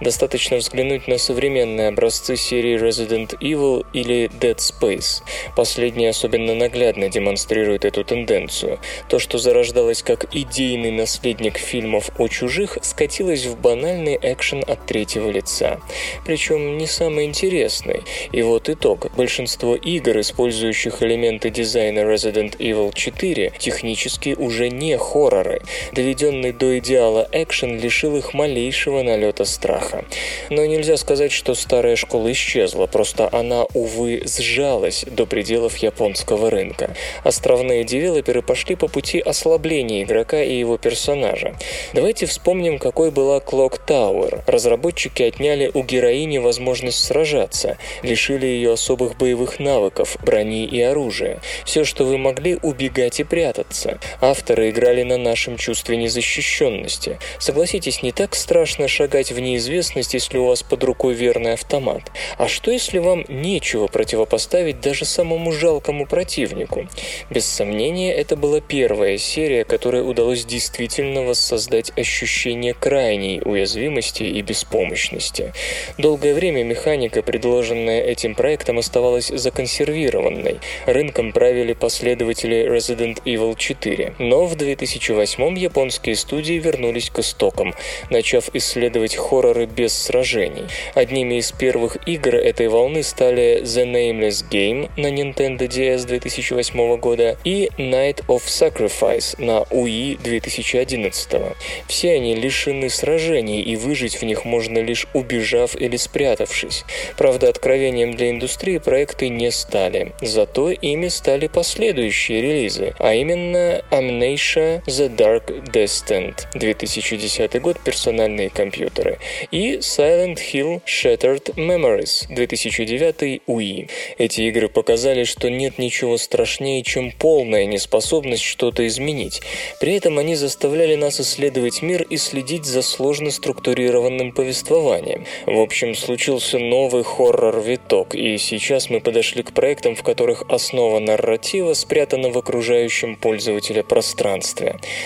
Достаточно 0.00 0.56
взглянуть 0.56 1.08
на 1.08 1.18
современные 1.18 1.88
образцы 1.88 2.36
серии 2.36 2.78
Resident 2.78 3.38
Evil 3.40 3.86
или 3.92 4.30
Dead 4.40 4.56
Space. 4.56 5.22
Последний 5.56 6.06
особенно 6.06 6.54
наглядно 6.54 7.08
демонстрирует 7.08 7.84
эту 7.84 8.04
тенденцию. 8.04 8.78
То, 9.08 9.18
что 9.18 9.38
зарождалось 9.38 10.02
как 10.02 10.34
идейный 10.34 10.90
наследник 10.90 11.58
фильмов 11.58 12.10
о 12.18 12.28
чужих, 12.28 12.78
скатилось 12.82 13.46
в 13.46 13.58
банальный 13.60 14.18
экшен 14.20 14.64
от 14.66 14.86
третьего 14.86 15.30
лица. 15.30 15.80
Причем 16.24 16.78
не 16.78 16.86
самый 16.86 17.24
интересный. 17.24 18.02
И 18.32 18.42
вот 18.42 18.68
итог. 18.68 19.10
Большинство 19.16 19.76
игр, 19.76 20.20
использующих 20.20 21.02
элементы 21.02 21.50
дизайна 21.50 22.00
Resident 22.00 22.56
Evil 22.58 22.92
4, 22.94 23.52
технически 23.58 24.34
уже 24.38 24.68
не 24.68 24.96
хорроры. 25.04 25.60
Доведенный 25.92 26.52
до 26.52 26.78
идеала 26.78 27.28
экшен 27.30 27.78
лишил 27.78 28.16
их 28.16 28.34
малейшего 28.34 29.02
налета 29.02 29.44
страха. 29.44 30.04
Но 30.50 30.64
нельзя 30.64 30.96
сказать, 30.96 31.32
что 31.32 31.54
старая 31.54 31.96
школа 31.96 32.32
исчезла, 32.32 32.86
просто 32.86 33.28
она, 33.30 33.64
увы, 33.74 34.22
сжалась 34.26 35.04
до 35.06 35.26
пределов 35.26 35.76
японского 35.76 36.50
рынка. 36.50 36.96
Островные 37.22 37.84
девелоперы 37.84 38.42
пошли 38.42 38.76
по 38.76 38.88
пути 38.88 39.20
ослабления 39.20 40.02
игрока 40.02 40.42
и 40.42 40.54
его 40.54 40.78
персонажа. 40.78 41.54
Давайте 41.92 42.26
вспомним, 42.26 42.78
какой 42.78 43.10
была 43.10 43.38
Clock 43.38 43.80
Tower. 43.86 44.42
Разработчики 44.46 45.22
отняли 45.22 45.70
у 45.74 45.82
героини 45.82 46.38
возможность 46.38 47.04
сражаться, 47.04 47.76
лишили 48.02 48.46
ее 48.46 48.72
особых 48.72 49.16
боевых 49.16 49.58
навыков, 49.58 50.16
брони 50.24 50.64
и 50.64 50.80
оружия. 50.80 51.40
Все, 51.64 51.84
что 51.84 52.04
вы 52.04 52.18
могли, 52.18 52.58
убегать 52.62 53.20
и 53.20 53.24
прятаться. 53.24 53.98
Авторы 54.20 54.70
играли 54.70 54.93
на 55.02 55.18
нашем 55.18 55.56
чувстве 55.56 55.96
незащищенности. 55.96 57.18
Согласитесь, 57.38 58.02
не 58.02 58.12
так 58.12 58.34
страшно 58.34 58.88
шагать 58.88 59.32
в 59.32 59.40
неизвестность, 59.40 60.14
если 60.14 60.38
у 60.38 60.46
вас 60.46 60.62
под 60.62 60.84
рукой 60.84 61.14
верный 61.14 61.54
автомат. 61.54 62.02
А 62.38 62.48
что, 62.48 62.70
если 62.70 62.98
вам 62.98 63.24
нечего 63.28 63.86
противопоставить 63.86 64.80
даже 64.80 65.04
самому 65.04 65.52
жалкому 65.52 66.06
противнику? 66.06 66.88
Без 67.30 67.46
сомнения, 67.46 68.12
это 68.12 68.36
была 68.36 68.60
первая 68.60 69.18
серия, 69.18 69.64
которой 69.64 70.08
удалось 70.08 70.44
действительно 70.44 71.22
воссоздать 71.22 71.92
ощущение 71.96 72.74
крайней 72.74 73.40
уязвимости 73.44 74.22
и 74.22 74.42
беспомощности. 74.42 75.52
Долгое 75.98 76.34
время 76.34 76.64
механика, 76.64 77.22
предложенная 77.22 78.02
этим 78.02 78.34
проектом, 78.34 78.78
оставалась 78.78 79.28
законсервированной. 79.28 80.60
Рынком 80.86 81.32
правили 81.32 81.72
последователи 81.72 82.66
Resident 82.66 83.22
Evil 83.24 83.56
4. 83.56 84.14
Но 84.18 84.46
в 84.46 84.56
2008 84.84 85.58
японские 85.58 86.14
студии 86.14 86.54
вернулись 86.54 87.08
к 87.08 87.20
истокам, 87.20 87.74
начав 88.10 88.50
исследовать 88.54 89.16
хорроры 89.16 89.64
без 89.64 89.94
сражений. 89.94 90.64
Одними 90.94 91.36
из 91.36 91.52
первых 91.52 91.96
игр 92.06 92.34
этой 92.34 92.68
волны 92.68 93.02
стали 93.02 93.62
The 93.62 93.84
Nameless 93.90 94.44
Game 94.50 94.90
на 94.96 95.06
Nintendo 95.06 95.66
DS 95.66 96.06
2008 96.06 96.96
года 96.98 97.38
и 97.44 97.70
Night 97.78 98.26
of 98.26 98.42
Sacrifice 98.44 99.42
на 99.42 99.62
Wii 99.70 100.22
2011. 100.22 101.54
Все 101.88 102.12
они 102.12 102.34
лишены 102.34 102.90
сражений, 102.90 103.62
и 103.62 103.76
выжить 103.76 104.16
в 104.16 104.22
них 104.24 104.44
можно 104.44 104.78
лишь 104.80 105.06
убежав 105.14 105.76
или 105.76 105.96
спрятавшись. 105.96 106.84
Правда, 107.16 107.48
откровением 107.48 108.14
для 108.14 108.30
индустрии 108.30 108.76
проекты 108.78 109.28
не 109.28 109.50
стали. 109.50 110.12
Зато 110.20 110.72
ими 110.72 111.08
стали 111.08 111.46
последующие 111.46 112.42
релизы, 112.42 112.94
а 112.98 113.14
именно 113.14 113.82
Amnesia 113.90 114.73
The 114.86 115.14
Dark 115.14 115.64
Descent 115.72 116.46
2010 116.54 117.60
год 117.60 117.78
персональные 117.80 118.50
компьютеры 118.50 119.18
и 119.50 119.76
Silent 119.76 120.38
Hill 120.38 120.82
Shattered 120.84 121.54
Memories 121.54 122.26
2009 122.28 123.42
Wii. 123.46 123.90
Эти 124.18 124.40
игры 124.42 124.68
показали, 124.68 125.24
что 125.24 125.50
нет 125.50 125.78
ничего 125.78 126.16
страшнее, 126.18 126.82
чем 126.82 127.12
полная 127.12 127.66
неспособность 127.66 128.42
что-то 128.42 128.86
изменить. 128.86 129.42
При 129.80 129.94
этом 129.94 130.18
они 130.18 130.34
заставляли 130.34 130.94
нас 130.94 131.20
исследовать 131.20 131.82
мир 131.82 132.02
и 132.02 132.16
следить 132.16 132.64
за 132.64 132.82
сложно 132.82 133.30
структурированным 133.30 134.32
повествованием. 134.32 135.26
В 135.46 135.58
общем, 135.58 135.94
случился 135.94 136.58
новый 136.58 137.02
хоррор-виток, 137.02 138.14
и 138.14 138.38
сейчас 138.38 138.90
мы 138.90 139.00
подошли 139.00 139.42
к 139.42 139.52
проектам, 139.52 139.94
в 139.94 140.02
которых 140.02 140.44
основа 140.48 140.98
нарратива 140.98 141.74
спрятана 141.74 142.30
в 142.30 142.38
окружающем 142.38 143.16
пользователя 143.16 143.82
пространстве. 143.82 144.53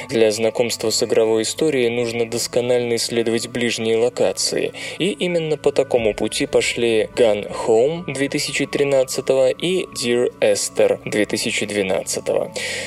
Для 0.09 0.31
знакомства 0.31 0.91
с 0.91 1.03
игровой 1.03 1.43
историей 1.43 1.91
нужно 1.91 2.29
досконально 2.29 2.97
исследовать 2.97 3.49
ближние 3.49 3.97
локации, 3.97 4.73
и 4.99 5.11
именно 5.11 5.57
по 5.57 5.73
такому 5.73 6.15
пути 6.15 6.47
пошли 6.47 7.09
Gun 7.17 7.51
Home 7.67 8.05
2013 8.13 9.25
и 9.59 9.87
Dear 9.95 10.33
Esther 10.41 11.01
2012. 11.05 12.25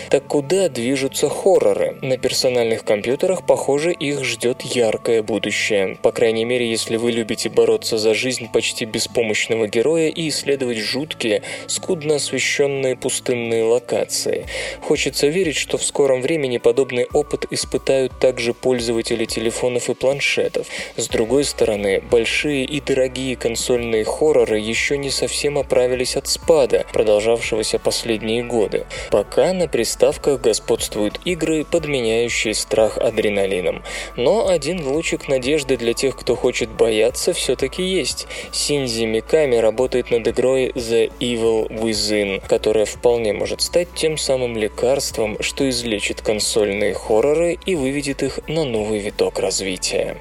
Так 0.09 0.27
куда 0.27 0.69
движутся 0.69 1.29
хорроры? 1.29 1.97
На 2.01 2.17
персональных 2.17 2.83
компьютерах, 2.83 3.45
похоже, 3.45 3.91
их 3.91 4.23
ждет 4.23 4.61
яркое 4.61 5.23
будущее. 5.23 5.97
По 6.01 6.11
крайней 6.11 6.45
мере, 6.45 6.69
если 6.69 6.97
вы 6.97 7.11
любите 7.11 7.49
бороться 7.49 7.97
за 7.97 8.13
жизнь 8.13 8.49
почти 8.51 8.85
беспомощного 8.85 9.67
героя 9.67 10.09
и 10.09 10.29
исследовать 10.29 10.77
жуткие, 10.77 11.43
скудно 11.67 12.15
освещенные 12.15 12.95
пустынные 12.95 13.63
локации. 13.63 14.45
Хочется 14.81 15.27
верить, 15.27 15.57
что 15.57 15.77
в 15.77 15.83
скором 15.83 16.21
времени 16.21 16.50
подобный 16.59 17.07
опыт 17.13 17.45
испытают 17.49 18.17
также 18.19 18.53
пользователи 18.53 19.25
телефонов 19.25 19.89
и 19.89 19.93
планшетов. 19.93 20.67
С 20.95 21.07
другой 21.07 21.43
стороны, 21.43 22.01
большие 22.01 22.65
и 22.65 22.79
дорогие 22.79 23.35
консольные 23.35 24.03
хорроры 24.03 24.59
еще 24.59 24.97
не 24.97 25.09
совсем 25.09 25.57
оправились 25.57 26.15
от 26.15 26.27
спада, 26.27 26.85
продолжавшегося 26.93 27.79
последние 27.79 28.43
годы. 28.43 28.85
Пока 29.09 29.53
на 29.53 29.67
приставках 29.67 30.41
господствуют 30.41 31.19
игры, 31.25 31.65
подменяющие 31.65 32.53
страх 32.53 32.97
адреналином. 32.97 33.83
Но 34.15 34.47
один 34.47 34.85
лучик 34.85 35.27
надежды 35.27 35.77
для 35.77 35.93
тех, 35.93 36.15
кто 36.15 36.35
хочет 36.35 36.69
бояться, 36.69 37.33
все-таки 37.33 37.83
есть. 37.83 38.27
Синзи 38.51 39.05
Миками 39.05 39.55
работает 39.55 40.11
над 40.11 40.27
игрой 40.27 40.67
The 40.69 41.11
Evil 41.19 41.69
Within, 41.69 42.41
которая 42.47 42.85
вполне 42.85 43.33
может 43.33 43.61
стать 43.61 43.87
тем 43.95 44.17
самым 44.17 44.57
лекарством, 44.57 45.37
что 45.41 45.69
излечит 45.69 46.21
консольные 46.41 46.95
хорроры 46.95 47.59
и 47.67 47.75
выведет 47.75 48.23
их 48.23 48.39
на 48.47 48.65
новый 48.65 48.99
виток 48.99 49.37
развития. 49.37 50.17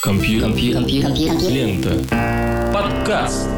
Компьютер. 0.00 0.86
Лента. 1.50 2.72
Подкаст. 2.72 3.48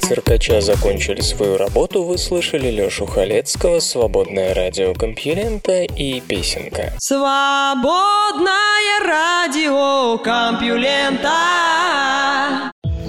Циркача 0.00 0.60
закончили 0.60 1.20
свою 1.20 1.56
работу, 1.56 2.02
вы 2.02 2.18
слышали 2.18 2.70
Лёшу 2.70 3.06
Халецкого, 3.06 3.80
«Свободное 3.80 4.54
радио 4.54 4.94
Компьюлента» 4.94 5.82
и 5.82 6.20
песенка. 6.20 6.94
Свободное 6.98 8.48
радио 9.04 10.18
Компьюлента. 10.18 11.32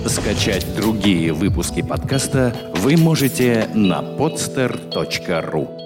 Скачать 0.06 0.66
другие 0.76 1.34
выпуски 1.34 1.82
подкаста 1.82 2.56
вы 2.76 2.98
можете 2.98 3.70
на 3.74 4.02
podster.ru 4.02 5.79